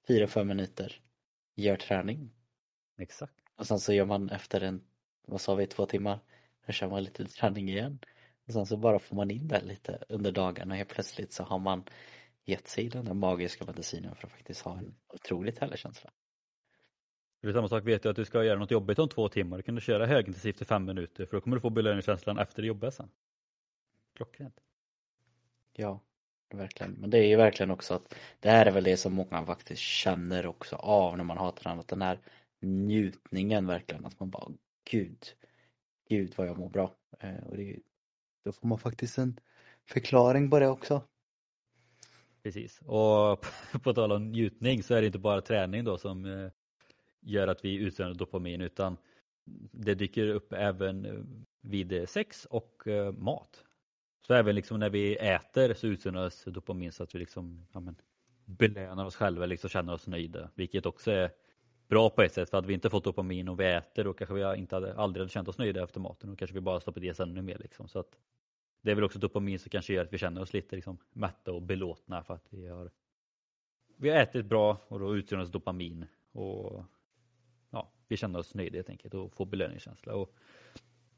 4-5 0.09 0.45
minuter, 0.45 1.01
gör 1.55 1.77
träning. 1.77 2.31
Exakt. 2.99 3.35
Och 3.57 3.67
sen 3.67 3.79
så 3.79 3.93
gör 3.93 4.05
man 4.05 4.31
efter 4.31 4.61
en, 4.61 4.83
vad 5.27 5.41
sa 5.41 5.55
vi, 5.55 5.67
två 5.67 5.87
timmar, 5.87 6.19
då 6.67 6.73
kör 6.73 6.89
man 6.89 7.05
lite 7.05 7.25
träning 7.25 7.69
igen. 7.69 7.99
Och 8.47 8.53
sen 8.53 8.67
så 8.67 8.77
bara 8.77 8.99
får 8.99 9.17
man 9.17 9.31
in 9.31 9.49
det 9.49 9.63
lite 9.65 10.05
under 10.09 10.33
dagen 10.33 10.71
och 10.71 10.77
helt 10.77 10.89
plötsligt 10.89 11.33
så 11.33 11.43
har 11.43 11.59
man 11.59 11.85
gett 12.45 12.69
sig 12.69 12.89
den 12.89 13.05
där 13.05 13.15
magiska 13.15 13.65
medicinen 13.65 14.15
för 14.15 14.27
att 14.27 14.33
faktiskt 14.33 14.61
ha 14.61 14.79
en 14.79 14.95
otroligt 15.09 15.59
härlig 15.59 15.79
känsla. 15.79 16.11
Det 17.41 17.49
är 17.49 17.53
samma 17.53 17.69
sak, 17.69 17.87
vet 17.87 18.03
du 18.03 18.09
att 18.09 18.17
du 18.17 18.25
ska 18.25 18.45
göra 18.45 18.59
något 18.59 18.71
jobbigt 18.71 18.99
om 18.99 19.09
två 19.09 19.29
timmar, 19.29 19.57
då 19.57 19.63
kan 19.63 19.75
du 19.75 19.81
köra 19.81 20.07
högintensivt 20.07 20.63
i 20.63 20.65
fem 20.65 20.85
minuter 20.85 21.27
för 21.27 21.37
då 21.37 21.41
kommer 21.41 21.57
du 21.57 21.61
få 21.61 21.71
belöningskänslan 21.71 22.39
efter 22.39 22.63
det 22.63 22.69
jobbiga 22.69 22.91
sen. 22.91 23.11
Klockrent. 24.17 24.61
Ja, 25.73 26.01
verkligen. 26.51 26.93
Men 26.93 27.11
det 27.11 27.19
är 27.19 27.29
ju 27.29 27.37
verkligen 27.37 27.71
också 27.71 27.95
att 27.95 28.15
det 28.41 28.51
här 28.51 28.67
är 28.67 28.71
väl 28.71 28.85
det 28.85 28.97
som 28.97 29.15
många 29.15 29.47
faktiskt 29.47 29.83
känner 29.83 30.47
också 30.47 30.77
av 30.77 31.17
när 31.17 31.25
man 31.25 31.39
har 31.39 31.53
tränat 31.53 31.89
den 31.89 32.03
här 32.03 32.19
njutningen 32.61 33.67
verkligen 33.67 34.07
att 34.07 34.21
man 34.21 34.31
bara 34.31 34.53
gud, 34.91 35.25
gud 36.09 36.35
vad 36.37 36.47
jag 36.47 36.59
mår 36.59 36.69
bra. 36.69 36.95
Eh, 37.21 37.45
och 37.47 37.57
det 37.57 37.71
är, 37.71 37.79
då 38.47 38.53
får 38.53 38.69
man 38.69 38.79
faktiskt 38.79 39.19
en 39.19 39.41
förklaring 39.85 40.51
på 40.51 40.59
det 40.59 40.69
också. 40.69 41.03
Precis. 42.43 42.81
Och 42.85 43.47
på 43.83 43.95
tal 43.95 44.13
om 44.13 44.31
njutning 44.31 44.83
så 44.83 44.95
är 44.95 45.01
det 45.01 45.07
inte 45.07 45.19
bara 45.19 45.41
träning 45.41 45.85
då 45.85 45.99
som 45.99 46.25
eh, 46.25 46.51
gör 47.21 47.49
att 47.49 47.65
vi 47.65 47.75
utsöndrar 47.75 48.15
dopamin 48.15 48.61
utan 48.61 48.97
det 49.73 49.95
dyker 49.95 50.29
upp 50.29 50.53
även 50.53 51.05
eh, 51.05 51.13
vid 51.61 51.93
eh, 51.93 52.07
sex 52.07 52.45
och 52.45 52.83
mat. 53.19 53.65
Så 54.27 54.35
även 54.35 54.55
liksom 54.55 54.81
när 54.81 54.91
vi 54.91 55.17
äter 55.17 55.75
så 55.75 55.87
utsöndras 55.87 56.45
dopamin 56.45 56.93
så 56.93 57.03
att 57.03 57.15
vi 57.15 57.19
liksom 57.19 57.67
ja, 57.73 57.81
men, 57.81 57.97
belönar 58.45 59.05
oss 59.05 59.17
själva 59.17 59.47
liksom 59.47 59.71
känner 59.71 59.93
oss 59.93 60.07
nöjda. 60.07 60.51
Vilket 60.55 60.87
också 60.87 61.11
är 61.11 61.31
bra 61.89 62.11
på 62.11 62.23
ett 62.23 62.33
sätt 62.33 62.51
för 62.51 62.57
hade 62.57 62.69
vi 62.69 62.75
inte 62.75 62.91
fått 62.91 63.05
dopamin 63.05 63.49
och 63.49 63.61
vi 63.61 63.65
äter 63.65 64.05
då 64.05 64.13
kanske 64.13 64.35
vi 64.35 64.59
inte 64.59 64.75
hade, 64.75 64.95
aldrig 64.95 65.21
hade 65.21 65.33
känt 65.33 65.49
oss 65.49 65.59
nöjda 65.59 65.85
efter 65.85 66.01
maten 66.01 66.31
och 66.31 66.39
kanske 66.39 66.55
vi 66.55 66.61
bara 66.61 66.81
stoppat 66.81 67.03
i 67.03 67.11
oss 67.11 67.21
ännu 67.21 67.43
mer 67.43 67.59
liksom. 67.59 67.89
Så 67.89 67.99
att 67.99 68.19
det 68.87 68.93
är 68.93 68.95
väl 68.95 69.05
också 69.05 69.19
dopamin 69.19 69.59
som 69.59 69.71
kanske 69.71 69.93
gör 69.93 70.05
att 70.05 70.13
vi 70.13 70.19
känner 70.19 70.41
oss 70.41 70.53
lite 70.53 70.77
liksom, 70.77 70.99
mätta 71.13 71.53
och 71.53 71.63
belåtna 71.63 72.23
för 72.23 72.35
att 72.35 72.47
vi 72.51 72.69
har 72.69 72.91
vi 73.97 74.11
har 74.11 74.17
ätit 74.17 74.47
bra 74.47 74.81
och 74.89 75.01
då 75.01 75.17
utsöndras 75.17 75.51
dopamin 75.51 76.07
och 76.33 76.85
ja, 77.71 77.93
vi 78.09 78.17
känner 78.17 78.39
oss 78.39 78.55
nöjda 78.55 78.77
helt 78.77 78.91
enkelt 78.91 79.15
och 79.15 79.33
får 79.33 79.47
belöningskänsla. 79.47 80.15
Och 80.15 80.35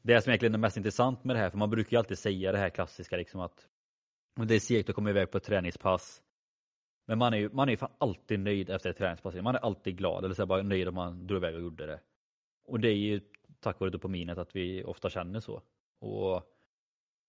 det 0.01 0.21
som 0.21 0.29
egentligen 0.29 0.53
är 0.53 0.59
mest 0.59 0.77
intressant 0.77 1.23
med 1.23 1.35
det 1.35 1.39
här, 1.39 1.49
för 1.49 1.57
man 1.57 1.69
brukar 1.69 1.91
ju 1.91 1.97
alltid 1.97 2.17
säga 2.17 2.51
det 2.51 2.57
här 2.57 2.69
klassiska 2.69 3.17
liksom 3.17 3.41
att 3.41 3.67
det 4.35 4.55
är 4.55 4.59
segt 4.59 4.89
att 4.89 4.95
komma 4.95 5.09
iväg 5.09 5.31
på 5.31 5.37
ett 5.37 5.43
träningspass. 5.43 6.23
Men 7.05 7.17
man 7.17 7.33
är 7.33 7.37
ju 7.37 7.49
man 7.49 7.67
är 7.67 7.71
ju 7.71 7.77
fan 7.77 7.93
alltid 7.97 8.39
nöjd 8.39 8.69
efter 8.69 8.89
ett 8.89 8.97
träningspass. 8.97 9.35
Man 9.35 9.55
är 9.55 9.59
alltid 9.59 9.97
glad 9.97 10.25
eller 10.25 10.35
så 10.35 10.45
bara 10.45 10.63
nöjd 10.63 10.87
om 10.87 10.95
man 10.95 11.27
drog 11.27 11.37
iväg 11.37 11.55
och 11.55 11.61
gjorde 11.61 11.85
det. 11.85 11.99
Och 12.65 12.79
det 12.79 12.89
är 12.89 12.97
ju 12.97 13.21
tack 13.59 13.79
vare 13.79 13.89
dopaminet 13.89 14.37
att 14.37 14.55
vi 14.55 14.83
ofta 14.83 15.09
känner 15.09 15.39
så. 15.39 15.61
Och 15.99 16.43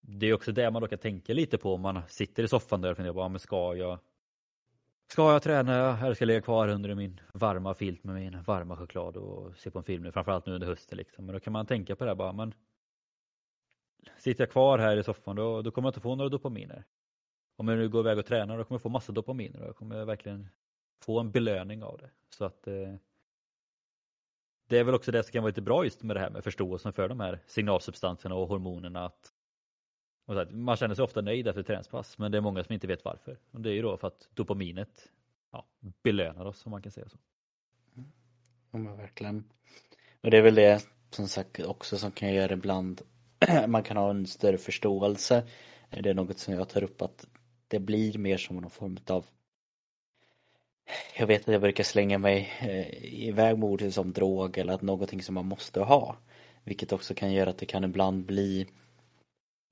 det 0.00 0.26
är 0.26 0.34
också 0.34 0.52
det 0.52 0.70
man 0.70 0.82
då 0.82 0.88
kan 0.88 0.98
tänka 0.98 1.32
lite 1.32 1.58
på 1.58 1.74
om 1.74 1.80
man 1.80 2.02
sitter 2.08 2.42
i 2.42 2.48
soffan 2.48 2.80
där 2.80 2.90
och 2.90 2.96
funderar 2.96 3.14
på, 3.14 3.20
ja, 3.20 3.28
men 3.28 3.40
ska 3.40 3.74
jag 3.76 3.98
Ska 5.12 5.32
jag 5.32 5.42
träna 5.42 5.98
eller 5.98 6.14
ska 6.14 6.22
jag 6.22 6.26
ligga 6.26 6.40
kvar 6.40 6.68
under 6.68 6.94
min 6.94 7.20
varma 7.34 7.74
filt 7.74 8.04
med 8.04 8.14
min 8.14 8.42
varma 8.42 8.76
choklad 8.76 9.16
och 9.16 9.56
se 9.56 9.70
på 9.70 9.78
en 9.78 9.84
film, 9.84 10.12
framförallt 10.12 10.46
nu 10.46 10.54
under 10.54 10.66
hösten 10.66 10.98
liksom. 10.98 11.26
Men 11.26 11.32
då 11.34 11.40
kan 11.40 11.52
man 11.52 11.66
tänka 11.66 11.96
på 11.96 12.04
det 12.04 12.10
här 12.10 12.14
bara, 12.14 12.32
men 12.32 12.54
sitter 14.18 14.42
jag 14.42 14.50
kvar 14.50 14.78
här 14.78 14.96
i 14.96 15.02
soffan 15.02 15.36
då, 15.36 15.62
då 15.62 15.70
kommer 15.70 15.86
jag 15.86 15.90
inte 15.90 16.00
få 16.00 16.14
några 16.14 16.28
dopaminer. 16.28 16.84
Om 17.56 17.68
jag 17.68 17.78
nu 17.78 17.88
går 17.88 18.00
iväg 18.00 18.18
och 18.18 18.26
tränar 18.26 18.58
då 18.58 18.64
kommer 18.64 18.76
jag 18.76 18.82
få 18.82 18.88
massa 18.88 19.12
dopaminer 19.12 19.60
och 19.60 19.68
jag 19.68 19.76
kommer 19.76 20.04
verkligen 20.04 20.48
få 21.02 21.20
en 21.20 21.30
belöning 21.30 21.82
av 21.82 21.98
det. 21.98 22.10
Så 22.28 22.44
att 22.44 22.66
eh, 22.66 22.94
det 24.68 24.78
är 24.78 24.84
väl 24.84 24.94
också 24.94 25.12
det 25.12 25.22
som 25.22 25.32
kan 25.32 25.42
vara 25.42 25.50
lite 25.50 25.62
bra 25.62 25.84
just 25.84 26.02
med 26.02 26.16
det 26.16 26.20
här 26.20 26.30
med 26.30 26.44
förståelsen 26.44 26.92
för 26.92 27.08
de 27.08 27.20
här 27.20 27.40
signalsubstanserna 27.46 28.34
och 28.34 28.48
hormonerna. 28.48 29.04
Att, 29.04 29.29
och 30.30 30.36
så 30.36 30.40
att 30.40 30.52
man 30.52 30.76
känner 30.76 30.94
sig 30.94 31.04
ofta 31.04 31.20
nöjd 31.20 31.48
efter 31.48 31.62
träningspass 31.62 32.18
men 32.18 32.32
det 32.32 32.38
är 32.38 32.42
många 32.42 32.64
som 32.64 32.72
inte 32.72 32.86
vet 32.86 33.04
varför. 33.04 33.38
Och 33.50 33.60
det 33.60 33.70
är 33.70 33.74
ju 33.74 33.82
då 33.82 33.96
för 33.96 34.08
att 34.08 34.28
dopaminet 34.34 35.08
ja, 35.52 35.64
belönar 36.02 36.44
oss 36.44 36.66
om 36.66 36.70
man 36.70 36.82
kan 36.82 36.92
säga 36.92 37.08
så. 37.08 37.18
Ja 38.70 38.78
men 38.78 38.96
verkligen. 38.96 39.44
Och 40.20 40.30
det 40.30 40.38
är 40.38 40.42
väl 40.42 40.54
det 40.54 40.86
som 41.10 41.28
sagt 41.28 41.60
också 41.60 41.98
som 41.98 42.12
kan 42.12 42.32
göra 42.34 42.52
ibland 42.52 43.02
man 43.66 43.82
kan 43.82 43.96
ha 43.96 44.10
en 44.10 44.26
större 44.26 44.58
förståelse. 44.58 45.46
Det 45.90 46.10
är 46.10 46.14
något 46.14 46.38
som 46.38 46.54
jag 46.54 46.68
tar 46.68 46.82
upp 46.82 47.02
att 47.02 47.26
det 47.68 47.78
blir 47.78 48.18
mer 48.18 48.36
som 48.36 48.56
någon 48.56 48.70
form 48.70 48.98
av 49.06 49.24
jag 51.16 51.26
vet 51.26 51.40
att 51.40 51.52
jag 51.52 51.60
brukar 51.60 51.84
slänga 51.84 52.18
mig 52.18 52.52
eh, 52.60 53.04
iväg 53.28 53.58
med 53.58 53.68
ord 53.68 53.92
som 53.92 54.12
drog 54.12 54.58
eller 54.58 54.72
att 54.72 54.82
någonting 54.82 55.22
som 55.22 55.34
man 55.34 55.46
måste 55.46 55.80
ha. 55.80 56.16
Vilket 56.64 56.92
också 56.92 57.14
kan 57.14 57.32
göra 57.32 57.50
att 57.50 57.58
det 57.58 57.66
kan 57.66 57.84
ibland 57.84 58.26
bli 58.26 58.66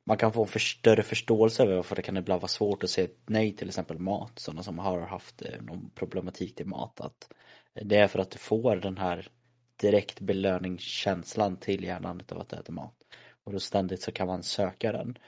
man 0.09 0.17
kan 0.17 0.33
få 0.33 0.43
en 0.43 0.49
för 0.49 0.59
större 0.59 1.03
förståelse 1.03 1.63
över 1.63 1.75
varför 1.75 1.97
det 1.97 2.03
kan 2.03 2.17
ibland 2.17 2.41
vara 2.41 2.49
svårt 2.49 2.85
att 2.85 2.91
säga 2.91 3.09
nej 3.27 3.57
till 3.57 3.69
exempel 3.69 3.99
mat. 3.99 4.39
Sådana 4.39 4.63
som 4.63 4.79
har 4.79 5.01
haft 5.01 5.43
eh, 5.43 5.63
någon 5.63 5.91
problematik 5.95 6.55
till 6.55 6.67
mat. 6.67 7.01
Att 7.01 7.33
eh, 7.75 7.87
det 7.87 7.97
är 7.97 8.09
för 8.09 8.19
att 8.19 8.31
du 8.31 8.39
får 8.39 8.77
den 8.77 8.99
här 8.99 9.29
direkt 9.81 10.21
belöningskänslan 10.21 11.57
till 11.57 11.85
hjärnan 11.85 12.23
av 12.29 12.41
att 12.41 12.53
äta 12.53 12.73
mat. 12.73 12.95
Och 13.45 13.53
då 13.53 13.61
ständigt 13.61 14.03
så 14.03 14.13
kan 14.13 14.27
man 14.27 14.43
söka 14.43 14.93
den. 14.93 15.19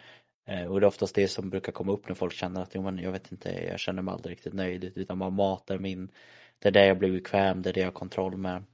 Eh, 0.47 0.65
och 0.65 0.81
det 0.81 0.85
är 0.85 0.89
oftast 0.89 1.15
det 1.15 1.29
som 1.29 1.51
brukar 1.51 1.73
komma 1.73 1.93
upp 1.93 2.09
när 2.09 2.15
folk 2.15 2.33
känner 2.33 2.63
att 2.63 2.75
jo, 2.75 2.83
men 2.83 2.99
jag 2.99 3.13
vet 3.13 3.33
inte, 3.33 3.51
jag 3.51 3.81
känner 3.81 4.03
mig 4.03 4.13
aldrig 4.13 4.33
riktigt 4.33 4.55
nöjd 4.55 4.93
utan 4.95 5.19
man 5.19 5.33
matar 5.33 5.79
min 5.79 6.09
det 6.59 6.69
är 6.69 6.73
det 6.73 6.87
jag 6.87 6.99
blir 6.99 7.13
bekväm, 7.13 7.63
det 7.63 7.69
är 7.69 7.75
det 7.75 7.81
jag 7.81 7.87
har 7.87 7.93
kontroll 7.93 8.37
med. 8.37 8.65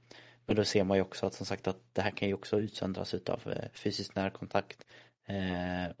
Men 0.45 0.55
då 0.55 0.63
ser 0.63 0.83
man 0.83 0.97
ju 0.97 1.01
också 1.01 1.25
att 1.25 1.33
som 1.33 1.45
sagt 1.45 1.67
att 1.67 1.79
det 1.93 2.01
här 2.01 2.11
kan 2.11 2.27
ju 2.27 2.33
också 2.33 2.59
utsöndras 2.59 3.13
utav 3.13 3.53
fysisk 3.73 4.15
närkontakt 4.15 4.85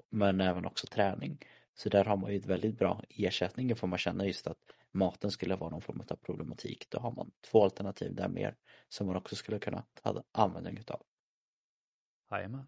men 0.09 0.41
även 0.41 0.65
också 0.65 0.87
träning. 0.87 1.39
Så 1.73 1.89
där 1.89 2.05
har 2.05 2.17
man 2.17 2.31
ju 2.31 2.37
ett 2.37 2.45
väldigt 2.45 2.79
bra 2.79 3.03
ersättning 3.09 3.75
för 3.75 3.87
man 3.87 3.99
känner 3.99 4.25
just 4.25 4.47
att 4.47 4.57
maten 4.91 5.31
skulle 5.31 5.55
vara 5.55 5.69
någon 5.69 5.81
form 5.81 6.03
av 6.09 6.15
problematik. 6.15 6.87
Då 6.89 6.99
har 6.99 7.11
man 7.11 7.31
två 7.51 7.63
alternativ 7.63 8.15
där 8.15 8.27
mer 8.27 8.55
som 8.89 9.07
man 9.07 9.15
också 9.15 9.35
skulle 9.35 9.59
kunna 9.59 9.83
ta 10.03 10.23
användning 10.31 10.77
utav. 10.77 11.01
Jajamän. 12.31 12.67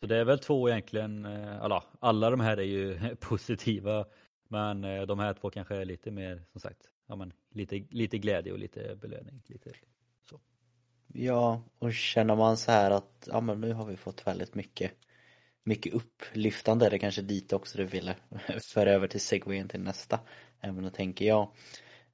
Så 0.00 0.06
det 0.06 0.16
är 0.16 0.24
väl 0.24 0.38
två 0.38 0.68
egentligen, 0.68 1.26
alla, 1.60 1.84
alla 2.00 2.30
de 2.30 2.40
här 2.40 2.56
är 2.56 2.62
ju 2.62 3.16
positiva 3.20 4.06
men 4.48 4.80
de 5.06 5.18
här 5.18 5.34
två 5.34 5.50
kanske 5.50 5.76
är 5.76 5.84
lite 5.84 6.10
mer 6.10 6.44
som 6.52 6.60
sagt, 6.60 6.90
ja 7.06 7.16
men 7.16 7.32
lite, 7.50 7.86
lite 7.90 8.18
glädje 8.18 8.52
och 8.52 8.58
lite 8.58 8.96
belöning. 8.96 9.42
Lite 9.46 9.72
så. 10.30 10.40
Ja, 11.06 11.62
och 11.78 11.92
känner 11.92 12.36
man 12.36 12.56
så 12.56 12.70
här 12.70 12.90
att 12.90 13.28
ja 13.32 13.40
men 13.40 13.60
nu 13.60 13.72
har 13.72 13.86
vi 13.86 13.96
fått 13.96 14.26
väldigt 14.26 14.54
mycket 14.54 14.92
mycket 15.66 15.94
upplyftande, 15.94 16.88
det 16.88 16.96
är 16.96 16.98
kanske 16.98 17.22
dit 17.22 17.52
också 17.52 17.78
du 17.78 17.84
ville 17.84 18.14
föra 18.62 18.90
över 18.90 19.08
till 19.08 19.20
segwayen 19.20 19.68
till 19.68 19.80
nästa 19.80 20.20
ämne 20.60 20.90
tänker 20.90 21.24
jag. 21.24 21.42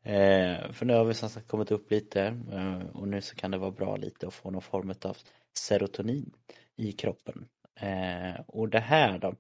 Eh, 0.03 0.73
för 0.73 0.85
nu 0.85 0.95
har 0.95 1.05
vi 1.05 1.15
som 1.15 1.29
sagt 1.31 1.49
kommit 1.49 1.71
upp 1.71 1.91
lite 1.91 2.23
eh, 2.53 2.97
och 2.97 3.09
nu 3.09 3.21
så 3.21 3.37
kan 3.37 3.51
det 3.51 3.59
vara 3.59 3.71
bra 3.71 3.97
lite 3.97 4.27
att 4.27 4.35
få 4.35 4.51
någon 4.51 4.63
form 4.63 4.95
av 5.05 5.17
serotonin 5.59 6.33
i 6.77 6.93
kroppen. 6.93 7.49
Eh, 7.75 8.41
och 8.47 8.69
det 8.69 8.81
här 8.81 9.19
då, 9.19 9.35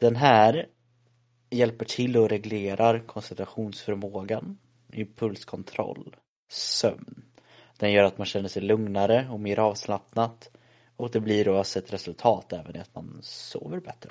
den 0.00 0.16
här 0.16 0.66
hjälper 1.50 1.84
till 1.84 2.16
och 2.16 2.28
reglerar 2.28 2.98
koncentrationsförmågan, 2.98 4.58
impulskontroll, 4.92 6.16
sömn. 6.48 7.24
Den 7.78 7.92
gör 7.92 8.04
att 8.04 8.18
man 8.18 8.26
känner 8.26 8.48
sig 8.48 8.62
lugnare 8.62 9.28
och 9.30 9.40
mer 9.40 9.58
avslappnat 9.58 10.50
och 10.98 11.10
det 11.10 11.20
blir 11.20 11.44
då 11.44 11.56
alltså 11.56 11.78
ett 11.78 11.92
resultat 11.92 12.52
även 12.52 12.76
i 12.76 12.78
att 12.78 12.94
man 12.94 13.18
sover 13.22 13.80
bättre. 13.80 14.10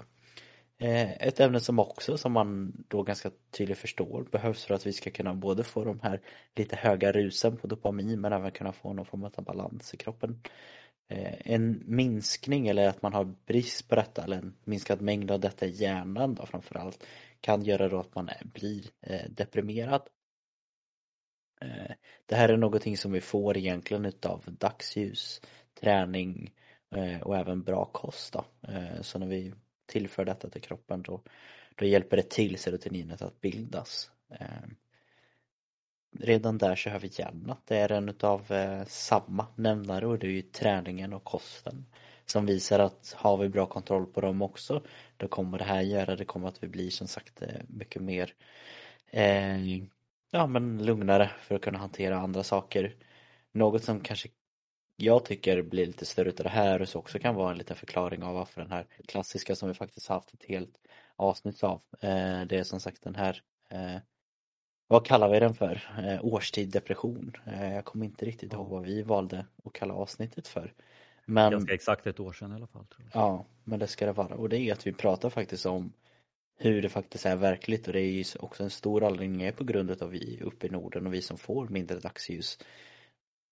Eh, 0.79 1.11
ett 1.11 1.39
ämne 1.39 1.59
som 1.59 1.79
också, 1.79 2.17
som 2.17 2.31
man 2.31 2.73
då 2.87 3.03
ganska 3.03 3.31
tydligt 3.51 3.77
förstår, 3.77 4.27
behövs 4.31 4.65
för 4.65 4.73
att 4.73 4.87
vi 4.87 4.93
ska 4.93 5.09
kunna 5.09 5.33
både 5.33 5.63
få 5.63 5.83
de 5.83 5.99
här 5.99 6.21
lite 6.55 6.75
höga 6.75 7.11
rusen 7.11 7.57
på 7.57 7.67
dopamin 7.67 8.21
men 8.21 8.33
även 8.33 8.51
kunna 8.51 8.71
få 8.71 8.93
någon 8.93 9.05
form 9.05 9.23
av 9.23 9.43
balans 9.43 9.93
i 9.93 9.97
kroppen. 9.97 10.41
Eh, 11.09 11.33
en 11.51 11.83
minskning 11.85 12.67
eller 12.67 12.87
att 12.87 13.01
man 13.01 13.13
har 13.13 13.35
brist 13.45 13.89
på 13.89 13.95
detta 13.95 14.23
eller 14.23 14.37
en 14.37 14.55
minskad 14.63 15.01
mängd 15.01 15.31
av 15.31 15.39
detta 15.39 15.65
i 15.65 15.69
hjärnan 15.69 16.35
då 16.35 16.45
framförallt 16.45 17.03
kan 17.41 17.63
göra 17.63 17.89
då 17.89 17.99
att 17.99 18.15
man 18.15 18.29
blir 18.43 18.85
eh, 19.01 19.29
deprimerad. 19.29 20.01
Det 22.25 22.35
här 22.35 22.49
är 22.49 22.57
någonting 22.57 22.97
som 22.97 23.11
vi 23.11 23.21
får 23.21 23.57
egentligen 23.57 24.05
utav 24.05 24.43
dagsljus, 24.47 25.41
träning, 25.81 26.51
Eh, 26.95 27.21
och 27.21 27.37
även 27.37 27.63
bra 27.63 27.85
kost 27.85 28.33
då. 28.33 28.45
Eh, 28.67 29.01
så 29.01 29.19
när 29.19 29.27
vi 29.27 29.53
tillför 29.85 30.25
detta 30.25 30.49
till 30.49 30.61
kroppen 30.61 31.01
då, 31.01 31.21
då 31.75 31.85
hjälper 31.85 32.17
det 32.17 32.29
till 32.29 32.57
serotoninet 32.57 33.21
att 33.21 33.41
bildas. 33.41 34.11
Eh, 34.29 34.67
redan 36.19 36.57
där 36.57 36.75
så 36.75 36.89
hör 36.89 36.99
vi 36.99 37.07
igen 37.07 37.47
att 37.49 37.67
det 37.67 37.77
är 37.77 37.91
en 37.91 38.09
utav 38.09 38.53
samma 38.87 39.47
nämnare 39.55 40.07
och 40.07 40.19
det 40.19 40.27
är 40.27 40.31
ju 40.31 40.41
träningen 40.41 41.13
och 41.13 41.23
kosten 41.23 41.85
som 42.25 42.45
visar 42.45 42.79
att 42.79 43.13
har 43.17 43.37
vi 43.37 43.49
bra 43.49 43.65
kontroll 43.65 44.05
på 44.05 44.21
dem 44.21 44.41
också 44.41 44.81
då 45.17 45.27
kommer 45.27 45.57
det 45.57 45.63
här 45.63 45.81
göra, 45.81 46.15
det 46.15 46.25
kommer 46.25 46.47
att 46.47 46.63
vi 46.63 46.67
blir 46.67 46.89
som 46.89 47.07
sagt 47.07 47.43
mycket 47.67 48.01
mer 48.01 48.33
eh, 49.11 49.77
ja 50.31 50.47
men 50.47 50.85
lugnare 50.85 51.31
för 51.41 51.55
att 51.55 51.61
kunna 51.61 51.77
hantera 51.77 52.17
andra 52.17 52.43
saker. 52.43 52.95
Något 53.51 53.83
som 53.83 53.99
kanske 53.99 54.29
jag 54.99 55.25
tycker 55.25 55.61
blir 55.61 55.85
lite 55.85 56.05
större 56.05 56.29
utav 56.29 56.43
det 56.43 56.49
här 56.49 56.81
och 56.81 56.89
så 56.89 56.99
också 56.99 57.19
kan 57.19 57.35
vara 57.35 57.51
en 57.51 57.57
liten 57.57 57.75
förklaring 57.75 58.23
av 58.23 58.33
varför 58.33 58.61
den 58.61 58.71
här 58.71 58.85
klassiska 59.07 59.55
som 59.55 59.67
vi 59.67 59.73
faktiskt 59.73 60.07
haft 60.07 60.33
ett 60.33 60.43
helt 60.43 60.77
avsnitt 61.15 61.63
av. 61.63 61.81
Eh, 62.01 62.41
det 62.41 62.57
är 62.57 62.63
som 62.63 62.79
sagt 62.79 63.03
den 63.03 63.15
här 63.15 63.41
eh, 63.69 63.97
vad 64.87 65.05
kallar 65.05 65.29
vi 65.29 65.39
den 65.39 65.53
för? 65.53 66.01
Eh, 66.03 66.25
årstid 66.25 66.69
depression. 66.69 67.33
Jag 67.45 67.85
kommer 67.85 68.05
inte 68.05 68.25
riktigt 68.25 68.53
ihåg 68.53 68.69
vad 68.69 68.83
vi 68.83 69.01
valde 69.01 69.45
att 69.65 69.73
kalla 69.73 69.93
avsnittet 69.93 70.47
för. 70.47 70.73
Men, 71.25 71.51
Ganska 71.51 71.73
exakt 71.73 72.07
ett 72.07 72.19
år 72.19 72.33
sedan 72.33 72.51
i 72.51 72.55
alla 72.55 72.67
fall. 72.67 72.85
Ja, 73.13 73.45
men 73.63 73.79
det 73.79 73.87
ska 73.87 74.05
det 74.05 74.11
vara. 74.11 74.35
Och 74.35 74.49
det 74.49 74.57
är 74.57 74.73
att 74.73 74.87
vi 74.87 74.93
pratar 74.93 75.29
faktiskt 75.29 75.65
om 75.65 75.93
hur 76.57 76.81
det 76.81 76.89
faktiskt 76.89 77.25
är 77.25 77.35
verkligt 77.35 77.87
och 77.87 77.93
det 77.93 78.01
är 78.01 78.11
ju 78.11 78.23
också 78.39 78.63
en 78.63 78.69
stor 78.69 79.03
anledning 79.03 79.53
på 79.53 79.63
grund 79.63 80.01
av 80.01 80.09
vi 80.09 80.39
uppe 80.43 80.67
i 80.67 80.69
Norden 80.69 81.07
och 81.07 81.13
vi 81.13 81.21
som 81.21 81.37
får 81.37 81.67
mindre 81.67 81.99
dagsljus 81.99 82.59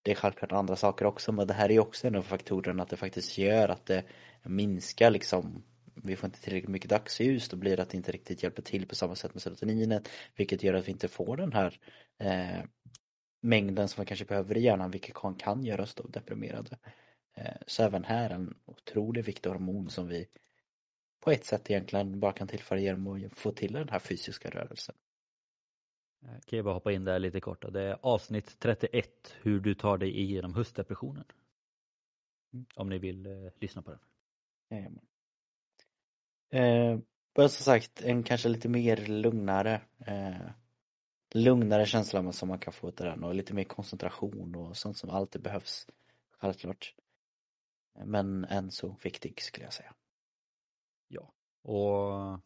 det 0.06 0.12
är 0.12 0.16
självklart 0.16 0.52
andra 0.52 0.76
saker 0.76 1.06
också 1.06 1.32
men 1.32 1.48
det 1.48 1.54
här 1.54 1.72
är 1.72 1.80
också 1.80 2.08
en 2.08 2.16
av 2.16 2.22
faktorerna 2.22 2.84
att 2.84 2.90
det 2.90 2.98
faktiskt 2.98 3.38
gör 3.38 3.70
att 3.70 3.86
det 3.86 4.04
minskar 4.44 5.12
liksom 5.12 5.64
vi 6.04 6.16
får 6.16 6.28
inte 6.28 6.42
tillräckligt 6.42 6.70
mycket 6.70 6.90
dagsljus 6.90 7.50
då 7.50 7.58
blir 7.58 7.78
det 7.78 7.84
att 7.84 7.90
det 7.90 7.98
inte 7.98 8.12
riktigt 8.12 8.44
hjälper 8.44 8.62
till 8.62 8.88
på 8.88 8.96
samma 8.96 9.16
sätt 9.16 9.34
med 9.34 9.42
serotoninet 9.42 10.10
vilket 10.36 10.64
gör 10.64 10.74
att 10.74 10.88
vi 10.88 10.92
inte 10.92 11.08
får 11.08 11.38
den 11.38 11.54
här 11.54 11.80
eh, 12.20 12.64
mängden 13.42 13.88
som 13.88 14.00
man 14.00 14.06
kanske 14.06 14.26
behöver 14.26 14.58
i 14.58 14.62
hjärnan 14.62 14.92
vilket 14.92 15.16
kan, 15.16 15.36
kan 15.36 15.64
göra 15.64 15.84
oss 15.84 15.96
då 15.96 16.04
deprimerade. 16.04 16.78
Eh, 17.38 17.56
så 17.68 17.84
även 17.84 18.04
här 18.04 18.30
en 18.30 18.54
otroligt 18.66 19.28
viktig 19.28 19.50
hormon 19.50 19.90
som 19.90 20.08
vi 20.08 20.28
på 21.20 21.32
ett 21.32 21.46
sätt 21.46 21.70
egentligen 21.72 22.20
bara 22.20 22.34
kan 22.34 22.48
tillföra 22.48 22.80
genom 22.80 23.26
att 23.26 23.38
få 23.38 23.52
till 23.52 23.74
den 23.74 23.90
här 23.90 24.00
fysiska 24.00 24.50
rörelsen. 24.50 24.96
Eh, 26.26 26.40
kan 26.46 26.58
jag 26.58 26.66
bara 26.66 26.74
hoppa 26.74 26.92
in 26.92 27.06
där 27.06 27.20
lite 27.20 27.40
kort. 27.40 27.74
Det 27.74 27.82
är 27.82 27.98
avsnitt 28.02 28.60
31, 28.60 29.34
hur 29.42 29.60
du 29.60 29.76
tar 29.76 29.98
dig 29.98 30.20
igenom 30.20 30.54
höstdepressionen. 30.54 31.26
Mm. 32.54 32.66
Om 32.76 32.90
ni 32.90 32.98
vill 32.98 33.26
eh, 33.26 33.52
lyssna 33.60 33.82
på 33.82 33.92
den. 33.92 34.00
Jajamän. 34.70 35.06
Eh, 36.50 37.00
som 37.36 37.50
sagt, 37.50 38.02
en 38.02 38.24
kanske 38.24 38.50
lite 38.50 38.70
mer 38.70 38.98
lugnare 38.98 39.82
eh, 40.00 40.50
lugnare 41.34 41.86
känsla 41.86 42.32
som 42.32 42.50
man 42.50 42.60
kan 42.60 42.74
få 42.74 42.92
till 42.92 43.06
den 43.06 43.24
och 43.24 43.36
lite 43.36 43.54
mer 43.54 43.64
koncentration 43.64 44.56
och 44.56 44.78
sånt 44.78 44.98
som 44.98 45.10
alltid 45.10 45.42
behövs. 45.42 45.88
Självklart. 46.32 46.96
Men 48.06 48.46
än 48.46 48.72
så 48.72 48.98
viktig 49.04 49.42
skulle 49.42 49.66
jag 49.66 49.74
säga. 49.74 49.94
Ja, 51.08 51.34
och 51.62 52.40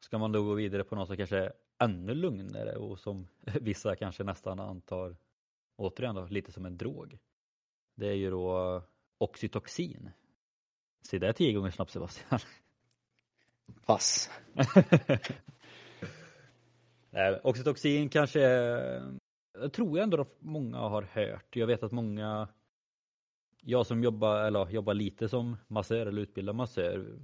ska 0.00 0.18
man 0.18 0.32
då 0.32 0.42
gå 0.42 0.54
vidare 0.54 0.84
på 0.84 0.96
något 0.96 1.06
som 1.06 1.16
kanske 1.16 1.52
ännu 1.78 2.14
lugnare 2.14 2.76
och 2.76 2.98
som 2.98 3.28
vissa 3.60 3.96
kanske 3.96 4.24
nästan 4.24 4.60
antar 4.60 5.16
återigen 5.76 6.14
då, 6.14 6.26
lite 6.26 6.52
som 6.52 6.66
en 6.66 6.78
drog. 6.78 7.18
Det 7.94 8.06
är 8.06 8.14
ju 8.14 8.30
då 8.30 8.82
oxytocin. 9.18 10.10
Se 11.02 11.18
där 11.18 11.32
tio 11.32 11.52
gånger 11.52 11.70
snabbt 11.70 11.90
Sebastian. 11.90 12.40
Pass. 13.86 14.30
Nej, 17.10 17.40
oxytocin 17.44 18.08
kanske, 18.08 18.40
jag 19.52 19.72
tror 19.72 19.98
ändå 19.98 20.20
att 20.20 20.36
många 20.38 20.78
har 20.78 21.02
hört. 21.02 21.56
Jag 21.56 21.66
vet 21.66 21.82
att 21.82 21.92
många, 21.92 22.48
jag 23.60 23.86
som 23.86 24.02
jobbar, 24.02 24.44
eller 24.44 24.70
jobbar 24.70 24.94
lite 24.94 25.28
som 25.28 25.56
massör 25.68 26.06
eller 26.06 26.22
utbildad 26.22 26.56
massör 26.56 27.18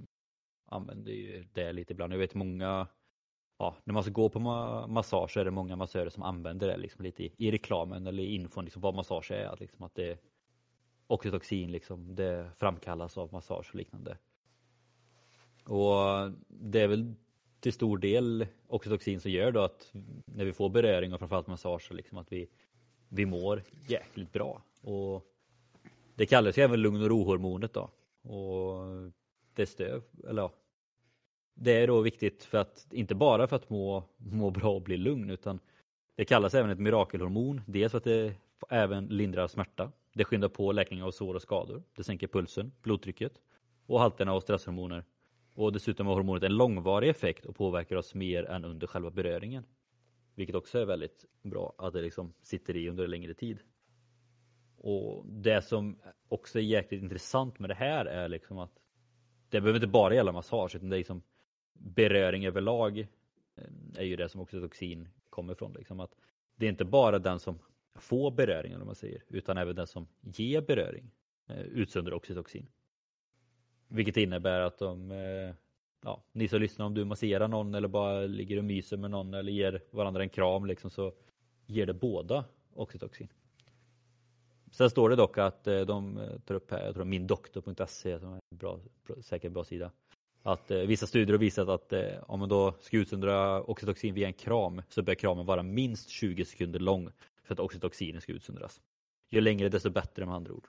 använder 0.65 1.11
ju 1.11 1.45
det 1.53 1.71
lite 1.71 1.93
ibland. 1.93 2.13
Jag 2.13 2.17
vet 2.17 2.33
många 2.33 2.87
ja, 3.57 3.75
när 3.83 3.93
man 3.93 4.03
ska 4.03 4.11
gå 4.11 4.29
på 4.29 4.39
massage 4.87 5.31
så 5.31 5.39
är 5.39 5.45
det 5.45 5.51
många 5.51 5.75
massörer 5.75 6.09
som 6.09 6.23
använder 6.23 6.67
det 6.67 6.77
liksom 6.77 7.03
lite 7.03 7.23
i, 7.23 7.33
i 7.37 7.51
reklamen 7.51 8.07
eller 8.07 8.23
i 8.23 8.35
infon 8.35 8.65
liksom 8.65 8.81
vad 8.81 8.95
massage 8.95 9.31
är. 9.31 9.45
Att, 9.45 9.59
liksom, 9.59 9.85
att 9.85 9.95
det 9.95 10.19
oxytocin 11.07 11.71
liksom, 11.71 12.15
det 12.15 12.51
framkallas 12.57 13.17
av 13.17 13.33
massage 13.33 13.69
och 13.69 13.75
liknande. 13.75 14.17
Och 15.65 16.31
det 16.47 16.81
är 16.81 16.87
väl 16.87 17.13
till 17.59 17.73
stor 17.73 17.97
del 17.97 18.47
oxytocin 18.67 19.21
som 19.21 19.31
gör 19.31 19.51
då 19.51 19.61
att 19.61 19.91
när 20.25 20.45
vi 20.45 20.53
får 20.53 20.69
beröring 20.69 21.13
och 21.13 21.19
framförallt 21.19 21.47
massage 21.47 21.91
liksom 21.91 22.17
att 22.17 22.31
vi, 22.31 22.49
vi 23.09 23.25
mår 23.25 23.63
jäkligt 23.87 24.31
bra. 24.31 24.63
Och 24.81 25.25
det 26.15 26.25
kallas 26.25 26.57
ju 26.57 26.63
även 26.63 26.81
lugn 26.81 27.01
och 27.01 27.09
rohormonet 27.09 27.73
då. 27.73 27.89
Och 28.31 28.85
det 29.53 29.65
stöv, 29.65 30.03
eller 30.29 30.41
ja, 30.41 30.51
det 31.55 31.71
är 31.71 31.87
då 31.87 32.01
viktigt 32.01 32.43
för 32.43 32.57
att, 32.57 32.87
inte 32.91 33.15
bara 33.15 33.47
för 33.47 33.55
att 33.55 33.69
må, 33.69 34.03
må 34.17 34.51
bra 34.51 34.75
och 34.75 34.81
bli 34.81 34.97
lugn 34.97 35.29
utan 35.29 35.59
det 36.15 36.25
kallas 36.25 36.53
även 36.53 36.71
ett 36.71 36.79
mirakelhormon. 36.79 37.61
Dels 37.65 37.91
för 37.91 37.97
att 37.97 38.03
det 38.03 38.33
även 38.69 39.05
lindrar 39.05 39.47
smärta. 39.47 39.91
Det 40.13 40.23
skyndar 40.23 40.49
på 40.49 40.71
läkning 40.71 41.03
av 41.03 41.11
sår 41.11 41.33
och 41.33 41.41
skador. 41.41 41.83
Det 41.95 42.03
sänker 42.03 42.27
pulsen, 42.27 42.71
blodtrycket 42.81 43.33
och 43.85 43.99
halterna 43.99 44.33
av 44.33 44.41
stresshormoner. 44.41 45.03
Och 45.53 45.73
dessutom 45.73 46.07
har 46.07 46.13
hormonet 46.13 46.43
en 46.43 46.57
långvarig 46.57 47.09
effekt 47.09 47.45
och 47.45 47.55
påverkar 47.55 47.95
oss 47.95 48.15
mer 48.15 48.45
än 48.45 48.65
under 48.65 48.87
själva 48.87 49.11
beröringen. 49.11 49.65
Vilket 50.35 50.55
också 50.55 50.79
är 50.79 50.85
väldigt 50.85 51.25
bra 51.41 51.73
att 51.77 51.93
det 51.93 52.01
liksom 52.01 52.33
sitter 52.41 52.75
i 52.75 52.89
under 52.89 53.03
en 53.03 53.09
längre 53.09 53.33
tid. 53.33 53.59
Och 54.77 55.25
det 55.25 55.61
som 55.61 55.99
också 56.27 56.59
är 56.59 56.63
jäkligt 56.63 57.03
intressant 57.03 57.59
med 57.59 57.69
det 57.69 57.73
här 57.73 58.05
är 58.05 58.29
liksom 58.29 58.57
att 58.57 58.79
det 59.49 59.61
behöver 59.61 59.77
inte 59.77 59.87
bara 59.87 60.15
gälla 60.15 60.31
massage 60.31 60.75
utan 60.75 60.89
det 60.89 60.95
är 60.95 60.97
liksom 60.97 61.21
beröring 61.79 62.45
överlag 62.45 62.99
eh, 63.55 63.63
är 63.95 64.03
ju 64.03 64.15
det 64.15 64.29
som 64.29 64.41
oxytocin 64.41 65.09
kommer 65.29 65.53
ifrån. 65.53 65.73
Liksom 65.73 65.99
att 65.99 66.15
det 66.55 66.65
är 66.65 66.69
inte 66.69 66.85
bara 66.85 67.19
den 67.19 67.39
som 67.39 67.59
får 67.95 68.31
beröring 68.31 68.75
om 68.75 68.85
man 68.85 68.95
säger, 68.95 69.23
utan 69.27 69.57
även 69.57 69.75
den 69.75 69.87
som 69.87 70.07
ger 70.21 70.61
beröring 70.61 71.11
eh, 71.47 71.61
utsöndrar 71.61 72.13
oxytocin. 72.13 72.67
Vilket 73.87 74.17
innebär 74.17 74.59
att 74.59 74.81
om 74.81 75.11
eh, 75.11 75.55
ja, 76.03 76.23
ni 76.31 76.47
som 76.47 76.61
lyssnar, 76.61 76.85
om 76.85 76.93
du 76.93 77.05
masserar 77.05 77.47
någon 77.47 77.75
eller 77.75 77.87
bara 77.87 78.21
ligger 78.21 78.57
och 78.57 78.63
myser 78.63 78.97
med 78.97 79.11
någon 79.11 79.33
eller 79.33 79.51
ger 79.51 79.81
varandra 79.91 80.23
en 80.23 80.29
kram 80.29 80.65
liksom 80.65 80.89
så 80.89 81.13
ger 81.65 81.85
det 81.85 81.93
båda 81.93 82.45
oxytocin. 82.73 83.27
Sen 84.71 84.89
står 84.89 85.09
det 85.09 85.15
dock 85.15 85.37
att 85.37 85.63
de 85.63 86.19
tar 86.45 86.55
upp 86.55 86.71
här, 86.71 86.85
jag 86.85 86.93
tror 86.93 87.05
mindoktor.se 87.05 88.19
som 88.19 88.33
är 88.33 88.39
en 88.51 88.57
bra, 88.57 88.79
säkert 89.21 89.51
bra 89.51 89.63
sida. 89.63 89.91
Att 90.47 90.71
eh, 90.71 90.77
vissa 90.77 91.07
studier 91.07 91.33
har 91.33 91.39
visat 91.39 91.69
att 91.69 91.93
eh, 91.93 92.23
om 92.27 92.39
man 92.39 92.49
då 92.49 92.73
ska 92.81 92.97
utsöndra 92.97 93.61
oxytocin 93.61 94.13
via 94.13 94.27
en 94.27 94.33
kram 94.33 94.81
så 94.89 95.01
bör 95.01 95.15
kramen 95.15 95.45
vara 95.45 95.63
minst 95.63 96.09
20 96.09 96.45
sekunder 96.45 96.79
lång 96.79 97.11
för 97.43 97.53
att 97.53 97.59
oxytocinen 97.59 98.21
ska 98.21 98.31
utsöndras. 98.31 98.81
Ju 99.29 99.41
längre 99.41 99.69
desto 99.69 99.89
bättre 99.89 100.25
med 100.25 100.35
andra 100.35 100.53
ord. 100.53 100.67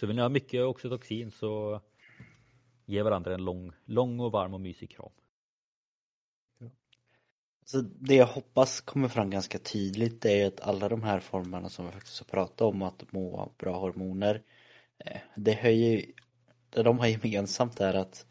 Så 0.00 0.06
vill 0.06 0.16
ni 0.16 0.22
ha 0.22 0.28
mycket 0.28 0.64
oxytocin 0.64 1.30
så 1.30 1.80
ge 2.86 3.02
varandra 3.02 3.34
en 3.34 3.44
lång, 3.44 3.72
lång 3.84 4.20
och 4.20 4.32
varm 4.32 4.54
och 4.54 4.60
mysig 4.60 4.90
kram. 4.90 5.10
Så 7.64 7.80
det 7.80 8.14
jag 8.14 8.26
hoppas 8.26 8.80
kommer 8.80 9.08
fram 9.08 9.30
ganska 9.30 9.58
tydligt 9.58 10.24
är 10.24 10.46
att 10.46 10.60
alla 10.60 10.88
de 10.88 11.02
här 11.02 11.20
formerna 11.20 11.68
som 11.68 11.86
vi 11.86 11.92
faktiskt 11.92 12.18
har 12.18 12.26
pratat 12.26 12.60
om, 12.60 12.82
att 12.82 13.12
må 13.12 13.52
bra 13.58 13.78
hormoner, 13.78 14.42
eh, 14.98 15.20
det 15.36 15.52
höjer 15.52 16.04
det 16.70 16.82
de 16.82 16.98
har 16.98 17.06
gemensamt 17.06 17.80
är 17.80 17.94
att 17.94 18.26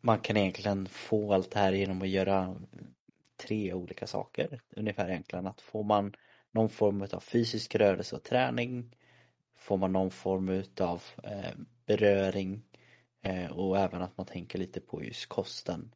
man 0.00 0.18
kan 0.18 0.36
egentligen 0.36 0.86
få 0.86 1.34
allt 1.34 1.50
det 1.50 1.58
här 1.58 1.72
genom 1.72 2.02
att 2.02 2.08
göra 2.08 2.56
tre 3.36 3.74
olika 3.74 4.06
saker 4.06 4.60
ungefär 4.76 5.08
egentligen. 5.08 5.46
Att 5.46 5.60
får 5.60 5.84
man 5.84 6.14
någon 6.50 6.68
form 6.68 7.02
av 7.12 7.20
fysisk 7.20 7.74
rörelse 7.74 8.16
och 8.16 8.22
träning, 8.22 8.96
får 9.56 9.76
man 9.76 9.92
någon 9.92 10.10
form 10.10 10.48
utav 10.48 11.02
eh, 11.22 11.54
beröring 11.86 12.62
eh, 13.22 13.50
och 13.50 13.78
även 13.78 14.02
att 14.02 14.16
man 14.16 14.26
tänker 14.26 14.58
lite 14.58 14.80
på 14.80 15.04
just 15.04 15.26
kosten. 15.26 15.94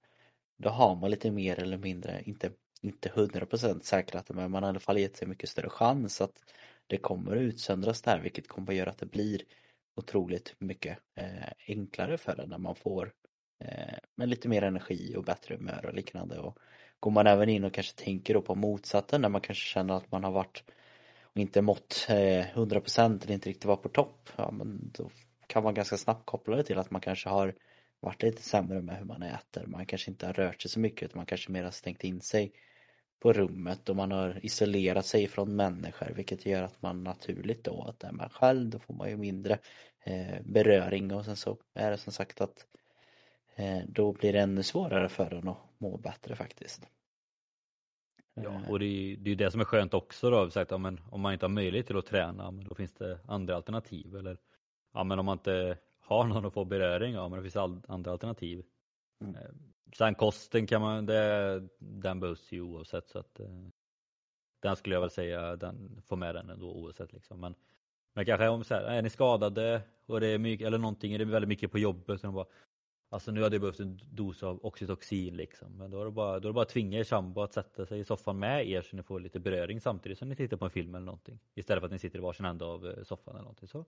Då 0.57 0.69
har 0.69 0.95
man 0.95 1.11
lite 1.11 1.31
mer 1.31 1.61
eller 1.61 1.79
mindre, 1.79 2.23
inte, 2.25 2.51
inte 2.81 3.09
100% 3.09 3.81
säkrat 3.81 4.29
men 4.29 4.51
man 4.51 4.63
har 4.63 4.71
i 4.71 4.73
alla 4.73 4.81
fall 4.81 4.99
gett 4.99 5.17
sig 5.17 5.29
mycket 5.29 5.49
större 5.49 5.69
chans 5.69 6.21
att 6.21 6.45
det 6.87 6.97
kommer 6.97 7.37
utsöndras 7.37 8.03
där 8.03 8.21
vilket 8.21 8.49
kommer 8.49 8.73
att 8.73 8.79
göra 8.79 8.91
att 8.91 8.99
det 8.99 9.07
blir 9.07 9.43
otroligt 9.97 10.55
mycket 10.59 10.99
eh, 11.15 11.53
enklare 11.69 12.19
för 12.19 12.41
en 12.41 12.49
när 12.49 12.59
man 12.59 12.75
får 12.75 13.13
Eh, 13.59 13.99
med 14.15 14.29
lite 14.29 14.49
mer 14.49 14.63
energi 14.63 15.15
och 15.17 15.25
bättre 15.25 15.55
humör 15.55 15.87
och 15.87 15.95
liknande. 15.95 16.39
Och 16.39 16.59
går 17.01 17.11
man 17.11 17.27
även 17.27 17.49
in 17.49 17.65
och 17.65 17.73
kanske 17.73 18.05
tänker 18.05 18.35
då 18.35 18.43
på 18.43 18.55
motsatsen 18.55 19.21
när 19.21 19.29
man 19.29 19.41
kanske 19.41 19.65
känner 19.65 19.95
att 19.95 20.13
man 20.13 20.25
har 20.25 20.31
varit 20.31 20.65
och 21.23 21.41
inte 21.41 21.63
mått 21.63 22.07
eh, 22.09 22.15
100% 22.15 23.25
eller 23.25 23.35
inte 23.35 23.49
riktigt 23.49 23.65
var 23.65 23.77
på 23.77 23.89
topp, 23.89 24.31
ja 24.37 24.51
men 24.51 24.91
då 24.95 25.11
kan 25.47 25.63
man 25.63 25.75
ganska 25.75 25.97
snabbt 25.97 26.27
koppla 26.27 26.57
det 26.57 26.63
till 26.63 26.79
att 26.79 26.91
man 26.91 27.01
kanske 27.01 27.29
har 27.29 27.55
varit 28.01 28.23
lite 28.23 28.43
sämre 28.43 28.83
med 28.83 28.97
hur 28.97 29.05
man 29.05 29.23
äter. 29.23 29.67
Man 29.67 29.87
kanske 29.87 30.11
inte 30.11 30.27
har 30.27 30.33
rört 30.33 30.63
sig 30.63 30.71
så 30.71 30.81
mycket 30.81 31.03
utan 31.03 31.19
man 31.19 31.27
kanske 31.27 31.53
mer 31.53 31.65
har 31.65 31.71
stängt 31.71 32.05
in 32.05 32.21
sig 32.21 32.53
på 33.21 33.33
rummet 33.33 33.89
och 33.89 33.97
man 33.97 34.13
har 34.13 34.41
isolerat 34.43 35.07
sig 35.07 35.27
från 35.27 35.57
människor 35.57 36.13
vilket 36.17 36.47
gör 36.47 36.63
att 36.63 36.83
man 36.83 37.05
naturligt 37.05 37.65
då 37.65 37.83
att 37.83 38.05
är 38.05 38.13
man 38.13 38.29
själv 38.29 38.71
då 38.71 38.79
får 38.79 38.95
man 38.95 39.11
ju 39.11 39.17
mindre 39.17 39.59
eh, 40.05 40.43
beröring 40.45 41.13
och 41.13 41.25
sen 41.25 41.37
så 41.37 41.59
är 41.75 41.91
det 41.91 41.97
som 41.97 42.13
sagt 42.13 42.41
att 42.41 42.59
eh, 42.59 42.84
då 43.87 44.13
blir 44.13 44.33
det 44.33 44.39
ännu 44.39 44.63
svårare 44.63 45.09
för 45.09 45.35
en 45.35 45.49
att 45.49 45.59
må 45.79 45.97
bättre 45.97 46.37
faktiskt. 46.37 46.89
Ja, 48.35 48.43
eh. 48.43 48.71
och 48.71 48.79
det 48.79 48.85
är 48.85 49.29
ju 49.29 49.35
det 49.35 49.51
som 49.51 49.61
är 49.61 49.65
skönt 49.65 49.95
också 49.95 50.31
då, 50.31 50.51
sagt, 50.51 50.71
ja, 50.71 50.79
men 50.79 51.01
om 51.11 51.21
man 51.21 51.33
inte 51.33 51.45
har 51.45 51.51
möjlighet 51.51 51.87
till 51.87 51.99
att 51.99 52.07
träna, 52.07 52.51
då 52.51 52.75
finns 52.75 52.93
det 52.93 53.19
andra 53.27 53.57
alternativ. 53.57 54.17
Eller 54.17 54.39
ja, 54.93 55.05
men 55.05 55.19
om 55.19 55.27
man 55.27 55.39
inte 55.39 55.79
har 56.01 56.25
någon 56.25 56.47
att 56.47 56.53
få 56.53 56.65
beröring, 56.65 57.15
ja, 57.15 57.29
men 57.29 57.43
det 57.43 57.51
finns 57.51 57.83
andra 57.89 58.11
alternativ. 58.11 58.65
Mm. 59.21 59.35
Eh, 59.35 59.51
sen 59.97 60.15
kosten 60.15 60.67
kan 60.67 60.81
man, 60.81 61.07
det, 61.07 61.69
den 61.79 62.21
behövs 62.21 62.53
ju 62.53 62.61
oavsett 62.61 63.09
så 63.09 63.19
att 63.19 63.41
eh, 63.41 63.47
den 64.63 64.77
skulle 64.77 64.95
jag 64.95 65.01
väl 65.01 65.11
säga, 65.11 65.57
den 65.57 66.03
får 66.07 66.17
med 66.17 66.35
den 66.35 66.51
ändå 66.51 66.73
oavsett 66.73 67.13
liksom. 67.13 67.41
Men, 67.41 67.55
men 68.15 68.25
kanske 68.25 68.49
om 68.49 68.65
så 68.65 68.75
här, 68.75 68.83
är 68.83 69.03
ni 69.03 69.11
skadade 69.11 69.83
och 70.07 70.21
det 70.21 70.27
är 70.27 70.39
mycket, 70.39 70.67
eller 70.67 70.79
någonting, 70.79 71.13
är 71.13 71.19
det 71.19 71.25
väldigt 71.25 71.49
mycket 71.49 71.73
på 71.73 71.79
jobbet, 71.79 72.21
så 72.21 72.33
bara, 72.33 72.47
Alltså 73.15 73.31
nu 73.31 73.43
hade 73.43 73.55
jag 73.55 73.61
behövt 73.61 73.81
en 73.81 74.01
dos 74.11 74.43
av 74.43 74.67
oxytocin 74.67 75.37
liksom. 75.37 75.79
Men 75.79 75.91
då 75.91 76.01
är 76.01 76.05
det 76.05 76.11
bara, 76.11 76.41
då 76.41 76.49
är 76.49 76.51
det 76.51 76.55
bara 76.55 76.63
att 76.63 76.69
tvinga 76.69 76.99
er 76.99 77.05
sambo 77.05 77.41
att 77.41 77.53
sätta 77.53 77.87
sig 77.87 78.01
i 78.01 78.05
soffan 78.05 78.39
med 78.39 78.69
er 78.69 78.83
så 78.83 78.97
ni 78.97 79.03
får 79.03 79.21
lite 79.21 79.41
beröring 79.41 79.81
samtidigt 79.81 80.19
som 80.19 80.29
ni 80.29 80.37
tittar 80.37 80.57
på 80.57 80.65
en 80.65 80.71
film 80.71 80.95
eller 80.95 81.07
någonting. 81.07 81.39
Istället 81.55 81.81
för 81.81 81.87
att 81.87 81.93
ni 81.93 81.99
sitter 81.99 82.19
i 82.19 82.23
varsin 82.23 82.47
ända 82.47 82.67
av 82.67 82.87
eh, 82.87 83.03
soffan 83.05 83.35
eller 83.35 83.43
någonting. 83.43 83.69
Så 83.69 83.85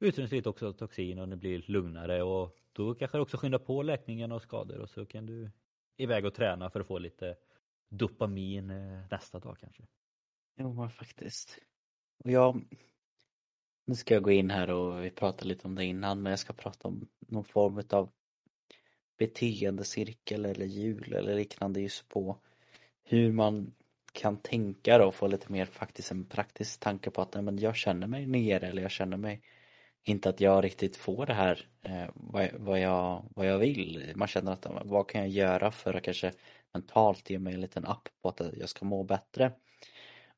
utrymmes 0.00 0.32
lite 0.32 0.52
toxin 0.52 1.18
och 1.18 1.28
ni 1.28 1.36
blir 1.36 1.64
lugnare 1.66 2.22
och 2.22 2.56
då 2.72 2.94
kanske 2.94 3.18
det 3.18 3.22
också 3.22 3.36
skyndar 3.36 3.58
på 3.58 3.82
läkningen 3.82 4.32
och 4.32 4.42
skador 4.42 4.78
och 4.78 4.90
så 4.90 5.06
kan 5.06 5.26
du 5.26 5.50
iväg 5.96 6.24
och 6.24 6.34
träna 6.34 6.70
för 6.70 6.80
att 6.80 6.86
få 6.86 6.98
lite 6.98 7.36
dopamin 7.88 8.70
eh, 8.70 9.02
nästa 9.10 9.38
dag 9.38 9.56
kanske. 9.60 9.82
Jo 10.58 10.88
faktiskt. 10.88 11.58
Och 12.24 12.30
jag, 12.30 12.62
nu 13.84 13.94
ska 13.94 14.14
jag 14.14 14.22
gå 14.22 14.30
in 14.30 14.50
här 14.50 14.70
och 14.70 15.04
vi 15.04 15.10
pratade 15.10 15.48
lite 15.48 15.68
om 15.68 15.74
det 15.74 15.84
innan 15.84 16.22
men 16.22 16.30
jag 16.30 16.38
ska 16.38 16.52
prata 16.52 16.88
om 16.88 17.08
någon 17.18 17.44
form 17.44 17.82
av 17.90 18.10
beteendecirkel 19.18 20.44
eller 20.44 20.66
hjul 20.66 21.12
eller 21.12 21.34
liknande 21.34 21.80
just 21.80 22.08
på 22.08 22.38
hur 23.04 23.32
man 23.32 23.74
kan 24.12 24.36
tänka 24.36 24.98
då 24.98 25.06
och 25.06 25.14
få 25.14 25.26
lite 25.26 25.52
mer 25.52 25.66
faktiskt 25.66 26.10
en 26.10 26.24
praktisk 26.24 26.80
tanke 26.80 27.10
på 27.10 27.22
att 27.22 27.34
nej, 27.34 27.42
men 27.42 27.58
jag 27.58 27.76
känner 27.76 28.06
mig 28.06 28.26
nere 28.26 28.66
eller 28.66 28.82
jag 28.82 28.90
känner 28.90 29.16
mig 29.16 29.42
inte 30.04 30.28
att 30.28 30.40
jag 30.40 30.64
riktigt 30.64 30.96
får 30.96 31.26
det 31.26 31.34
här 31.34 31.68
eh, 31.82 32.10
vad, 32.14 32.48
vad, 32.54 32.80
jag, 32.80 33.24
vad 33.34 33.46
jag 33.46 33.58
vill. 33.58 34.12
Man 34.14 34.28
känner 34.28 34.52
att 34.52 34.66
vad 34.84 35.08
kan 35.08 35.20
jag 35.20 35.30
göra 35.30 35.70
för 35.70 35.94
att 35.94 36.02
kanske 36.02 36.32
mentalt 36.72 37.30
ge 37.30 37.38
mig 37.38 37.54
en 37.54 37.60
liten 37.60 37.86
app 37.86 38.08
på 38.22 38.28
att 38.28 38.40
jag 38.56 38.68
ska 38.68 38.84
må 38.84 39.04
bättre. 39.04 39.52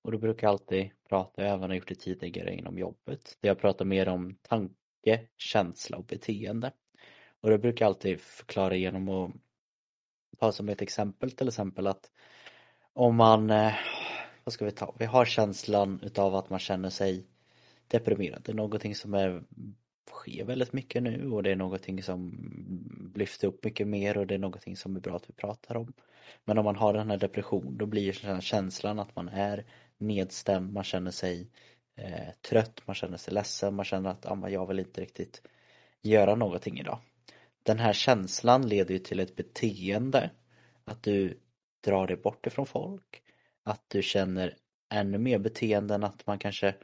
Och 0.02 0.12
då 0.12 0.18
brukar 0.18 0.46
jag 0.46 0.52
alltid 0.52 0.90
prata, 1.08 1.44
jag 1.44 1.58
har 1.58 1.74
gjort 1.74 1.88
det 1.88 1.94
tidigare 1.94 2.54
inom 2.54 2.78
jobbet, 2.78 3.38
där 3.40 3.48
jag 3.48 3.58
pratar 3.58 3.84
mer 3.84 4.08
om 4.08 4.34
tanke, 4.42 5.20
känsla 5.36 5.96
och 5.96 6.04
beteende. 6.04 6.72
Och 7.40 7.51
det 7.51 7.59
brukar 7.59 7.85
jag 7.85 7.90
alltid 7.90 8.20
förklara 8.20 8.77
genom 8.77 9.09
att 9.09 9.33
ta 10.38 10.53
som 10.53 10.68
ett 10.68 10.83
exempel 10.83 11.31
till 11.31 11.48
exempel 11.48 11.87
att 11.87 12.11
om 12.92 13.16
man, 13.16 13.51
eh, 13.51 13.74
vad 14.44 14.53
ska 14.53 14.64
vi 14.64 14.70
ta, 14.70 14.94
vi 14.98 15.05
har 15.05 15.24
känslan 15.24 16.01
utav 16.03 16.35
att 16.35 16.51
man 16.51 16.59
känner 16.59 16.90
sig 16.90 17.27
deprimerad. 17.88 18.42
Det 18.44 18.53
är 18.53 18.57
någonting 18.57 18.94
som 18.94 19.14
är, 19.14 19.42
sker 20.11 20.44
väldigt 20.44 20.72
mycket 20.72 21.03
nu 21.03 21.31
och 21.31 21.42
det 21.42 21.51
är 21.51 21.57
någonting 21.57 22.03
som 22.03 22.33
lyfter 23.14 23.48
upp 23.48 23.64
mycket 23.64 23.88
mer 23.88 24.18
och 24.18 24.27
det 24.27 24.35
är 24.35 24.38
någonting 24.38 24.77
som 24.77 24.96
är 24.96 25.01
bra 25.01 25.16
att 25.16 25.29
vi 25.29 25.33
pratar 25.33 25.77
om. 25.77 25.92
Men 26.44 26.59
om 26.59 26.64
man 26.64 26.77
har 26.77 26.92
den 26.92 27.11
här 27.11 27.16
depressionen 27.18 27.79
då 27.79 27.87
blir 27.87 28.40
känslan 28.40 28.98
att 28.98 29.16
man 29.16 29.29
är 29.29 29.64
nedstämd, 29.98 30.72
man 30.72 30.85
känner 30.85 31.11
sig 31.11 31.51
eh, 31.96 32.35
trött, 32.48 32.83
man 32.85 32.94
känner 32.94 33.16
sig 33.16 33.35
ledsen, 33.35 33.74
man 33.74 33.85
känner 33.85 34.11
att 34.11 34.27
ah, 34.27 34.48
jag 34.48 34.66
vill 34.66 34.79
inte 34.79 35.01
riktigt 35.01 35.42
göra 36.03 36.35
någonting 36.35 36.81
idag 36.81 36.98
den 37.68 37.78
här 37.78 37.92
känslan 37.92 38.68
leder 38.68 38.94
ju 38.94 38.98
till 38.98 39.20
ett 39.20 39.37
beteende. 39.37 40.31
Att 40.85 41.02
du 41.02 41.40
drar 41.85 42.07
dig 42.07 42.16
bort 42.16 42.46
ifrån 42.46 42.66
folk. 42.66 43.22
Att 43.64 43.85
du 43.88 44.02
känner 44.02 44.57
ännu 44.94 45.18
mer 45.18 45.38
beteenden 45.38 46.04
att 46.04 46.26
man 46.26 46.38
kanske 46.38 46.74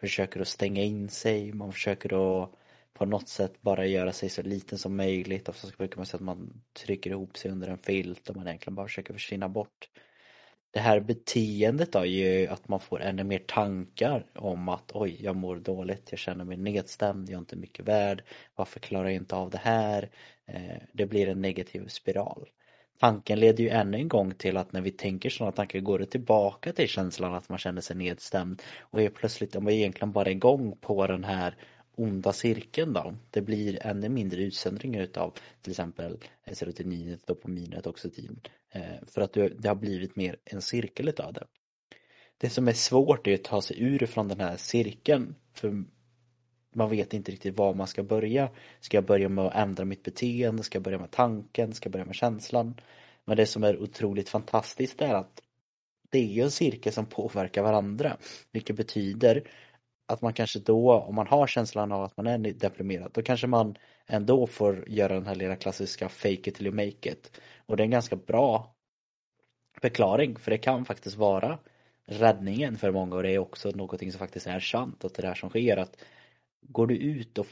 försöker 0.00 0.40
att 0.40 0.48
stänga 0.48 0.82
in 0.82 1.08
sig, 1.08 1.52
man 1.52 1.72
försöker 1.72 2.42
att 2.42 2.50
på 2.92 3.06
något 3.06 3.28
sätt 3.28 3.62
bara 3.62 3.86
göra 3.86 4.12
sig 4.12 4.28
så 4.28 4.42
liten 4.42 4.78
som 4.78 4.96
möjligt. 4.96 5.48
Ofta 5.48 5.68
brukar 5.78 5.96
man 5.96 6.06
säga 6.06 6.16
att 6.18 6.24
man 6.24 6.62
trycker 6.72 7.10
ihop 7.10 7.36
sig 7.36 7.50
under 7.50 7.68
en 7.68 7.78
filt 7.78 8.28
och 8.30 8.36
man 8.36 8.46
egentligen 8.46 8.74
bara 8.74 8.86
försöker 8.86 9.12
försvinna 9.14 9.48
bort 9.48 9.88
det 10.74 10.80
här 10.80 11.00
beteendet 11.00 11.92
då 11.92 12.04
ju 12.04 12.46
att 12.46 12.68
man 12.68 12.80
får 12.80 13.02
ännu 13.02 13.24
mer 13.24 13.38
tankar 13.38 14.26
om 14.34 14.68
att 14.68 14.90
oj, 14.94 15.16
jag 15.20 15.36
mår 15.36 15.56
dåligt, 15.56 16.08
jag 16.10 16.18
känner 16.18 16.44
mig 16.44 16.56
nedstämd, 16.56 17.28
jag 17.28 17.34
är 17.34 17.38
inte 17.38 17.56
mycket 17.56 17.88
värd, 17.88 18.22
varför 18.54 18.80
klarar 18.80 19.04
jag 19.04 19.14
inte 19.14 19.36
av 19.36 19.50
det 19.50 19.60
här? 19.62 20.10
Eh, 20.46 20.76
det 20.92 21.06
blir 21.06 21.28
en 21.28 21.40
negativ 21.40 21.88
spiral. 21.88 22.48
Tanken 23.00 23.40
leder 23.40 23.64
ju 23.64 23.70
ännu 23.70 23.96
en 23.96 24.08
gång 24.08 24.34
till 24.34 24.56
att 24.56 24.72
när 24.72 24.80
vi 24.80 24.90
tänker 24.90 25.30
sådana 25.30 25.52
tankar 25.52 25.80
går 25.80 25.98
det 25.98 26.06
tillbaka 26.06 26.72
till 26.72 26.88
känslan 26.88 27.34
att 27.34 27.48
man 27.48 27.58
känner 27.58 27.80
sig 27.80 27.96
nedstämd 27.96 28.62
och 28.80 29.02
är 29.02 29.08
plötsligt, 29.08 29.54
man 29.54 29.68
egentligen 29.68 30.12
bara 30.12 30.30
igång 30.30 30.76
på 30.80 31.06
den 31.06 31.24
här 31.24 31.56
onda 31.96 32.32
cirkeln 32.32 32.92
då. 32.92 33.14
Det 33.30 33.40
blir 33.40 33.86
ännu 33.86 34.08
mindre 34.08 34.42
utsöndring 34.42 34.94
utav 34.94 35.34
till 35.62 35.70
exempel 35.70 36.18
serotoninet, 36.52 37.26
dopaminet, 37.26 37.86
oxytin. 37.86 38.40
Eh, 38.70 39.06
för 39.06 39.20
att 39.20 39.32
det 39.32 39.68
har 39.68 39.74
blivit 39.74 40.16
mer 40.16 40.36
en 40.44 40.62
cirkel 40.62 41.08
utav 41.08 41.32
det. 41.32 41.44
Det 42.38 42.50
som 42.50 42.68
är 42.68 42.72
svårt 42.72 43.26
är 43.26 43.34
att 43.34 43.44
ta 43.44 43.62
sig 43.62 43.82
ur 43.82 44.06
från 44.06 44.28
den 44.28 44.40
här 44.40 44.56
cirkeln. 44.56 45.34
För 45.52 45.84
man 46.74 46.90
vet 46.90 47.14
inte 47.14 47.32
riktigt 47.32 47.56
var 47.56 47.74
man 47.74 47.86
ska 47.86 48.02
börja. 48.02 48.48
Ska 48.80 48.96
jag 48.96 49.04
börja 49.04 49.28
med 49.28 49.44
att 49.44 49.54
ändra 49.54 49.84
mitt 49.84 50.02
beteende? 50.02 50.62
Ska 50.62 50.76
jag 50.76 50.82
börja 50.82 50.98
med 50.98 51.10
tanken? 51.10 51.72
Ska 51.72 51.86
jag 51.86 51.92
börja 51.92 52.04
med 52.04 52.14
känslan? 52.14 52.80
Men 53.24 53.36
det 53.36 53.46
som 53.46 53.64
är 53.64 53.82
otroligt 53.82 54.28
fantastiskt 54.28 55.02
är 55.02 55.14
att 55.14 55.42
det 56.10 56.18
är 56.18 56.32
ju 56.32 56.42
en 56.42 56.50
cirkel 56.50 56.92
som 56.92 57.06
påverkar 57.06 57.62
varandra. 57.62 58.16
Vilket 58.52 58.76
betyder 58.76 59.48
att 60.06 60.22
man 60.22 60.32
kanske 60.32 60.58
då, 60.58 60.92
om 60.92 61.14
man 61.14 61.26
har 61.26 61.46
känslan 61.46 61.92
av 61.92 62.02
att 62.02 62.16
man 62.16 62.26
är 62.26 62.38
deprimerad, 62.38 63.10
då 63.14 63.22
kanske 63.22 63.46
man 63.46 63.76
ändå 64.06 64.46
får 64.46 64.88
göra 64.88 65.14
den 65.14 65.26
här 65.26 65.34
lilla 65.34 65.56
klassiska 65.56 66.08
fake 66.08 66.50
it 66.50 66.54
till 66.54 66.66
you 66.66 66.76
make 66.76 67.10
it. 67.10 67.40
Och 67.66 67.76
det 67.76 67.82
är 67.82 67.84
en 67.84 67.90
ganska 67.90 68.16
bra 68.16 68.74
förklaring, 69.80 70.36
för 70.36 70.50
det 70.50 70.58
kan 70.58 70.84
faktiskt 70.84 71.16
vara 71.16 71.58
räddningen 72.06 72.76
för 72.76 72.90
många 72.90 73.16
och 73.16 73.22
det 73.22 73.30
är 73.30 73.38
också 73.38 73.70
någonting 73.70 74.12
som 74.12 74.18
faktiskt 74.18 74.46
är 74.46 74.60
sant 74.60 75.04
att 75.04 75.14
det 75.14 75.22
där 75.22 75.34
som 75.34 75.48
sker 75.48 75.76
att 75.76 75.96
går 76.60 76.86
du 76.86 76.96
ut 76.96 77.38
och 77.38 77.46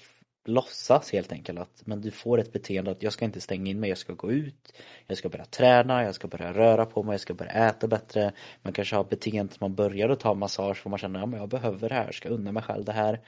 låtsas 0.45 1.13
helt 1.13 1.33
enkelt 1.33 1.59
att 1.59 1.83
men 1.85 2.01
du 2.01 2.11
får 2.11 2.41
ett 2.41 2.53
beteende 2.53 2.91
att 2.91 3.03
jag 3.03 3.13
ska 3.13 3.25
inte 3.25 3.41
stänga 3.41 3.71
in 3.71 3.81
mig, 3.81 3.89
jag 3.89 3.99
ska 3.99 4.13
gå 4.13 4.33
ut, 4.33 4.73
jag 5.07 5.19
ska 5.19 5.29
börja 5.29 5.45
träna, 5.45 6.05
jag 6.05 6.15
ska 6.15 6.29
börja 6.29 6.53
röra 6.53 6.87
på 6.87 7.03
mig, 7.03 7.13
jag 7.13 7.21
ska 7.21 7.35
börja 7.35 7.53
äta 7.53 7.87
bättre. 7.87 8.33
Man 8.63 8.73
kanske 8.73 8.97
har 8.97 9.05
beteendet 9.05 9.61
man 9.61 9.75
börjar 9.75 10.09
att 10.09 10.21
ta 10.21 10.35
massage 10.35 10.77
för 10.77 10.91
man 10.91 10.99
känner 10.99 11.23
att 11.23 11.33
ja, 11.33 11.39
jag 11.39 11.49
behöver 11.49 11.89
det 11.89 11.95
här, 11.95 12.05
jag 12.05 12.15
ska 12.15 12.29
unna 12.29 12.53
mig 12.53 12.63
själv 12.63 12.85
det 12.85 12.93
här. 12.93 13.21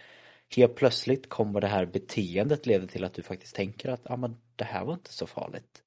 Helt 0.57 0.74
plötsligt 0.74 1.29
kommer 1.29 1.61
det 1.61 1.66
här 1.66 1.87
beteendet 1.87 2.66
leda 2.66 2.87
till 2.87 3.05
att 3.05 3.14
du 3.14 3.22
faktiskt 3.22 3.57
tänker 3.57 3.88
att 3.88 4.03
ja, 4.09 4.16
men 4.16 4.37
det 4.57 4.64
här 4.64 4.85
var 4.85 4.94
inte 4.94 5.12
så 5.12 5.27
farligt. 5.27 5.83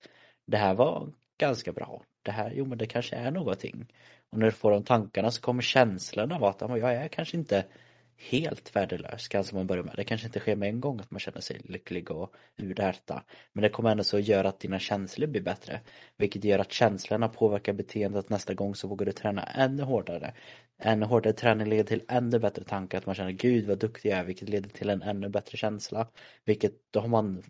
Det 0.45 0.57
här 0.57 0.73
var 0.73 1.11
ganska 1.37 1.71
bra. 1.71 2.03
Det 2.23 2.31
här, 2.31 2.53
jo 2.55 2.65
men 2.65 2.77
det 2.77 2.85
kanske 2.85 3.15
är 3.15 3.31
någonting. 3.31 3.85
Och 4.29 4.37
när 4.37 4.45
du 4.45 4.51
får 4.51 4.71
de 4.71 4.83
tankarna 4.83 5.31
så 5.31 5.41
kommer 5.41 5.61
känslan 5.61 6.31
av 6.31 6.43
att 6.43 6.61
ja, 6.61 6.77
jag 6.77 6.93
är 6.93 7.07
kanske 7.07 7.37
inte 7.37 7.65
helt 8.17 8.75
värdelös 8.75 9.27
kanske 9.27 9.55
man 9.55 9.67
börjar 9.67 9.83
med. 9.83 9.93
Det 9.95 10.03
kanske 10.03 10.27
inte 10.27 10.39
sker 10.39 10.55
med 10.55 10.69
en 10.69 10.81
gång 10.81 10.99
att 10.99 11.11
man 11.11 11.19
känner 11.19 11.41
sig 11.41 11.61
lycklig 11.63 12.11
och 12.11 12.33
ur 12.57 12.73
det. 12.73 12.93
Men 13.53 13.61
det 13.61 13.69
kommer 13.69 13.91
ändå 13.91 14.03
så 14.03 14.19
göra 14.19 14.49
att 14.49 14.59
dina 14.59 14.79
känslor 14.79 15.27
blir 15.27 15.41
bättre. 15.41 15.81
Vilket 16.17 16.43
gör 16.43 16.59
att 16.59 16.71
känslorna 16.71 17.27
påverkar 17.29 17.73
beteendet 17.73 18.29
nästa 18.29 18.53
gång 18.53 18.75
så 18.75 18.87
vågar 18.87 19.05
du 19.05 19.11
träna 19.11 19.43
ännu 19.43 19.83
hårdare. 19.83 20.33
Ännu 20.79 21.05
hårdare 21.05 21.33
träning 21.33 21.67
leder 21.67 21.83
till 21.83 22.03
ännu 22.07 22.39
bättre 22.39 22.63
tankar. 22.63 22.97
Att 22.97 23.05
man 23.05 23.15
känner 23.15 23.31
gud 23.31 23.67
vad 23.67 23.79
duktig 23.79 24.09
jag 24.09 24.19
är. 24.19 24.23
Vilket 24.23 24.49
leder 24.49 24.69
till 24.69 24.89
en 24.89 25.01
ännu 25.01 25.29
bättre 25.29 25.57
känsla. 25.57 26.07
Vilket 26.45 26.73
då 26.91 26.99
har 26.99 27.07
man 27.07 27.43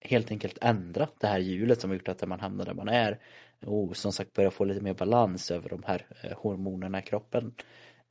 helt 0.00 0.30
enkelt 0.30 0.58
ändrat 0.60 1.14
det 1.20 1.26
här 1.26 1.38
hjulet 1.38 1.80
som 1.80 1.90
har 1.90 1.96
gjort 1.96 2.08
att 2.08 2.28
man 2.28 2.40
hamnar 2.40 2.64
där 2.64 2.74
man 2.74 2.88
är. 2.88 3.18
Och 3.66 3.96
som 3.96 4.12
sagt 4.12 4.32
börja 4.32 4.50
få 4.50 4.64
lite 4.64 4.80
mer 4.80 4.94
balans 4.94 5.50
över 5.50 5.68
de 5.68 5.82
här 5.86 6.06
eh, 6.22 6.38
hormonerna 6.38 6.98
i 6.98 7.02
kroppen. 7.02 7.54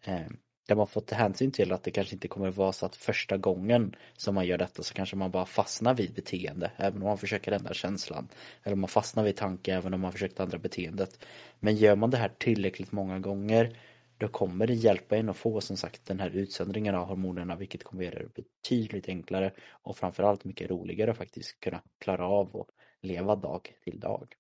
Ehm, 0.06 0.38
där 0.68 0.76
man 0.76 0.88
fått 0.88 1.12
hänsyn 1.12 1.52
till 1.52 1.72
att 1.72 1.84
det 1.84 1.92
kanske 1.92 2.16
inte 2.16 2.28
kommer 2.28 2.52
vara 2.52 2.72
så 2.72 2.86
att 2.86 2.96
första 2.96 3.38
gången 3.38 3.96
som 4.18 4.36
man 4.36 4.48
gör 4.48 4.58
detta 4.58 4.84
så 4.84 4.94
kanske 4.94 5.16
man 5.16 5.32
bara 5.32 5.46
fastnar 5.46 5.94
vid 5.94 6.14
beteende 6.14 6.72
även 6.78 7.02
om 7.02 7.08
man 7.08 7.18
försöker 7.18 7.52
ändra 7.52 7.74
känslan. 7.74 8.28
Eller 8.64 8.76
man 8.76 8.88
fastnar 8.88 9.24
vid 9.24 9.36
tanke 9.36 9.74
även 9.74 9.94
om 9.94 10.02
man 10.02 10.12
försökt 10.12 10.40
ändra 10.40 10.58
beteendet. 10.58 11.26
Men 11.60 11.76
gör 11.76 11.96
man 11.96 12.10
det 12.10 12.18
här 12.18 12.32
tillräckligt 12.38 12.92
många 12.92 13.20
gånger 13.20 13.78
då 14.18 14.28
kommer 14.28 14.68
det 14.68 14.74
hjälpa 14.74 15.18
en 15.18 15.30
att 15.30 15.38
få 15.38 15.62
som 15.62 15.78
sagt 15.78 16.06
den 16.06 16.20
här 16.20 16.30
utsöndringen 16.30 16.96
av 16.96 17.08
hormonerna 17.08 17.56
vilket 17.56 17.84
kommer 17.84 18.04
göra 18.04 18.20
det 18.20 18.34
betydligt 18.34 19.10
enklare 19.10 19.54
och 19.72 19.98
framförallt 19.98 20.44
mycket 20.44 20.70
roligare 20.70 21.12
att 21.12 21.18
faktiskt 21.18 21.60
kunna 21.60 21.82
klara 22.00 22.28
av 22.28 22.56
och 22.56 22.70
leva 23.02 23.36
dag 23.36 23.76
till 23.84 24.00
dag. 24.00 24.36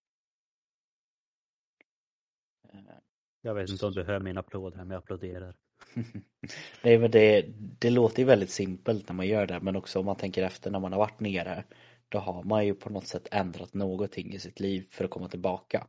Jag 3.41 3.55
vet 3.55 3.69
inte 3.69 3.85
om 3.85 3.93
du 3.93 4.03
hör 4.03 4.19
min 4.19 4.37
applåd 4.37 4.75
här 4.75 4.83
men 4.83 4.91
jag 4.91 4.97
applåderar. 4.97 5.55
Nej 6.83 6.97
men 6.97 7.11
det, 7.11 7.45
det 7.57 7.89
låter 7.89 8.19
ju 8.19 8.25
väldigt 8.25 8.49
simpelt 8.49 9.09
när 9.09 9.15
man 9.15 9.27
gör 9.27 9.47
det 9.47 9.59
men 9.59 9.75
också 9.75 9.99
om 9.99 10.05
man 10.05 10.15
tänker 10.15 10.43
efter 10.43 10.71
när 10.71 10.79
man 10.79 10.91
har 10.91 10.99
varit 10.99 11.19
nere 11.19 11.63
då 12.09 12.19
har 12.19 12.43
man 12.43 12.65
ju 12.65 12.75
på 12.75 12.89
något 12.89 13.07
sätt 13.07 13.27
ändrat 13.31 13.73
någonting 13.73 14.33
i 14.33 14.39
sitt 14.39 14.59
liv 14.59 14.87
för 14.89 15.05
att 15.05 15.11
komma 15.11 15.29
tillbaka. 15.29 15.87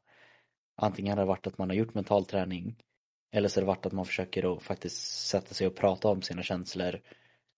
Antingen 0.76 1.18
har 1.18 1.24
det 1.24 1.28
varit 1.28 1.46
att 1.46 1.58
man 1.58 1.70
har 1.70 1.76
gjort 1.76 1.94
mental 1.94 2.24
träning 2.24 2.76
eller 3.32 3.48
så 3.48 3.60
har 3.60 3.62
det 3.62 3.66
varit 3.66 3.86
att 3.86 3.92
man 3.92 4.06
försöker 4.06 4.56
att 4.56 4.62
faktiskt 4.62 5.26
sätta 5.26 5.54
sig 5.54 5.66
och 5.66 5.76
prata 5.76 6.08
om 6.08 6.22
sina 6.22 6.42
känslor 6.42 7.00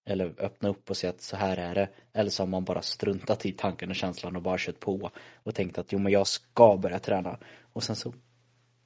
eller 0.08 0.34
öppna 0.38 0.68
upp 0.68 0.90
och 0.90 0.96
säga 0.96 1.10
att 1.10 1.20
så 1.20 1.36
här 1.36 1.56
är 1.56 1.74
det. 1.74 1.88
Eller 2.12 2.30
så 2.30 2.42
har 2.42 2.48
man 2.48 2.64
bara 2.64 2.82
struntat 2.82 3.46
i 3.46 3.52
tanken 3.52 3.90
och 3.90 3.96
känslan 3.96 4.36
och 4.36 4.42
bara 4.42 4.58
kört 4.58 4.80
på 4.80 5.10
och 5.42 5.54
tänkt 5.54 5.78
att 5.78 5.92
jo 5.92 5.98
men 5.98 6.12
jag 6.12 6.26
ska 6.26 6.76
börja 6.76 6.98
träna. 6.98 7.38
Och 7.72 7.82
sen 7.82 7.96
så 7.96 8.14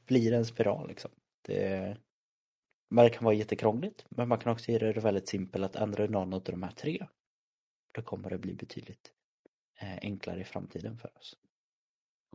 blir 0.06 0.30
det 0.30 0.36
en 0.36 0.44
spiral 0.44 0.88
liksom. 0.88 1.10
Det, 1.46 1.96
men 2.92 3.04
det 3.04 3.10
kan 3.10 3.24
vara 3.24 3.34
jättekrångligt 3.34 4.04
men 4.08 4.28
man 4.28 4.38
kan 4.38 4.52
också 4.52 4.72
göra 4.72 4.92
det 4.92 5.00
väldigt 5.00 5.28
simpelt 5.28 5.64
att 5.64 5.76
ändra 5.76 6.06
någon 6.06 6.34
av 6.34 6.42
de 6.42 6.62
här 6.62 6.70
tre. 6.70 7.06
Då 7.92 8.02
kommer 8.02 8.30
det 8.30 8.38
bli 8.38 8.54
betydligt 8.54 9.12
eh, 9.80 9.98
enklare 10.02 10.40
i 10.40 10.44
framtiden 10.44 10.98
för 10.98 11.18
oss. 11.18 11.36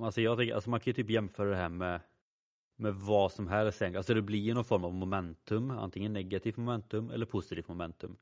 Alltså 0.02 0.22
jag 0.22 0.38
tänker, 0.38 0.56
alltså 0.56 0.70
man 0.70 0.80
kan 0.80 0.92
ju 0.92 0.94
typ 0.94 1.10
jämföra 1.10 1.50
det 1.50 1.56
här 1.56 1.70
med 1.70 2.00
med 2.78 2.96
vad 2.96 3.32
som 3.32 3.48
helst. 3.48 3.82
Alltså 3.82 4.14
det 4.14 4.22
blir 4.22 4.54
någon 4.54 4.66
form 4.66 4.84
av 4.84 4.94
momentum, 4.94 5.72
antingen 5.72 6.14
negativt 6.14 6.58
momentum 6.58 7.10
eller 7.10 7.26
positivt 7.26 7.68
momentum. 7.68 8.18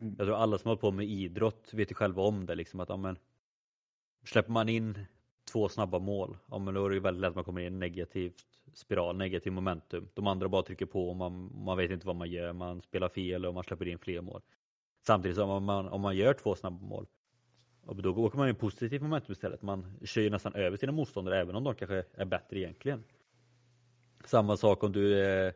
Mm. 0.00 0.14
Jag 0.18 0.26
tror 0.26 0.36
alla 0.36 0.58
som 0.58 0.68
har 0.68 0.70
hållit 0.70 0.80
på 0.80 0.90
med 0.90 1.06
idrott 1.06 1.74
vet 1.74 1.90
ju 1.90 1.94
själva 1.94 2.22
om 2.22 2.46
det 2.46 2.54
liksom 2.54 2.80
att 2.80 2.88
ja, 2.88 2.96
men, 2.96 3.18
släpper 4.24 4.52
man 4.52 4.68
in 4.68 5.06
två 5.52 5.68
snabba 5.68 5.98
mål, 5.98 6.36
ja 6.46 6.58
men 6.58 6.74
då 6.74 6.84
är 6.84 6.88
det 6.88 6.94
ju 6.94 7.00
väldigt 7.00 7.20
lätt 7.20 7.28
att 7.28 7.34
man 7.34 7.44
kommer 7.44 7.60
in 7.60 7.64
i 7.64 7.66
en 7.66 7.78
negativ 7.78 8.32
spiral, 8.74 9.16
negativ 9.16 9.52
momentum. 9.52 10.08
De 10.14 10.26
andra 10.26 10.48
bara 10.48 10.62
trycker 10.62 10.86
på 10.86 11.08
och 11.08 11.16
man, 11.16 11.52
man 11.64 11.76
vet 11.76 11.90
inte 11.90 12.06
vad 12.06 12.16
man 12.16 12.30
gör, 12.30 12.52
man 12.52 12.82
spelar 12.82 13.08
fel 13.08 13.46
och 13.46 13.54
man 13.54 13.64
släpper 13.64 13.88
in 13.88 13.98
fler 13.98 14.20
mål. 14.20 14.42
Samtidigt 15.06 15.36
som 15.36 15.50
om 15.50 15.64
man, 15.64 15.88
om 15.88 16.00
man 16.00 16.16
gör 16.16 16.34
två 16.34 16.54
snabba 16.54 16.86
mål, 16.86 17.06
då 17.86 18.10
åker 18.10 18.38
man 18.38 18.46
i 18.46 18.50
en 18.50 18.56
positiv 18.56 19.02
momentum 19.02 19.32
istället. 19.32 19.62
Man 19.62 19.98
kör 20.04 20.22
ju 20.22 20.30
nästan 20.30 20.54
över 20.54 20.76
sina 20.76 20.92
motståndare 20.92 21.40
även 21.40 21.56
om 21.56 21.64
de 21.64 21.74
kanske 21.74 22.04
är 22.14 22.24
bättre 22.24 22.58
egentligen. 22.58 23.04
Samma 24.24 24.56
sak 24.56 24.82
om 24.82 24.92
du 24.92 25.24
är, 25.24 25.54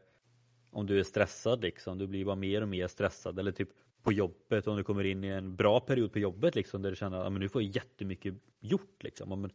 om 0.70 0.87
du 0.87 0.98
är 0.98 1.03
stressad 1.03 1.62
liksom, 1.62 1.98
du 1.98 2.07
blir 2.07 2.24
bara 2.24 2.37
mer 2.37 2.62
och 2.62 2.68
mer 2.68 2.87
stressad 2.87 3.38
eller 3.38 3.53
typ 3.53 3.68
på 4.03 4.12
jobbet 4.12 4.66
om 4.66 4.77
du 4.77 4.85
kommer 4.85 5.05
in 5.05 5.24
i 5.24 5.29
en 5.29 5.57
bra 5.57 5.81
period 5.81 6.12
på 6.12 6.18
jobbet 6.18 6.55
liksom 6.55 6.83
där 6.83 6.90
du 6.90 6.96
känner 6.96 7.18
att 7.18 7.33
nu 7.33 7.48
får 7.48 7.62
jag 7.62 7.70
jättemycket 7.70 8.35
gjort 8.61 9.03
liksom. 9.03 9.40
Men 9.40 9.51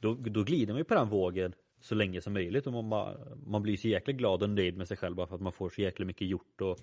då, 0.00 0.14
då 0.14 0.42
glider 0.42 0.72
man 0.72 0.78
ju 0.78 0.84
på 0.84 0.94
den 0.94 1.08
vågen 1.08 1.54
så 1.80 1.94
länge 1.94 2.20
som 2.20 2.32
möjligt 2.32 2.66
och 2.66 2.72
man, 2.84 3.16
man 3.46 3.62
blir 3.62 3.76
så 3.76 3.88
jäkla 3.88 4.12
glad 4.12 4.42
och 4.42 4.50
nöjd 4.50 4.76
med 4.76 4.88
sig 4.88 4.96
själv 4.96 5.16
bara 5.16 5.26
för 5.26 5.34
att 5.34 5.40
man 5.40 5.52
får 5.52 5.70
så 5.70 5.80
jäkla 5.80 6.06
mycket 6.06 6.28
gjort 6.28 6.60
och 6.60 6.78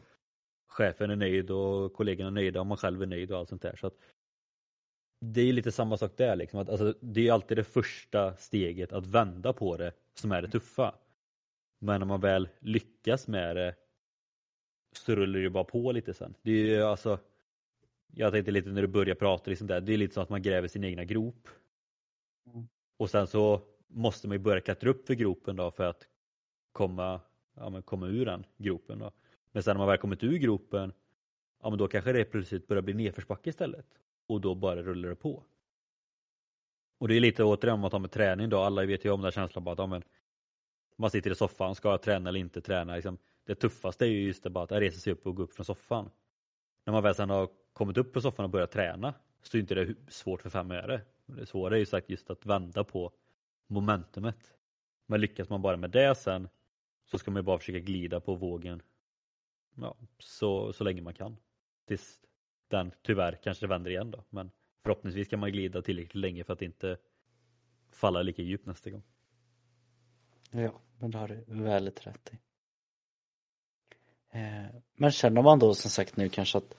chefen 0.67 1.09
är 1.09 1.15
nöjd 1.15 1.51
och 1.51 1.93
kollegorna 1.93 2.27
är 2.27 2.31
nöjda 2.31 2.59
och 2.59 2.65
man 2.65 2.77
själv 2.77 3.01
är 3.01 3.05
nöjd 3.05 3.31
och 3.31 3.37
allt 3.37 3.49
sånt 3.49 3.61
där. 3.61 3.75
Så 3.75 3.87
att 3.87 3.93
det 5.21 5.41
är 5.41 5.53
lite 5.53 5.71
samma 5.71 5.97
sak 5.97 6.17
där 6.17 6.35
liksom. 6.35 6.59
Att, 6.59 6.69
alltså, 6.69 6.93
det 7.01 7.27
är 7.27 7.33
alltid 7.33 7.57
det 7.57 7.63
första 7.63 8.35
steget 8.35 8.93
att 8.93 9.07
vända 9.07 9.53
på 9.53 9.77
det 9.77 9.93
som 10.13 10.31
är 10.31 10.41
det 10.41 10.49
tuffa. 10.49 10.95
Men 11.79 11.99
när 11.99 12.07
man 12.07 12.21
väl 12.21 12.49
lyckas 12.59 13.27
med 13.27 13.55
det 13.55 13.75
så 14.97 15.15
rullar 15.15 15.33
det 15.39 15.43
ju 15.43 15.49
bara 15.49 15.63
på 15.63 15.91
lite 15.91 16.13
sen. 16.13 16.35
Det 16.41 16.51
är 16.51 16.65
ju 16.65 16.83
alltså 16.83 17.19
Jag 18.15 18.31
tänkte 18.31 18.51
lite 18.51 18.69
när 18.69 18.81
du 18.81 18.87
börjar 18.87 19.15
prata 19.15 19.49
liksom 19.49 19.67
där, 19.67 19.81
det 19.81 19.93
är 19.93 19.97
lite 19.97 20.13
som 20.13 20.23
att 20.23 20.29
man 20.29 20.41
gräver 20.41 20.67
sin 20.67 20.83
egna 20.83 21.03
grop. 21.03 21.47
Mm. 22.53 22.67
Och 23.03 23.09
sen 23.09 23.27
så 23.27 23.61
måste 23.87 24.27
man 24.27 24.35
ju 24.35 24.39
börja 24.39 24.61
klättra 24.61 24.89
upp 24.89 25.07
för 25.07 25.13
gropen 25.13 25.55
då 25.55 25.71
för 25.71 25.83
att 25.83 26.07
komma, 26.71 27.21
ja, 27.53 27.69
men 27.69 27.83
komma 27.83 28.07
ur 28.07 28.25
den 28.25 28.45
gropen 28.57 28.99
då. 28.99 29.11
Men 29.51 29.63
sen 29.63 29.73
när 29.73 29.77
man 29.77 29.87
väl 29.87 29.97
kommit 29.97 30.23
ur 30.23 30.37
gropen, 30.37 30.93
ja 31.61 31.69
men 31.69 31.79
då 31.79 31.87
kanske 31.87 32.11
det 32.11 32.25
plötsligt 32.25 32.67
börjar 32.67 32.81
bli 32.81 32.93
nedförsbacke 32.93 33.49
istället. 33.49 33.85
Och 34.27 34.41
då 34.41 34.55
bara 34.55 34.83
rullar 34.83 35.09
det 35.09 35.15
på. 35.15 35.43
Och 36.97 37.07
det 37.07 37.15
är 37.15 37.19
lite 37.19 37.43
återigen 37.43 37.73
om 37.73 37.79
man 37.79 37.91
tar 37.91 37.99
med 37.99 38.11
träning 38.11 38.49
då, 38.49 38.59
alla 38.59 38.85
vet 38.85 39.05
ju 39.05 39.11
om 39.11 39.19
den 39.19 39.25
här 39.25 39.31
känslan 39.31 39.63
bara 39.63 39.71
att 39.71 39.79
ja, 39.79 39.87
men 39.87 40.03
man 40.95 41.09
sitter 41.09 41.31
i 41.31 41.35
soffan, 41.35 41.75
ska 41.75 41.89
jag 41.89 42.01
träna 42.01 42.29
eller 42.29 42.39
inte 42.39 42.61
träna? 42.61 42.95
Liksom, 42.95 43.17
det 43.45 43.55
tuffaste 43.55 44.05
är 44.05 44.09
ju 44.09 44.21
just 44.27 44.43
det 44.43 44.49
bara 44.49 44.63
att 44.63 44.71
resa 44.71 44.99
sig 44.99 45.13
upp 45.13 45.27
och 45.27 45.35
gå 45.35 45.43
upp 45.43 45.53
från 45.53 45.65
soffan. 45.65 46.09
När 46.85 46.93
man 46.93 47.03
väl 47.03 47.15
sen 47.15 47.29
har 47.29 47.49
kommit 47.73 47.97
upp 47.97 48.13
på 48.13 48.21
soffan 48.21 48.43
och 48.43 48.49
börjat 48.49 48.71
träna 48.71 49.13
så 49.41 49.57
är 49.57 49.61
inte 49.61 49.75
det 49.75 49.95
svårt 50.07 50.41
för 50.41 50.49
fem 50.49 50.71
öre. 50.71 51.01
Det 51.25 51.45
svåra 51.45 51.75
är 51.75 51.79
ju 51.79 51.85
sagt 51.85 52.09
just 52.09 52.29
att 52.29 52.45
vända 52.45 52.83
på 52.83 53.11
momentumet. 53.67 54.53
Men 55.05 55.21
lyckas 55.21 55.49
man 55.49 55.61
bara 55.61 55.77
med 55.77 55.89
det 55.89 56.15
sen 56.15 56.49
så 57.05 57.17
ska 57.17 57.31
man 57.31 57.39
ju 57.39 57.45
bara 57.45 57.59
försöka 57.59 57.79
glida 57.79 58.19
på 58.19 58.35
vågen 58.35 58.81
ja, 59.75 59.97
så, 60.19 60.73
så 60.73 60.83
länge 60.83 61.01
man 61.01 61.13
kan. 61.13 61.37
Tills 61.87 62.19
den 62.67 62.91
tyvärr 63.01 63.39
kanske 63.43 63.67
vänder 63.67 63.91
igen 63.91 64.11
då. 64.11 64.23
Men 64.29 64.51
förhoppningsvis 64.83 65.27
kan 65.27 65.39
man 65.39 65.51
glida 65.51 65.81
tillräckligt 65.81 66.21
länge 66.21 66.43
för 66.43 66.53
att 66.53 66.61
inte 66.61 66.97
falla 67.91 68.21
lika 68.21 68.41
djupt 68.41 68.65
nästa 68.65 68.89
gång. 68.89 69.03
Ja, 70.51 70.81
men 70.99 71.11
det 71.11 71.17
har 71.17 71.27
du 71.27 71.43
väldigt 71.47 72.07
rätt 72.07 72.33
i. 72.33 72.39
Eh, 74.37 74.65
men 74.95 75.11
känner 75.11 75.41
man 75.41 75.59
då 75.59 75.73
som 75.73 75.91
sagt 75.91 76.17
nu 76.17 76.29
kanske 76.29 76.57
att 76.57 76.77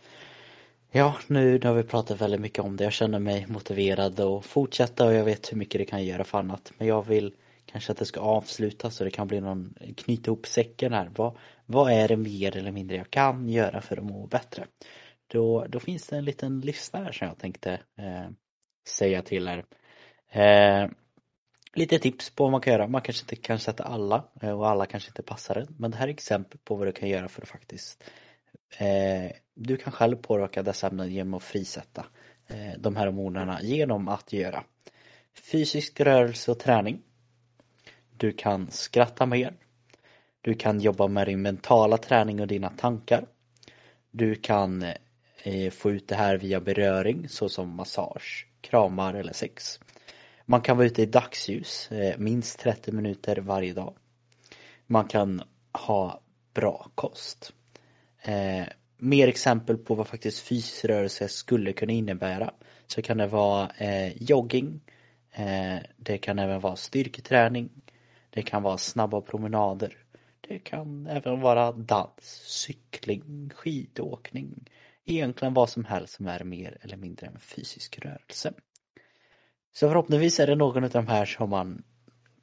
Ja, 0.97 1.17
nu, 1.27 1.59
nu 1.59 1.69
har 1.69 1.75
vi 1.75 1.83
pratat 1.83 2.21
väldigt 2.21 2.41
mycket 2.41 2.65
om 2.65 2.77
det. 2.77 2.85
Jag 2.85 2.93
känner 2.93 3.19
mig 3.19 3.47
motiverad 3.49 4.21
att 4.21 4.45
fortsätta 4.45 5.07
och 5.07 5.15
jag 5.15 5.25
vet 5.25 5.53
hur 5.53 5.57
mycket 5.57 5.79
det 5.79 5.85
kan 5.85 6.05
göra 6.05 6.25
för 6.25 6.39
annat. 6.39 6.73
Men 6.79 6.89
jag 6.89 7.07
vill 7.07 7.35
kanske 7.67 7.93
att 7.93 7.99
det 7.99 8.05
ska 8.05 8.21
avslutas 8.21 8.97
så 8.97 9.05
det 9.05 9.11
kan 9.11 9.27
bli 9.27 9.41
någon 9.41 9.75
knyta 9.97 10.31
ihop 10.31 10.47
säcken 10.47 10.93
här. 10.93 11.11
Vad, 11.17 11.37
vad 11.67 11.93
är 11.93 12.09
det 12.09 12.17
mer 12.17 12.57
eller 12.57 12.73
mindre 12.73 12.97
jag 12.97 13.11
kan 13.11 13.49
göra 13.49 13.81
för 13.81 13.97
att 13.97 14.05
må 14.05 14.27
bättre? 14.27 14.67
Då, 15.27 15.67
då 15.69 15.81
finns 15.81 16.07
det 16.07 16.17
en 16.17 16.25
liten 16.25 16.61
lista 16.61 16.99
här 16.99 17.13
som 17.13 17.29
jag 17.29 17.39
tänkte 17.39 17.73
eh, 17.99 18.31
säga 18.89 19.23
till 19.23 19.49
er. 19.49 19.65
Eh, 20.31 20.91
lite 21.75 21.99
tips 21.99 22.31
på 22.31 22.45
vad 22.45 22.53
man 22.53 22.61
kan 22.61 22.73
göra. 22.73 22.89
Man 22.89 23.03
kanske 23.03 23.23
inte 23.23 23.37
kan 23.37 23.59
sätta 23.59 23.85
alla 23.85 24.25
eh, 24.43 24.59
och 24.59 24.69
alla 24.69 24.87
kanske 24.87 25.11
inte 25.11 25.23
passar 25.23 25.55
det. 25.55 25.67
Men 25.79 25.91
det 25.91 25.97
här 25.97 26.09
är 26.09 26.13
exempel 26.13 26.59
på 26.65 26.75
vad 26.75 26.89
du 26.89 26.93
kan 26.93 27.09
göra 27.09 27.29
för 27.29 27.43
att 27.43 27.49
faktiskt 27.49 28.05
Eh, 28.79 29.31
du 29.55 29.77
kan 29.77 29.93
själv 29.93 30.17
påverka 30.17 30.63
dessa 30.63 30.87
ämnen 30.87 31.13
genom 31.13 31.35
att 31.35 31.43
frisätta 31.43 32.07
eh, 32.47 32.79
de 32.79 32.97
här 32.97 33.07
hormonerna 33.07 33.63
genom 33.63 34.09
att 34.09 34.33
göra 34.33 34.65
fysisk 35.35 36.01
rörelse 36.01 36.51
och 36.51 36.59
träning. 36.59 37.03
Du 38.17 38.33
kan 38.33 38.71
skratta 38.71 39.27
mer. 39.27 39.55
Du 40.41 40.55
kan 40.55 40.81
jobba 40.81 41.07
med 41.09 41.27
din 41.27 41.43
mentala 41.43 41.99
träning 41.99 42.41
och 42.41 42.47
dina 42.47 42.71
tankar. 42.71 43.27
Du 44.11 44.35
kan 44.35 44.83
eh, 45.43 45.71
få 45.71 45.91
ut 45.91 46.09
det 46.09 46.15
här 46.15 46.37
via 46.37 46.61
beröring 46.61 47.29
såsom 47.29 47.77
massage, 47.77 48.47
kramar 48.61 49.15
eller 49.15 49.33
sex. 49.33 49.81
Man 50.47 50.61
kan 50.61 50.77
vara 50.77 50.87
ute 50.87 51.03
i 51.03 51.07
dagsljus 51.07 51.93
eh, 51.93 52.19
minst 52.19 52.59
30 52.59 52.93
minuter 52.93 53.37
varje 53.37 53.73
dag. 53.73 53.95
Man 54.87 55.05
kan 55.09 55.43
ha 55.73 56.21
bra 56.55 56.91
kost. 56.95 57.53
Eh, 58.25 58.67
mer 58.97 59.29
exempel 59.29 59.79
på 59.79 59.95
vad 59.95 60.07
faktiskt 60.07 60.41
fysisk 60.41 60.85
rörelse 60.85 61.29
skulle 61.29 61.73
kunna 61.73 61.93
innebära. 61.93 62.55
Så 62.87 63.03
kan 63.03 63.19
det 63.19 63.27
vara 63.27 63.71
eh, 63.79 64.23
jogging. 64.23 64.81
Eh, 65.33 65.77
det 65.97 66.19
kan 66.19 66.39
även 66.39 66.61
vara 66.61 66.77
styrketräning. 66.77 67.71
Det 68.31 68.43
kan 68.43 68.63
vara 68.63 68.79
snabba 68.79 69.21
promenader. 69.21 69.97
Det 70.49 70.59
kan 70.59 71.07
även 71.07 71.41
vara 71.41 71.73
dans, 71.73 72.43
cykling, 72.47 73.51
skidåkning. 73.55 74.71
Egentligen 75.05 75.55
vad 75.55 75.71
som 75.71 75.85
helst 75.85 76.15
som 76.15 76.27
är 76.27 76.45
mer 76.45 76.79
eller 76.81 76.97
mindre 76.97 77.27
en 77.27 77.39
fysisk 77.39 77.99
rörelse. 77.99 78.53
Så 79.73 79.89
förhoppningsvis 79.89 80.41
är 80.41 80.47
det 80.47 80.57
någon 80.57 80.85
av 80.85 80.91
de 80.91 81.07
här 81.07 81.25
som 81.25 81.51
man 81.51 81.83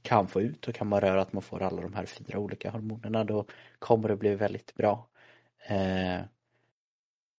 kan 0.01 0.27
få 0.27 0.41
ut 0.41 0.67
och 0.67 0.75
kan 0.75 0.88
man 0.88 1.01
röra 1.01 1.21
att 1.21 1.34
man 1.34 1.41
får 1.43 1.61
alla 1.61 1.82
de 1.82 1.93
här 1.93 2.05
fyra 2.05 2.39
olika 2.39 2.69
hormonerna 2.69 3.23
då 3.23 3.45
kommer 3.79 4.09
det 4.09 4.15
bli 4.15 4.36
väldigt 4.36 4.75
bra. 4.75 5.07
Eh, 5.68 6.22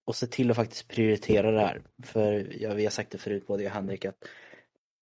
och 0.05 0.17
se 0.17 0.27
till 0.27 0.51
att 0.51 0.57
faktiskt 0.57 0.89
prioritera 0.89 1.51
det 1.51 1.61
här. 1.61 1.83
För 2.03 2.63
ja, 2.63 2.75
vi 2.75 2.85
har 2.85 2.91
sagt 2.91 3.11
det 3.11 3.19
förut, 3.19 3.47
både 3.47 3.63
jag 3.63 3.71
och 3.71 3.75
Henrik, 3.75 4.05
att 4.05 4.25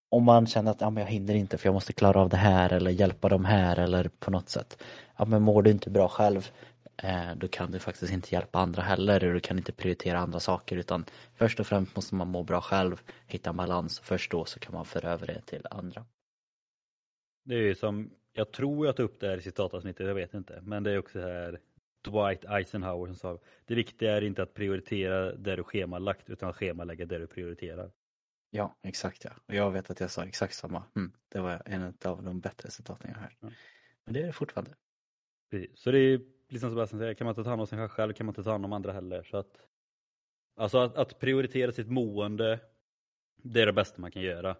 om 0.09 0.25
man 0.25 0.47
känner 0.47 0.71
att 0.71 0.81
ja, 0.81 0.91
men 0.91 1.03
jag 1.03 1.11
hinner 1.11 1.35
inte 1.35 1.59
för 1.59 1.67
jag 1.67 1.75
måste 1.75 1.93
klara 1.93 2.21
av 2.21 2.29
det 2.29 2.37
här 2.37 2.73
eller 2.73 2.91
hjälpa 2.91 3.29
dem 3.29 3.45
här 3.45 3.79
eller 3.79 4.09
på 4.19 4.31
något 4.31 4.49
sätt. 4.49 4.83
Ja 5.17 5.25
men 5.25 5.43
mår 5.43 5.63
du 5.63 5.71
inte 5.71 5.91
bra 5.91 6.09
själv 6.09 6.51
eh, 6.97 7.35
då 7.37 7.49
kan 7.49 7.71
du 7.71 7.79
faktiskt 7.79 8.13
inte 8.13 8.35
hjälpa 8.35 8.59
andra 8.59 8.83
heller 8.83 9.25
och 9.25 9.35
du 9.35 9.41
kan 9.41 9.59
inte 9.59 9.73
prioritera 9.73 10.19
andra 10.19 10.41
saker 10.41 10.77
utan 10.77 11.05
först 11.35 11.61
och 11.61 11.67
främst 11.67 11.97
måste 11.97 12.15
man 12.15 12.29
må 12.29 12.43
bra 12.43 12.61
själv, 12.61 13.01
hitta 13.27 13.51
en 13.51 13.57
balans 13.57 13.99
och 13.99 14.05
först 14.05 14.31
då 14.31 14.45
så 14.45 14.61
kan 14.61 14.75
man 14.75 14.85
föra 14.85 15.11
över 15.11 15.27
det 15.27 15.41
till 15.41 15.67
andra. 15.71 16.05
Det 17.45 17.55
är 17.55 17.63
ju 17.63 17.75
som, 17.75 18.11
jag 18.33 18.53
tror 18.53 18.87
jag 18.87 18.97
tog 18.97 19.05
upp 19.05 19.21
det 19.21 19.29
här 19.29 19.37
i 19.37 19.43
citatavsnittet, 19.43 20.07
jag 20.07 20.15
vet 20.15 20.35
inte, 20.35 20.61
men 20.63 20.83
det 20.83 20.93
är 20.93 20.99
också 20.99 21.21
här 21.21 21.61
Dwight 22.03 22.45
Eisenhower 22.45 23.07
som 23.07 23.17
sa 23.17 23.39
det 23.65 23.75
viktiga 23.75 24.17
är 24.17 24.23
inte 24.23 24.43
att 24.43 24.55
prioritera 24.55 25.33
det 25.33 25.57
du 25.57 25.63
schemalagt 25.63 26.31
utan 26.31 26.49
att 26.49 26.57
schemalägga 26.57 27.07
det 27.07 27.19
du 27.19 27.27
prioriterar. 27.27 27.93
Ja, 28.51 28.77
exakt 28.83 29.25
ja. 29.25 29.31
Och 29.47 29.55
jag 29.55 29.71
vet 29.71 29.91
att 29.91 30.01
jag 30.01 30.11
sa 30.11 30.25
exakt 30.25 30.55
samma. 30.55 30.83
Mm, 30.97 31.13
det 31.29 31.41
var 31.41 31.63
en 31.65 31.95
av 32.05 32.23
de 32.23 32.41
bättre 32.41 32.71
citaten 32.71 33.11
jag 33.15 33.21
hört. 33.21 33.37
Ja. 33.41 33.49
Men 34.05 34.15
det 34.15 34.21
är 34.23 34.27
det 34.27 34.33
fortfarande. 34.33 34.75
Precis. 35.51 35.79
Så 35.79 35.91
det 35.91 35.99
är 35.99 36.21
liksom 36.49 36.87
som 36.87 36.99
säger, 36.99 37.15
kan 37.15 37.25
man 37.25 37.33
inte 37.33 37.45
ta 37.45 37.51
hand 37.51 37.61
om 37.61 37.67
sig 37.67 37.89
själv 37.89 38.13
kan 38.13 38.27
man 38.27 38.31
inte 38.33 38.43
ta 38.43 38.51
hand 38.51 38.65
om 38.65 38.73
andra 38.73 38.93
heller. 38.93 39.23
Så 39.23 39.37
att, 39.37 39.67
alltså 40.57 40.79
att, 40.79 40.97
att 40.97 41.19
prioritera 41.19 41.73
sitt 41.73 41.89
mående, 41.89 42.61
det 43.37 43.63
är 43.63 43.67
det 43.67 43.73
bästa 43.73 44.01
man 44.01 44.11
kan 44.11 44.23
göra. 44.23 44.57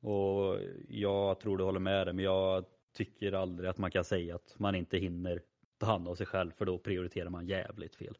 Och 0.00 0.60
jag 0.88 1.40
tror 1.40 1.58
du 1.58 1.64
håller 1.64 1.80
med 1.80 2.06
det, 2.06 2.12
men 2.12 2.24
jag 2.24 2.64
tycker 2.92 3.32
aldrig 3.32 3.70
att 3.70 3.78
man 3.78 3.90
kan 3.90 4.04
säga 4.04 4.34
att 4.34 4.58
man 4.58 4.74
inte 4.74 4.98
hinner 4.98 5.42
ta 5.78 5.86
hand 5.86 6.08
om 6.08 6.16
sig 6.16 6.26
själv 6.26 6.50
för 6.50 6.64
då 6.64 6.78
prioriterar 6.78 7.30
man 7.30 7.46
jävligt 7.46 7.94
fel. 7.94 8.16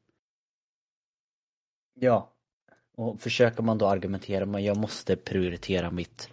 Ja, 1.94 2.32
och 2.96 3.20
försöker 3.20 3.62
man 3.62 3.78
då 3.78 3.86
argumentera 3.86 4.46
med 4.46 4.62
jag 4.62 4.76
måste 4.76 5.16
prioritera 5.16 5.90
mitt 5.90 6.30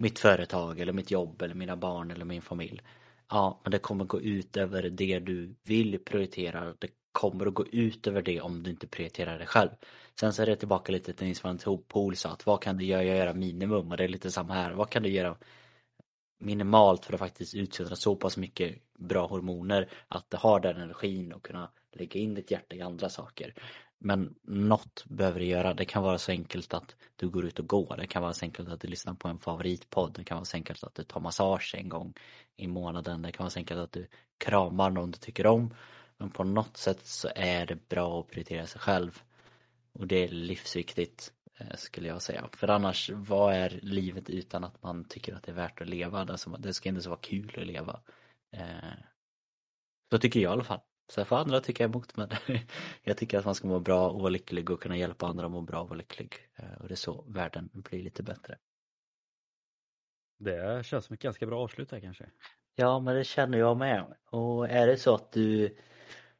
mitt 0.00 0.18
företag 0.18 0.80
eller 0.80 0.92
mitt 0.92 1.10
jobb 1.10 1.42
eller 1.42 1.54
mina 1.54 1.76
barn 1.76 2.10
eller 2.10 2.24
min 2.24 2.42
familj. 2.42 2.80
Ja, 3.28 3.60
men 3.62 3.70
det 3.70 3.78
kommer 3.78 4.04
gå 4.04 4.20
ut 4.20 4.56
över 4.56 4.82
det 4.82 5.18
du 5.18 5.54
vill 5.62 5.98
prioritera. 6.04 6.74
Det 6.78 6.88
kommer 7.12 7.46
att 7.46 7.54
gå 7.54 7.66
ut 7.66 8.06
över 8.06 8.22
det 8.22 8.40
om 8.40 8.62
du 8.62 8.70
inte 8.70 8.86
prioriterar 8.86 9.38
det 9.38 9.46
själv. 9.46 9.70
Sen 10.20 10.32
så 10.32 10.42
är 10.42 10.46
det 10.46 10.56
tillbaka 10.56 10.92
lite 10.92 11.12
till 11.12 11.26
Nils 11.26 11.44
van 11.44 11.58
Pool 11.88 12.16
sa 12.16 12.28
att 12.28 12.46
vad 12.46 12.62
kan 12.62 12.76
du 12.76 12.84
göra, 12.84 13.04
göra 13.04 13.34
minimum 13.34 13.90
och 13.90 13.96
det 13.96 14.04
är 14.04 14.08
lite 14.08 14.30
samma 14.30 14.54
här. 14.54 14.72
Vad 14.72 14.90
kan 14.90 15.02
du 15.02 15.08
göra 15.08 15.36
minimalt 16.40 17.04
för 17.04 17.14
att 17.14 17.20
faktiskt 17.20 17.54
utsöndra 17.54 17.96
så 17.96 18.16
pass 18.16 18.36
mycket 18.36 18.78
bra 18.98 19.26
hormoner 19.26 19.88
att 20.08 20.30
du 20.30 20.36
har 20.36 20.60
den 20.60 20.76
energin 20.76 21.32
och 21.32 21.42
kunna 21.42 21.70
lägga 21.92 22.20
in 22.20 22.34
ditt 22.34 22.50
hjärta 22.50 22.76
i 22.76 22.80
andra 22.80 23.08
saker. 23.08 23.54
Men 23.98 24.34
något 24.42 25.04
behöver 25.08 25.40
du 25.40 25.46
göra. 25.46 25.74
Det 25.74 25.84
kan 25.84 26.02
vara 26.02 26.18
så 26.18 26.32
enkelt 26.32 26.74
att 26.74 26.96
du 27.16 27.28
går 27.28 27.44
ut 27.44 27.58
och 27.58 27.68
går. 27.68 27.96
Det 27.96 28.06
kan 28.06 28.22
vara 28.22 28.32
så 28.32 28.44
enkelt 28.44 28.68
att 28.68 28.80
du 28.80 28.88
lyssnar 28.88 29.14
på 29.14 29.28
en 29.28 29.38
favoritpodd. 29.38 30.12
Det 30.12 30.24
kan 30.24 30.36
vara 30.36 30.44
så 30.44 30.56
enkelt 30.56 30.84
att 30.84 30.94
du 30.94 31.04
tar 31.04 31.20
massage 31.20 31.74
en 31.78 31.88
gång 31.88 32.14
i 32.56 32.66
månaden. 32.66 33.22
Det 33.22 33.32
kan 33.32 33.44
vara 33.44 33.50
så 33.50 33.58
enkelt 33.58 33.80
att 33.80 33.92
du 33.92 34.06
kramar 34.38 34.90
någon 34.90 35.10
du 35.10 35.18
tycker 35.18 35.46
om. 35.46 35.74
Men 36.16 36.30
på 36.30 36.44
något 36.44 36.76
sätt 36.76 37.06
så 37.06 37.28
är 37.36 37.66
det 37.66 37.88
bra 37.88 38.20
att 38.20 38.28
prioritera 38.28 38.66
sig 38.66 38.80
själv. 38.80 39.22
Och 39.92 40.06
det 40.06 40.24
är 40.24 40.28
livsviktigt 40.28 41.32
skulle 41.74 42.08
jag 42.08 42.22
säga. 42.22 42.48
För 42.52 42.68
annars, 42.68 43.10
vad 43.10 43.54
är 43.54 43.78
livet 43.82 44.30
utan 44.30 44.64
att 44.64 44.82
man 44.82 45.04
tycker 45.04 45.34
att 45.34 45.42
det 45.42 45.52
är 45.52 45.56
värt 45.56 45.80
att 45.80 45.88
leva? 45.88 46.24
Det 46.58 46.74
ska 46.74 46.88
inte 46.88 47.02
så 47.02 47.10
vara 47.10 47.20
kul 47.20 47.54
att 47.58 47.66
leva. 47.66 48.00
Eh, 48.52 48.94
så 50.10 50.18
tycker 50.18 50.40
jag 50.40 50.50
i 50.50 50.52
alla 50.52 50.64
fall. 50.64 50.80
Sen 51.10 51.26
får 51.26 51.36
andra 51.36 51.60
tycka 51.60 51.84
emot 51.84 52.16
men 52.16 52.28
jag 53.02 53.16
tycker 53.16 53.38
att 53.38 53.44
man 53.44 53.54
ska 53.54 53.68
må 53.68 53.80
bra 53.80 54.10
och 54.10 54.20
vara 54.20 54.30
lycklig 54.30 54.70
och 54.70 54.82
kunna 54.82 54.96
hjälpa 54.96 55.26
andra 55.26 55.46
att 55.46 55.52
må 55.52 55.60
bra 55.60 55.80
och 55.80 55.88
vara 55.88 55.98
lycklig. 55.98 56.34
Eh, 56.56 56.74
och 56.80 56.88
det 56.88 56.94
är 56.94 56.96
så 56.96 57.24
världen 57.28 57.70
blir 57.72 58.02
lite 58.02 58.22
bättre. 58.22 58.58
Det 60.38 60.86
känns 60.86 61.04
som 61.04 61.14
ett 61.14 61.22
ganska 61.22 61.46
bra 61.46 61.62
avslut 61.62 61.90
här 61.90 62.00
kanske. 62.00 62.30
Ja 62.74 63.00
men 63.00 63.14
det 63.16 63.24
känner 63.24 63.58
jag 63.58 63.76
med. 63.76 64.14
Och 64.30 64.68
är 64.68 64.86
det 64.86 64.96
så 64.96 65.14
att 65.14 65.32
du 65.32 65.76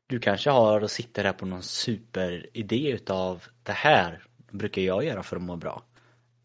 du 0.07 0.21
kanske 0.21 0.51
har 0.51 0.81
och 0.81 0.91
sitter 0.91 1.25
här 1.25 1.33
på 1.33 1.47
någon 1.47 1.63
superidé 1.63 2.91
utav 2.91 3.45
det 3.63 3.73
här 3.73 4.23
brukar 4.51 4.83
jag 4.83 5.05
göra 5.05 5.23
för 5.23 5.37
att 5.37 5.43
må 5.43 5.57
bra. 5.57 5.83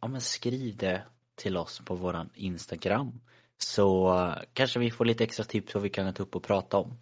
Ja 0.01 0.07
men 0.07 0.21
skriv 0.21 0.77
det 0.77 1.03
till 1.35 1.57
oss 1.57 1.81
på 1.85 1.95
våran 1.95 2.29
Instagram. 2.33 3.21
Så 3.57 4.17
eh, 4.19 4.35
kanske 4.53 4.79
vi 4.79 4.91
får 4.91 5.05
lite 5.05 5.23
extra 5.23 5.45
tips 5.45 5.73
vad 5.73 5.83
vi 5.83 5.89
kan 5.89 6.13
ta 6.13 6.23
upp 6.23 6.35
och 6.35 6.43
prata 6.43 6.77
om. 6.77 6.97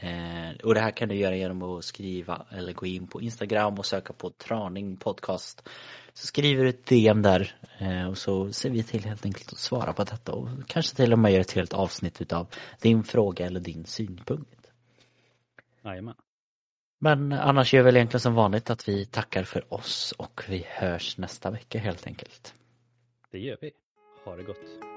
Eh, 0.00 0.56
och 0.64 0.74
det 0.74 0.80
här 0.80 0.90
kan 0.90 1.08
du 1.08 1.14
göra 1.14 1.36
genom 1.36 1.62
att 1.62 1.84
skriva 1.84 2.46
eller 2.50 2.72
gå 2.72 2.86
in 2.86 3.06
på 3.06 3.22
Instagram 3.22 3.78
och 3.78 3.86
söka 3.86 4.12
på 4.12 4.30
Traning 4.30 4.96
Podcast. 4.96 5.68
Så 6.12 6.26
skriver 6.26 6.64
du 6.64 6.70
ett 6.70 6.86
DM 6.86 7.22
där 7.22 7.54
eh, 7.78 8.08
och 8.08 8.18
så 8.18 8.52
ser 8.52 8.70
vi 8.70 8.82
till 8.82 9.04
helt 9.04 9.24
enkelt 9.24 9.52
att 9.52 9.58
svara 9.58 9.92
på 9.92 10.04
detta 10.04 10.32
och 10.32 10.48
kanske 10.66 10.96
till 10.96 11.12
och 11.12 11.18
med 11.18 11.32
gör 11.32 11.40
ett 11.40 11.52
helt 11.52 11.72
avsnitt 11.72 12.20
utav 12.20 12.46
din 12.80 13.04
fråga 13.04 13.46
eller 13.46 13.60
din 13.60 13.84
synpunkt. 13.84 14.66
Jajamän. 15.84 16.14
Men 16.98 17.32
annars 17.32 17.74
gör 17.74 17.82
vi 17.82 17.84
väl 17.84 17.96
egentligen 17.96 18.20
som 18.20 18.34
vanligt 18.34 18.70
att 18.70 18.88
vi 18.88 19.06
tackar 19.06 19.44
för 19.44 19.74
oss 19.74 20.14
och 20.18 20.42
vi 20.48 20.66
hörs 20.68 21.18
nästa 21.18 21.50
vecka 21.50 21.78
helt 21.78 22.06
enkelt. 22.06 22.54
Det 23.32 23.38
gör 23.38 23.58
vi. 23.60 23.72
Ha 24.24 24.36
det 24.36 24.42
gott. 24.42 24.95